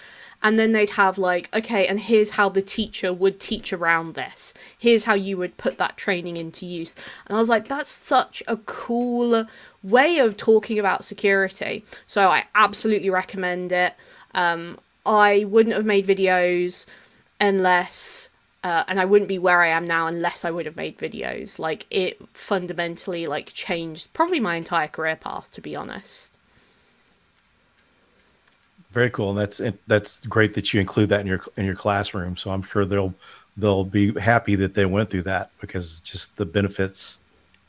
and 0.42 0.58
then 0.58 0.72
they'd 0.72 0.90
have 0.90 1.18
like 1.18 1.54
okay 1.54 1.86
and 1.86 2.00
here's 2.00 2.32
how 2.32 2.48
the 2.48 2.62
teacher 2.62 3.12
would 3.12 3.38
teach 3.38 3.72
around 3.72 4.14
this 4.14 4.54
here's 4.78 5.04
how 5.04 5.14
you 5.14 5.36
would 5.36 5.56
put 5.56 5.78
that 5.78 5.96
training 5.96 6.36
into 6.36 6.66
use 6.66 6.94
and 7.26 7.36
i 7.36 7.38
was 7.38 7.48
like 7.48 7.68
that's 7.68 7.90
such 7.90 8.42
a 8.46 8.56
cool 8.58 9.46
way 9.82 10.18
of 10.18 10.36
talking 10.36 10.78
about 10.78 11.04
security 11.04 11.84
so 12.06 12.28
i 12.28 12.44
absolutely 12.54 13.10
recommend 13.10 13.72
it 13.72 13.94
um, 14.34 14.78
i 15.04 15.44
wouldn't 15.44 15.74
have 15.74 15.86
made 15.86 16.06
videos 16.06 16.86
unless 17.40 18.28
uh, 18.62 18.84
and 18.88 19.00
I 19.00 19.06
wouldn't 19.06 19.28
be 19.28 19.38
where 19.38 19.62
I 19.62 19.68
am 19.68 19.86
now 19.86 20.06
unless 20.06 20.44
I 20.44 20.50
would 20.50 20.66
have 20.66 20.76
made 20.76 20.98
videos. 20.98 21.58
Like 21.58 21.86
it 21.90 22.20
fundamentally 22.34 23.26
like 23.26 23.54
changed 23.54 24.12
probably 24.12 24.38
my 24.38 24.56
entire 24.56 24.88
career 24.88 25.16
path 25.16 25.50
to 25.52 25.62
be 25.62 25.74
honest. 25.74 26.34
Very 28.92 29.10
cool, 29.10 29.30
and 29.30 29.38
that's 29.38 29.60
that's 29.86 30.20
great 30.26 30.54
that 30.54 30.74
you 30.74 30.80
include 30.80 31.10
that 31.10 31.20
in 31.20 31.26
your 31.26 31.42
in 31.56 31.64
your 31.64 31.76
classroom. 31.76 32.36
So 32.36 32.50
I'm 32.50 32.62
sure 32.62 32.84
they'll 32.84 33.14
they'll 33.56 33.84
be 33.84 34.12
happy 34.18 34.56
that 34.56 34.74
they 34.74 34.84
went 34.84 35.10
through 35.10 35.22
that 35.22 35.50
because 35.60 36.00
just 36.00 36.36
the 36.36 36.46
benefits 36.46 37.20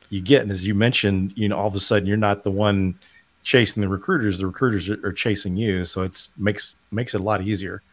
you 0.10 0.22
get. 0.22 0.42
And 0.42 0.52
as 0.52 0.66
you 0.66 0.74
mentioned, 0.74 1.34
you 1.36 1.48
know, 1.48 1.58
all 1.58 1.68
of 1.68 1.76
a 1.76 1.80
sudden 1.80 2.08
you're 2.08 2.18
not 2.18 2.44
the 2.44 2.52
one 2.52 2.98
chasing 3.44 3.82
the 3.82 3.88
recruiters; 3.88 4.40
the 4.40 4.48
recruiters 4.48 4.90
are, 4.90 5.06
are 5.06 5.14
chasing 5.14 5.56
you. 5.56 5.86
So 5.86 6.02
it's 6.02 6.30
makes 6.38 6.76
makes 6.92 7.14
it 7.14 7.22
a 7.22 7.24
lot 7.24 7.42
easier 7.42 7.84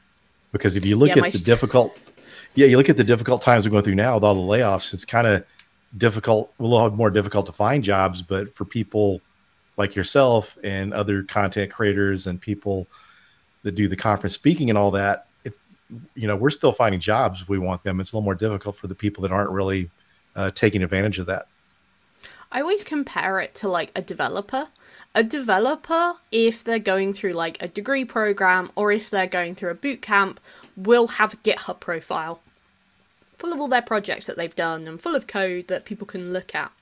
because 0.52 0.76
if 0.76 0.86
you 0.86 0.96
look 0.96 1.10
yeah, 1.10 1.24
at 1.24 1.32
the 1.32 1.38
st- 1.38 1.44
difficult, 1.44 1.98
yeah, 2.54 2.66
you 2.66 2.78
look 2.78 2.88
at 2.88 2.96
the 2.96 3.04
difficult 3.04 3.42
times 3.42 3.66
we're 3.66 3.72
going 3.72 3.84
through 3.84 3.94
now 3.94 4.14
with 4.14 4.24
all 4.24 4.34
the 4.34 4.40
layoffs. 4.40 4.94
It's 4.94 5.04
kind 5.04 5.26
of 5.26 5.44
difficult, 5.96 6.52
a 6.58 6.62
little 6.62 6.90
more 6.90 7.10
difficult 7.10 7.46
to 7.46 7.52
find 7.52 7.84
jobs, 7.84 8.22
but 8.22 8.54
for 8.54 8.64
people 8.64 9.20
like 9.76 9.94
yourself 9.94 10.58
and 10.64 10.92
other 10.92 11.22
content 11.22 11.70
creators 11.70 12.26
and 12.26 12.40
people 12.40 12.86
that 13.62 13.72
do 13.72 13.88
the 13.88 13.96
conference 13.96 14.34
speaking 14.34 14.70
and 14.70 14.78
all 14.78 14.90
that, 14.92 15.26
it, 15.44 15.54
you 16.14 16.26
know, 16.26 16.36
we're 16.36 16.50
still 16.50 16.72
finding 16.72 17.00
jobs 17.00 17.42
if 17.42 17.48
we 17.48 17.58
want 17.58 17.82
them. 17.82 18.00
It's 18.00 18.12
a 18.12 18.16
little 18.16 18.24
more 18.24 18.34
difficult 18.34 18.76
for 18.76 18.86
the 18.86 18.94
people 18.94 19.22
that 19.22 19.32
aren't 19.32 19.50
really 19.50 19.90
uh, 20.36 20.50
taking 20.52 20.82
advantage 20.82 21.18
of 21.18 21.26
that. 21.26 21.48
I 22.50 22.60
always 22.60 22.84
compare 22.84 23.40
it 23.40 23.54
to 23.56 23.68
like 23.68 23.92
a 23.94 24.00
developer. 24.00 24.68
A 25.14 25.22
developer, 25.22 26.14
if 26.30 26.64
they're 26.64 26.78
going 26.78 27.12
through 27.12 27.32
like 27.32 27.62
a 27.62 27.68
degree 27.68 28.04
program 28.04 28.70
or 28.74 28.90
if 28.92 29.10
they're 29.10 29.26
going 29.26 29.54
through 29.54 29.70
a 29.70 29.74
boot 29.74 30.00
camp, 30.00 30.40
will 30.76 31.08
have 31.08 31.34
a 31.34 31.38
GitHub 31.38 31.80
profile 31.80 32.40
full 33.36 33.52
of 33.52 33.60
all 33.60 33.68
their 33.68 33.82
projects 33.82 34.26
that 34.26 34.36
they've 34.36 34.54
done 34.56 34.88
and 34.88 35.00
full 35.00 35.14
of 35.14 35.26
code 35.26 35.68
that 35.68 35.84
people 35.84 36.06
can 36.06 36.32
look 36.32 36.54
at. 36.54 36.72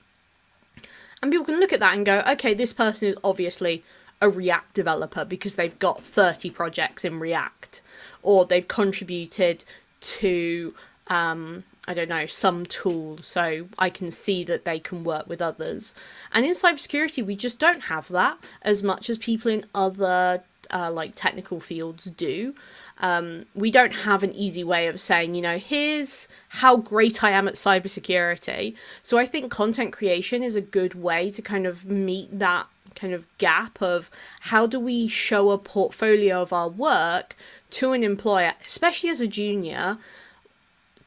And 1.21 1.31
people 1.31 1.45
can 1.45 1.59
look 1.59 1.73
at 1.73 1.79
that 1.79 1.95
and 1.95 2.05
go, 2.05 2.23
okay, 2.27 2.53
this 2.53 2.73
person 2.73 3.09
is 3.09 3.17
obviously 3.23 3.83
a 4.21 4.29
React 4.29 4.73
developer 4.73 5.25
because 5.25 5.55
they've 5.55 5.77
got 5.79 6.03
30 6.03 6.49
projects 6.49 7.05
in 7.05 7.19
React 7.19 7.81
or 8.23 8.45
they've 8.45 8.67
contributed 8.67 9.63
to 9.99 10.73
um, 11.07 11.63
I 11.87 11.93
don't 11.93 12.09
know, 12.09 12.25
some 12.25 12.65
tool 12.65 13.19
so 13.19 13.69
I 13.79 13.89
can 13.89 14.11
see 14.11 14.43
that 14.43 14.65
they 14.65 14.77
can 14.77 15.05
work 15.05 15.27
with 15.27 15.41
others. 15.41 15.95
And 16.33 16.45
in 16.45 16.51
cybersecurity, 16.51 17.25
we 17.25 17.35
just 17.37 17.59
don't 17.59 17.83
have 17.83 18.09
that 18.09 18.37
as 18.61 18.83
much 18.83 19.09
as 19.09 19.17
people 19.17 19.49
in 19.49 19.65
other 19.73 20.43
uh, 20.69 20.91
like 20.91 21.13
technical 21.15 21.61
fields 21.61 22.05
do. 22.05 22.53
Um, 22.99 23.45
we 23.55 23.71
don't 23.71 23.93
have 23.93 24.23
an 24.23 24.33
easy 24.33 24.65
way 24.65 24.87
of 24.87 24.99
saying, 24.99 25.33
you 25.33 25.41
know, 25.41 25.57
here's 25.57 26.27
how 26.49 26.75
great 26.75 27.23
I 27.23 27.29
am 27.29 27.47
at 27.47 27.53
cybersecurity. 27.53 28.75
So 29.01 29.17
I 29.17 29.25
think 29.25 29.49
content 29.49 29.93
creation 29.93 30.43
is 30.43 30.57
a 30.57 30.61
good 30.61 30.93
way 30.93 31.29
to 31.31 31.41
kind 31.41 31.65
of 31.65 31.85
meet 31.85 32.37
that 32.37 32.67
kind 32.97 33.13
of 33.13 33.25
gap 33.37 33.81
of 33.81 34.09
how 34.41 34.67
do 34.67 34.79
we 34.79 35.07
show 35.07 35.51
a 35.51 35.57
portfolio 35.57 36.41
of 36.41 36.51
our 36.51 36.69
work 36.69 37.35
to 37.69 37.93
an 37.93 38.03
employer, 38.03 38.53
especially 38.65 39.09
as 39.09 39.21
a 39.21 39.27
junior, 39.27 39.97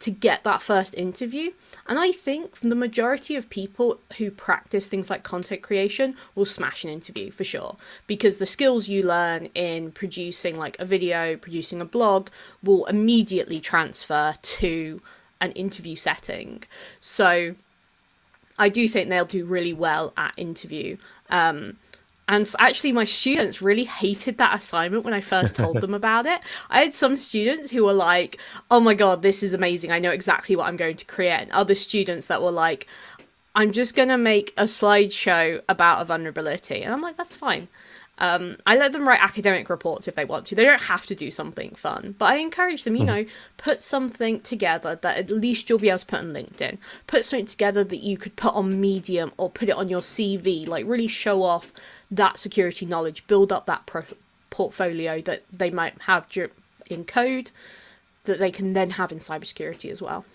to 0.01 0.11
get 0.11 0.45
that 0.45 0.62
first 0.62 0.95
interview. 0.97 1.53
And 1.86 1.99
I 1.99 2.11
think 2.11 2.61
the 2.61 2.74
majority 2.74 3.36
of 3.36 3.51
people 3.51 4.01
who 4.16 4.30
practice 4.30 4.88
things 4.88 5.11
like 5.11 5.22
content 5.22 5.62
creation 5.62 6.16
will 6.34 6.47
smash 6.47 6.84
an 6.84 6.91
interview 6.91 7.30
for 7.30 7.45
sure. 7.45 7.76
Because 8.07 8.38
the 8.38 8.47
skills 8.47 8.88
you 8.88 9.03
learn 9.03 9.51
in 9.55 9.93
producing 9.93 10.59
like 10.59 10.78
a 10.78 10.86
video, 10.86 11.36
producing 11.36 11.80
a 11.80 11.84
blog 11.84 12.30
will 12.62 12.86
immediately 12.86 13.61
transfer 13.61 14.34
to 14.41 15.03
an 15.41 15.53
interview 15.53 15.97
setting. 15.97 16.64
So 16.99 17.55
I 18.61 18.69
do 18.69 18.87
think 18.87 19.09
they'll 19.09 19.25
do 19.25 19.45
really 19.47 19.73
well 19.73 20.13
at 20.17 20.35
interview. 20.37 20.99
Um, 21.31 21.79
and 22.29 22.49
actually, 22.61 22.93
my 22.93 23.05
students 23.05 23.61
really 23.61 23.85
hated 23.85 24.39
that 24.39 24.55
assignment 24.55 25.05
when 25.05 25.15
I 25.15 25.21
first 25.21 25.57
told 25.57 25.81
them 25.81 25.95
about 26.03 26.27
it. 26.27 26.45
I 26.69 26.81
had 26.81 26.95
some 26.95 27.17
students 27.17 27.71
who 27.71 27.85
were 27.85 27.93
like, 27.93 28.39
oh 28.71 28.79
my 28.79 28.95
God, 28.95 29.23
this 29.23 29.43
is 29.43 29.53
amazing. 29.53 29.91
I 29.91 29.99
know 29.99 30.11
exactly 30.11 30.55
what 30.55 30.69
I'm 30.69 30.77
going 30.77 30.95
to 30.95 31.05
create. 31.07 31.41
And 31.41 31.51
other 31.51 31.75
students 31.75 32.27
that 32.27 32.41
were 32.41 32.53
like, 32.53 32.87
I'm 33.57 33.73
just 33.73 33.97
going 33.97 34.11
to 34.11 34.19
make 34.19 34.55
a 34.57 34.65
slideshow 34.65 35.61
about 35.69 36.03
a 36.03 36.05
vulnerability. 36.05 36.83
And 36.83 36.93
I'm 36.93 37.03
like, 37.03 37.17
that's 37.17 37.35
fine. 37.35 37.67
Um, 38.21 38.59
I 38.66 38.77
let 38.77 38.93
them 38.93 39.09
write 39.09 39.23
academic 39.23 39.71
reports 39.71 40.07
if 40.07 40.14
they 40.14 40.27
want 40.27 40.45
to. 40.47 40.55
They 40.55 40.64
don't 40.64 40.83
have 40.83 41.07
to 41.07 41.14
do 41.14 41.31
something 41.31 41.71
fun, 41.71 42.14
but 42.18 42.27
I 42.27 42.37
encourage 42.37 42.85
them, 42.85 42.95
you 42.95 43.01
hmm. 43.01 43.07
know, 43.07 43.25
put 43.57 43.83
something 43.83 44.41
together 44.41 44.95
that 44.97 45.16
at 45.16 45.31
least 45.31 45.68
you'll 45.68 45.79
be 45.79 45.89
able 45.89 46.01
to 46.01 46.07
put 46.07 46.21
on 46.21 46.35
LinkedIn. 46.35 46.77
Put 47.07 47.25
something 47.25 47.47
together 47.47 47.83
that 47.83 48.03
you 48.05 48.18
could 48.18 48.37
put 48.37 48.55
on 48.55 48.79
Medium 48.79 49.33
or 49.39 49.49
put 49.49 49.71
it 49.71 49.75
on 49.75 49.89
your 49.89 50.03
CV, 50.03 50.68
like 50.68 50.85
really 50.87 51.09
show 51.09 51.43
off 51.43 51.73
that 52.11 52.39
security 52.39 52.85
knowledge, 52.85 53.27
build 53.27 53.53
up 53.53 53.64
that 53.66 53.87
pro- 53.87 54.05
portfolio 54.51 55.23
that 55.23 55.45
they 55.51 55.71
might 55.71 56.03
have 56.03 56.31
in 56.87 57.05
code 57.05 57.51
that 58.25 58.39
they 58.39 58.51
can 58.51 58.75
then 58.75 58.91
have 58.91 59.12
in 59.12 59.18
cybersecurity 59.18 59.91
as 59.91 60.03
well. 60.03 60.27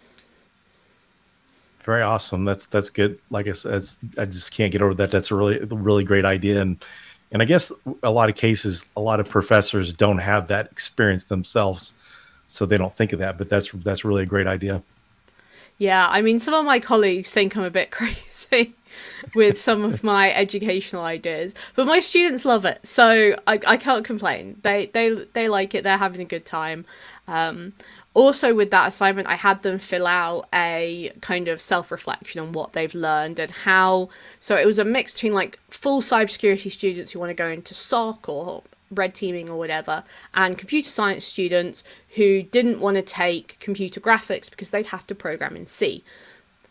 Very 1.84 2.02
awesome. 2.02 2.46
That's 2.46 2.66
that's 2.66 2.90
good. 2.90 3.20
Like 3.30 3.48
I 3.48 3.52
said, 3.52 3.86
I 4.18 4.26
just 4.26 4.52
can't 4.52 4.72
get 4.72 4.82
over 4.82 4.96
that. 4.96 5.12
That's 5.12 5.30
a 5.30 5.36
really 5.36 5.60
really 5.70 6.04
great 6.04 6.26
idea, 6.26 6.60
and 6.60 6.84
and 7.32 7.42
I 7.42 7.46
guess 7.46 7.72
a 8.04 8.12
lot 8.12 8.30
of 8.30 8.36
cases, 8.36 8.86
a 8.96 9.02
lot 9.02 9.20
of 9.20 9.28
professors 9.28 9.94
don't 9.94 10.20
have 10.20 10.48
that 10.48 10.68
experience 10.72 11.26
themselves, 11.26 11.94
so 12.48 12.66
they 12.66 12.78
don't 12.78 12.96
think 12.96 13.14
of 13.14 13.20
that. 13.20 13.38
But 13.38 13.50
that's 13.50 13.72
that's 13.72 14.06
really 14.06 14.24
a 14.24 14.28
great 14.28 14.48
idea. 14.48 14.84
Yeah, 15.78 16.08
I 16.10 16.22
mean, 16.22 16.40
some 16.40 16.54
of 16.54 16.66
my 16.66 16.80
colleagues 16.80 17.32
think 17.32 17.56
I'm 17.58 17.64
a 17.64 17.70
bit 17.70 17.92
crazy 17.92 18.76
with 19.34 19.60
some 19.60 19.84
of 19.84 20.04
my 20.04 20.32
educational 20.34 21.04
ideas, 21.04 21.54
but 21.76 21.86
my 21.86 22.00
students 22.00 22.46
love 22.46 22.64
it, 22.64 22.86
so 22.86 23.36
I, 23.46 23.58
I 23.68 23.78
can't 23.78 24.06
complain. 24.06 24.60
They 24.62 24.88
they 24.88 25.10
they 25.34 25.50
like 25.50 25.76
it. 25.76 25.84
They're 25.84 25.98
having 25.98 26.22
a 26.22 26.26
good 26.26 26.46
time. 26.46 26.86
Um, 27.28 27.74
also, 28.16 28.55
with 28.55 28.72
that 28.72 28.88
assignment, 28.88 29.28
I 29.28 29.36
had 29.36 29.61
them 29.61 29.78
fill 29.78 30.07
out 30.07 30.47
a 30.53 31.11
kind 31.20 31.49
of 31.49 31.59
self 31.59 31.91
reflection 31.91 32.39
on 32.39 32.53
what 32.53 32.72
they've 32.72 32.95
learned 32.95 33.39
and 33.39 33.51
how. 33.51 34.07
So 34.39 34.55
it 34.55 34.66
was 34.66 34.80
a 34.80 34.86
mix 34.86 35.13
between 35.13 35.34
like 35.34 35.59
full 35.70 36.01
cybersecurity 36.01 36.72
students 36.72 37.11
who 37.11 37.20
want 37.20 37.30
to 37.32 37.34
go 37.34 37.49
into 37.49 37.74
SOC 37.74 38.30
or 38.30 38.63
red 38.89 39.13
teaming 39.13 39.49
or 39.49 39.57
whatever, 39.57 40.05
and 40.34 40.57
computer 40.57 40.88
science 40.88 41.26
students 41.26 41.84
who 42.16 42.41
didn't 42.41 42.80
want 42.80 42.95
to 42.95 43.01
take 43.01 43.59
computer 43.59 43.99
graphics 43.99 44.49
because 44.49 44.72
they'd 44.72 44.88
have 44.88 45.05
to 45.07 45.13
program 45.13 45.57
in 45.57 45.66
C. 45.66 46.01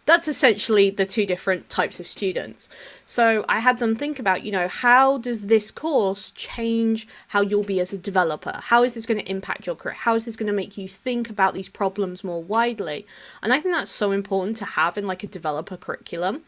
That's 0.07 0.29
essentially 0.29 0.91
the 0.91 1.07
two 1.07 1.25
different 1.25 1.71
types 1.71 1.99
of 1.99 2.07
students. 2.07 2.69
So 3.07 3.45
I 3.49 3.61
had 3.61 3.79
them 3.79 3.97
think 3.97 4.19
about, 4.19 4.45
you 4.45 4.53
know, 4.53 4.69
how 4.69 5.19
does 5.19 5.47
this 5.47 5.71
course 5.71 6.31
change 6.33 7.09
how 7.29 7.41
you'll 7.41 7.65
be 7.65 7.81
as 7.81 7.93
a 7.95 7.99
developer? 7.99 8.53
How 8.65 8.83
is 8.83 8.95
this 8.95 9.07
going 9.07 9.21
to 9.21 9.31
impact 9.31 9.67
your 9.67 9.77
career? 9.77 9.95
How 9.95 10.15
is 10.15 10.27
this 10.27 10.37
going 10.37 10.47
to 10.49 10.53
make 10.53 10.77
you 10.77 10.89
think 10.89 11.31
about 11.31 11.55
these 11.55 11.71
problems 11.71 12.23
more 12.23 12.43
widely? 12.43 13.07
And 13.43 13.53
I 13.53 13.61
think 13.61 13.75
that's 13.75 13.91
so 13.91 14.11
important 14.11 14.59
to 14.59 14.67
have 14.67 14.99
in 14.99 15.07
like 15.07 15.23
a 15.23 15.27
developer 15.27 15.77
curriculum 15.77 16.43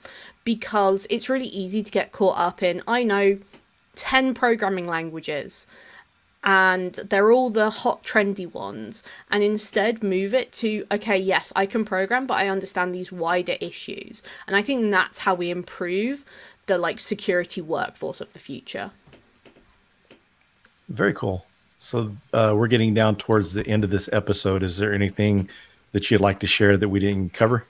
because 0.44 1.06
it's 1.08 1.30
really 1.30 1.48
easy 1.48 1.82
to 1.82 1.90
get 1.90 2.12
caught 2.12 2.38
up 2.38 2.62
in, 2.62 2.82
I 2.86 3.04
know 3.04 3.38
10 3.94 4.34
programming 4.34 4.86
languages 4.86 5.66
and 6.44 6.94
they're 6.94 7.32
all 7.32 7.50
the 7.50 7.70
hot 7.70 8.02
trendy 8.04 8.52
ones 8.52 9.02
and 9.30 9.42
instead 9.42 10.02
move 10.02 10.32
it 10.32 10.52
to 10.52 10.84
okay 10.92 11.18
yes 11.18 11.52
i 11.56 11.66
can 11.66 11.84
program 11.84 12.26
but 12.26 12.36
i 12.36 12.48
understand 12.48 12.94
these 12.94 13.10
wider 13.10 13.56
issues. 13.60 14.22
And 14.46 14.56
i 14.56 14.62
think 14.62 14.90
that's 14.90 15.18
how 15.18 15.34
we 15.34 15.50
improve 15.50 16.24
the 16.66 16.78
like 16.78 16.98
security 16.98 17.60
workforce 17.60 18.20
of 18.20 18.32
the 18.32 18.38
future. 18.38 18.90
Very 20.88 21.14
cool. 21.14 21.46
So 21.78 22.12
uh, 22.32 22.52
we're 22.56 22.68
getting 22.68 22.94
down 22.94 23.16
towards 23.16 23.52
the 23.52 23.66
end 23.66 23.84
of 23.84 23.90
this 23.90 24.08
episode. 24.12 24.62
Is 24.62 24.78
there 24.78 24.94
anything 24.94 25.48
that 25.92 26.10
you'd 26.10 26.20
like 26.20 26.40
to 26.40 26.46
share 26.46 26.76
that 26.76 26.88
we 26.88 27.00
didn't 27.00 27.32
cover? 27.32 27.64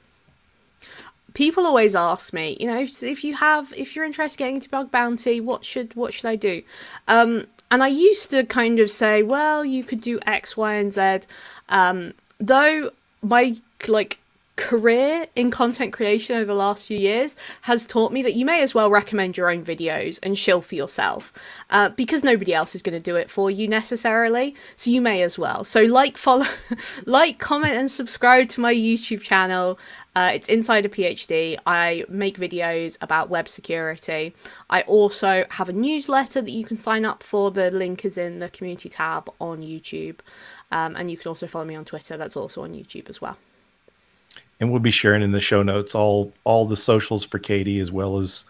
People 1.34 1.66
always 1.66 1.94
ask 1.94 2.32
me, 2.32 2.56
you 2.58 2.66
know, 2.66 2.80
if, 2.80 3.02
if 3.02 3.22
you 3.22 3.34
have, 3.34 3.72
if 3.76 3.94
you're 3.94 4.04
interested 4.04 4.40
in 4.40 4.44
getting 4.44 4.54
into 4.56 4.70
bug 4.70 4.90
bounty, 4.90 5.40
what 5.40 5.64
should 5.64 5.94
what 5.94 6.14
should 6.14 6.26
I 6.26 6.36
do? 6.36 6.62
Um, 7.08 7.46
and 7.70 7.82
I 7.82 7.88
used 7.88 8.30
to 8.30 8.44
kind 8.44 8.80
of 8.80 8.90
say, 8.90 9.22
well, 9.22 9.64
you 9.64 9.84
could 9.84 10.00
do 10.00 10.18
X, 10.26 10.56
Y, 10.56 10.74
and 10.74 10.92
Z. 10.92 11.20
Um, 11.68 12.14
though 12.38 12.90
my 13.22 13.56
like 13.88 14.18
career 14.56 15.26
in 15.34 15.50
content 15.50 15.92
creation 15.92 16.34
over 16.34 16.46
the 16.46 16.54
last 16.54 16.86
few 16.86 16.98
years 16.98 17.36
has 17.62 17.86
taught 17.86 18.10
me 18.10 18.22
that 18.22 18.34
you 18.34 18.44
may 18.44 18.62
as 18.62 18.74
well 18.74 18.90
recommend 18.90 19.36
your 19.36 19.50
own 19.50 19.62
videos 19.62 20.18
and 20.22 20.38
shill 20.38 20.62
for 20.62 20.74
yourself 20.74 21.32
uh, 21.68 21.90
because 21.90 22.24
nobody 22.24 22.54
else 22.54 22.74
is 22.74 22.80
going 22.80 22.94
to 22.96 23.02
do 23.02 23.16
it 23.16 23.28
for 23.28 23.50
you 23.50 23.68
necessarily. 23.68 24.54
So 24.74 24.90
you 24.90 25.02
may 25.02 25.22
as 25.22 25.38
well. 25.38 25.62
So 25.62 25.82
like 25.82 26.16
follow 26.16 26.46
like 27.04 27.38
comment 27.38 27.74
and 27.74 27.90
subscribe 27.90 28.48
to 28.50 28.60
my 28.60 28.74
youtube 28.74 29.20
channel 29.20 29.78
uh, 30.16 30.30
it's 30.32 30.48
Insider 30.48 30.88
PhD. 30.88 31.58
I 31.66 32.06
make 32.08 32.38
videos 32.38 32.96
about 33.02 33.28
web 33.28 33.50
security. 33.50 34.34
I 34.70 34.80
also 34.82 35.44
have 35.50 35.68
a 35.68 35.74
newsletter 35.74 36.40
that 36.40 36.50
you 36.50 36.64
can 36.64 36.78
sign 36.78 37.04
up 37.04 37.22
for. 37.22 37.50
The 37.50 37.70
link 37.70 38.02
is 38.02 38.16
in 38.16 38.38
the 38.38 38.48
community 38.48 38.88
tab 38.88 39.28
on 39.42 39.60
YouTube. 39.60 40.20
Um, 40.72 40.96
and 40.96 41.10
you 41.10 41.18
can 41.18 41.28
also 41.28 41.46
follow 41.46 41.66
me 41.66 41.74
on 41.74 41.84
Twitter. 41.84 42.16
That's 42.16 42.34
also 42.34 42.62
on 42.62 42.72
YouTube 42.72 43.10
as 43.10 43.20
well. 43.20 43.36
And 44.58 44.70
we'll 44.70 44.80
be 44.80 44.90
sharing 44.90 45.20
in 45.20 45.32
the 45.32 45.40
show 45.40 45.62
notes 45.62 45.94
all 45.94 46.32
all 46.44 46.66
the 46.66 46.76
socials 46.76 47.22
for 47.22 47.38
Katie 47.38 47.78
as 47.78 47.92
well 47.92 48.18
as 48.18 48.46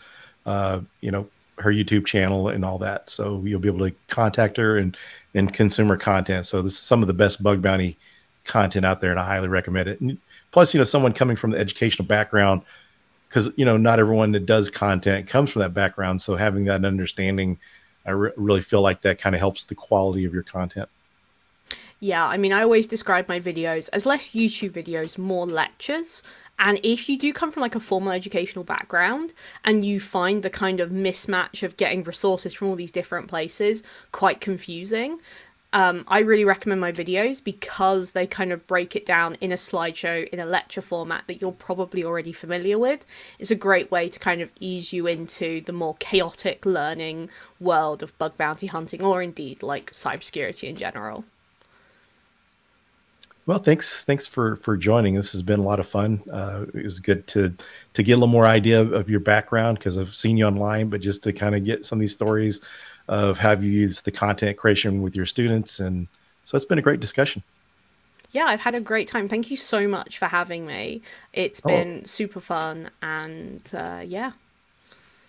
uh, 0.47 0.81
you 1.01 1.11
know 1.11 1.27
her 1.59 1.73
YouTube 1.73 2.07
channel 2.07 2.49
and 2.49 2.65
all 2.65 2.79
that. 2.79 3.11
So 3.11 3.43
you'll 3.45 3.59
be 3.59 3.69
able 3.69 3.89
to 3.89 3.95
contact 4.07 4.57
her 4.59 4.79
and 4.79 4.97
and 5.35 5.53
consumer 5.53 5.97
content. 5.97 6.47
So 6.47 6.63
this 6.63 6.75
is 6.75 6.79
some 6.79 7.03
of 7.03 7.09
the 7.09 7.13
best 7.13 7.43
bug 7.43 7.61
bounty 7.61 7.99
content 8.45 8.87
out 8.87 9.01
there, 9.01 9.11
and 9.11 9.19
I 9.19 9.27
highly 9.27 9.49
recommend 9.49 9.89
it. 9.89 10.01
And 10.01 10.17
plus 10.57 10.73
you 10.73 10.79
know 10.79 10.85
someone 10.85 11.13
coming 11.13 11.37
from 11.37 11.51
the 11.51 11.59
educational 11.59 12.09
background 12.09 12.63
because 13.29 13.51
you 13.57 13.65
know 13.67 13.77
not 13.77 14.01
everyone 14.01 14.33
that 14.33 14.47
does 14.47 14.71
content 14.71 15.29
comes 15.29 15.51
from 15.51 15.61
that 15.61 15.75
background. 15.75 16.23
So 16.23 16.35
having 16.35 16.65
that 16.65 16.83
understanding 16.83 17.59
i 18.07 18.11
re- 18.13 18.33
really 18.39 18.63
feel 18.63 18.81
like 18.81 19.03
that 19.03 19.19
kind 19.19 19.37
of 19.37 19.39
helps 19.41 19.65
the 19.65 19.75
quality 19.75 20.25
of 20.25 20.33
your 20.33 20.43
content. 20.43 20.89
Yeah 22.01 22.25
i 22.27 22.39
mean 22.39 22.55
i 22.55 22.63
always 22.63 22.89
describe 22.89 23.29
my 23.29 23.39
videos 23.39 23.91
as 23.93 24.07
less 24.07 24.31
youtube 24.31 24.71
videos 24.71 25.19
more 25.19 25.47
lectures. 25.47 26.23
And 26.59 26.81
if 26.83 27.07
you 27.11 27.19
do 27.19 27.35
come 27.35 27.53
from 27.53 27.61
like 27.61 27.75
a 27.75 27.81
formal 27.81 28.13
educational 28.13 28.65
background 28.65 29.35
and 29.63 29.85
you 29.85 30.01
find 30.01 30.43
the 30.43 30.49
kind 30.49 30.81
of 30.81 30.89
mismatch 30.89 31.63
of 31.63 31.77
getting 31.77 32.03
resources 32.03 32.55
from 32.55 32.69
all 32.69 32.77
these 32.77 32.93
different 32.93 33.29
places 33.29 33.83
quite 34.11 34.41
confusing 34.41 35.19
um, 35.77 36.07
I 36.09 36.21
really 36.21 36.47
recommend 36.47 36.81
my 36.81 36.91
videos 36.91 37.45
because 37.45 38.13
they 38.13 38.27
kind 38.27 38.51
of 38.51 38.67
break 38.67 38.97
it 38.97 39.05
down 39.05 39.35
in 39.43 39.53
a 39.53 39.57
slideshow 39.57 40.27
in 40.27 40.41
a 40.41 40.47
lecture 40.47 40.81
format 40.81 41.25
that 41.27 41.43
you're 41.43 41.53
probably 41.53 42.03
already 42.03 42.33
familiar 42.33 42.79
with. 42.79 43.05
It's 43.39 43.51
a 43.51 43.57
great 43.57 43.91
way 43.91 44.09
to 44.09 44.19
kind 44.19 44.41
of 44.41 44.51
ease 44.59 44.95
you 44.95 45.07
into 45.07 45.61
the 45.61 45.75
more 45.75 45.95
chaotic 45.99 46.65
learning 46.65 47.29
world 47.61 48.03
of 48.03 48.17
bug 48.17 48.39
bounty 48.39 48.69
hunting 48.69 49.03
or 49.03 49.21
indeed 49.21 49.63
like 49.63 49.91
cybersecurity 49.91 50.67
in 50.67 50.77
general. 50.77 51.27
Well, 53.45 53.59
thanks. 53.59 54.03
Thanks 54.03 54.27
for 54.27 54.57
for 54.57 54.79
joining. 54.79 55.15
This 55.15 55.33
has 55.33 55.43
been 55.43 55.61
a 55.61 55.63
lot 55.63 55.79
of 55.79 55.87
fun. 55.87 56.23
Uh, 56.33 56.65
it 56.73 56.85
was 56.85 57.01
good 57.01 57.27
to 57.29 57.55
to 57.93 58.03
get 58.03 58.13
a 58.13 58.17
little 58.17 58.29
more 58.29 58.47
idea 58.47 58.81
of 58.81 59.11
your 59.11 59.21
background 59.21 59.79
because 59.79 59.99
I've 59.99 60.15
seen 60.15 60.39
you 60.39 60.47
online, 60.47 60.89
but 60.89 61.03
just 61.03 61.23
to 61.25 61.35
kind 61.35 61.55
of 61.55 61.67
get 61.67 61.85
some 61.85 61.99
of 61.99 62.01
these 62.01 62.15
stories 62.15 62.63
of 63.09 63.39
how 63.39 63.53
you 63.53 63.71
use 63.71 64.03
the 64.03 64.11
content 64.11 64.57
creation 64.57 65.03
with 65.03 65.15
your 65.15 65.27
students. 65.27 65.81
And 65.81 66.09
so 66.45 66.57
it's 66.57 66.65
been 66.65 66.79
a 66.79 66.83
great 66.83 67.01
discussion. 67.01 67.43
Yeah, 68.33 68.47
I've 68.47 68.61
had 68.61 68.75
a 68.75 68.81
great 68.81 69.09
time. 69.09 69.29
Thank 69.29 69.51
you 69.51 69.57
so 69.57 69.87
much 69.87 70.19
for 70.19 70.27
having 70.27 70.67
me. 70.67 71.03
It's 71.33 71.61
oh. 71.65 71.69
been 71.69 72.05
super 72.05 72.41
fun. 72.41 72.91
And 73.01 73.63
uh, 73.75 74.03
yeah. 74.05 74.33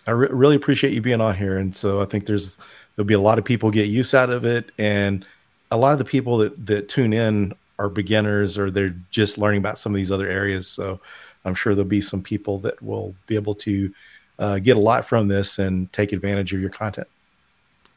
I 0.08 0.12
re- 0.12 0.30
really 0.32 0.56
appreciate 0.56 0.94
you 0.94 1.02
being 1.02 1.22
on 1.22 1.36
here. 1.36 1.58
And 1.58 1.76
so 1.76 2.02
I 2.02 2.06
think 2.06 2.26
there's, 2.26 2.58
there'll 2.96 3.08
be 3.08 3.14
a 3.14 3.20
lot 3.20 3.38
of 3.38 3.46
people 3.46 3.70
get 3.70 3.88
use 3.88 4.14
out 4.14 4.30
of 4.30 4.46
it. 4.46 4.72
And 4.78 5.26
a 5.70 5.78
lot 5.78 5.94
of 5.94 6.00
the 6.00 6.06
people 6.06 6.40
that, 6.40 6.66
that 6.66 6.90
tune 6.90 7.14
in 7.14 7.54
are 7.78 7.90
beginners 7.90 8.58
or 8.58 8.72
they're 8.72 8.96
just 9.12 9.38
learning 9.38 9.60
about 9.60 9.78
some 9.78 9.94
of 9.94 9.98
these 9.98 10.12
other 10.12 10.28
areas. 10.28 10.68
So 10.68 11.00
I'm 11.46 11.56
sure 11.56 11.76
there'll 11.76 11.88
be 11.88 12.02
some 12.02 12.24
people 12.24 12.58
that 12.60 12.82
will 12.82 13.16
be 13.28 13.36
able 13.36 13.56
to 13.56 13.94
uh, 14.40 14.60
get 14.60 14.78
a 14.78 14.80
lot 14.80 15.06
from 15.06 15.28
this 15.28 15.60
and 15.60 15.92
take 15.94 16.12
advantage 16.12 16.54
of 16.54 16.60
your 16.60 16.70
content. 16.70 17.08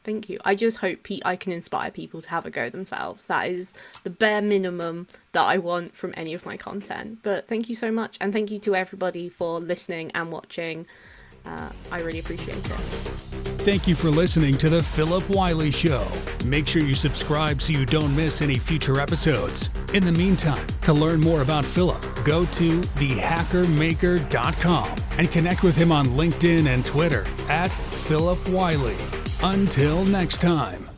Thank 0.03 0.29
you. 0.29 0.39
I 0.43 0.55
just 0.55 0.77
hope 0.77 1.03
Pete, 1.03 1.21
I 1.25 1.35
can 1.35 1.51
inspire 1.51 1.91
people 1.91 2.21
to 2.21 2.29
have 2.29 2.45
a 2.45 2.49
go 2.49 2.69
themselves. 2.69 3.27
That 3.27 3.47
is 3.47 3.73
the 4.03 4.09
bare 4.09 4.41
minimum 4.41 5.07
that 5.33 5.43
I 5.43 5.57
want 5.57 5.95
from 5.95 6.13
any 6.17 6.33
of 6.33 6.45
my 6.45 6.57
content. 6.57 7.19
But 7.21 7.47
thank 7.47 7.69
you 7.69 7.75
so 7.75 7.91
much, 7.91 8.17
and 8.19 8.33
thank 8.33 8.51
you 8.51 8.59
to 8.59 8.75
everybody 8.75 9.29
for 9.29 9.59
listening 9.59 10.11
and 10.15 10.31
watching. 10.31 10.87
Uh, 11.45 11.69
I 11.91 12.01
really 12.01 12.19
appreciate 12.19 12.57
it. 12.57 12.63
Thank 13.61 13.87
you 13.87 13.93
for 13.93 14.09
listening 14.09 14.57
to 14.57 14.69
The 14.69 14.81
Phillip 14.81 15.29
Wylie 15.29 15.69
Show. 15.69 16.07
Make 16.45 16.67
sure 16.67 16.81
you 16.81 16.95
subscribe 16.95 17.61
so 17.61 17.73
you 17.73 17.85
don't 17.85 18.15
miss 18.15 18.41
any 18.41 18.55
future 18.55 18.99
episodes. 18.99 19.69
In 19.93 20.03
the 20.03 20.11
meantime, 20.11 20.65
to 20.83 20.93
learn 20.93 21.19
more 21.19 21.43
about 21.43 21.63
Phillip, 21.63 22.03
go 22.25 22.45
to 22.45 22.81
thehackermaker.com 22.81 24.95
and 25.17 25.31
connect 25.31 25.61
with 25.61 25.75
him 25.75 25.91
on 25.91 26.07
LinkedIn 26.07 26.65
and 26.67 26.83
Twitter 26.85 27.25
at 27.49 27.71
Phillip 27.71 28.49
Wylie. 28.49 28.97
Until 29.43 30.05
next 30.05 30.39
time. 30.39 30.90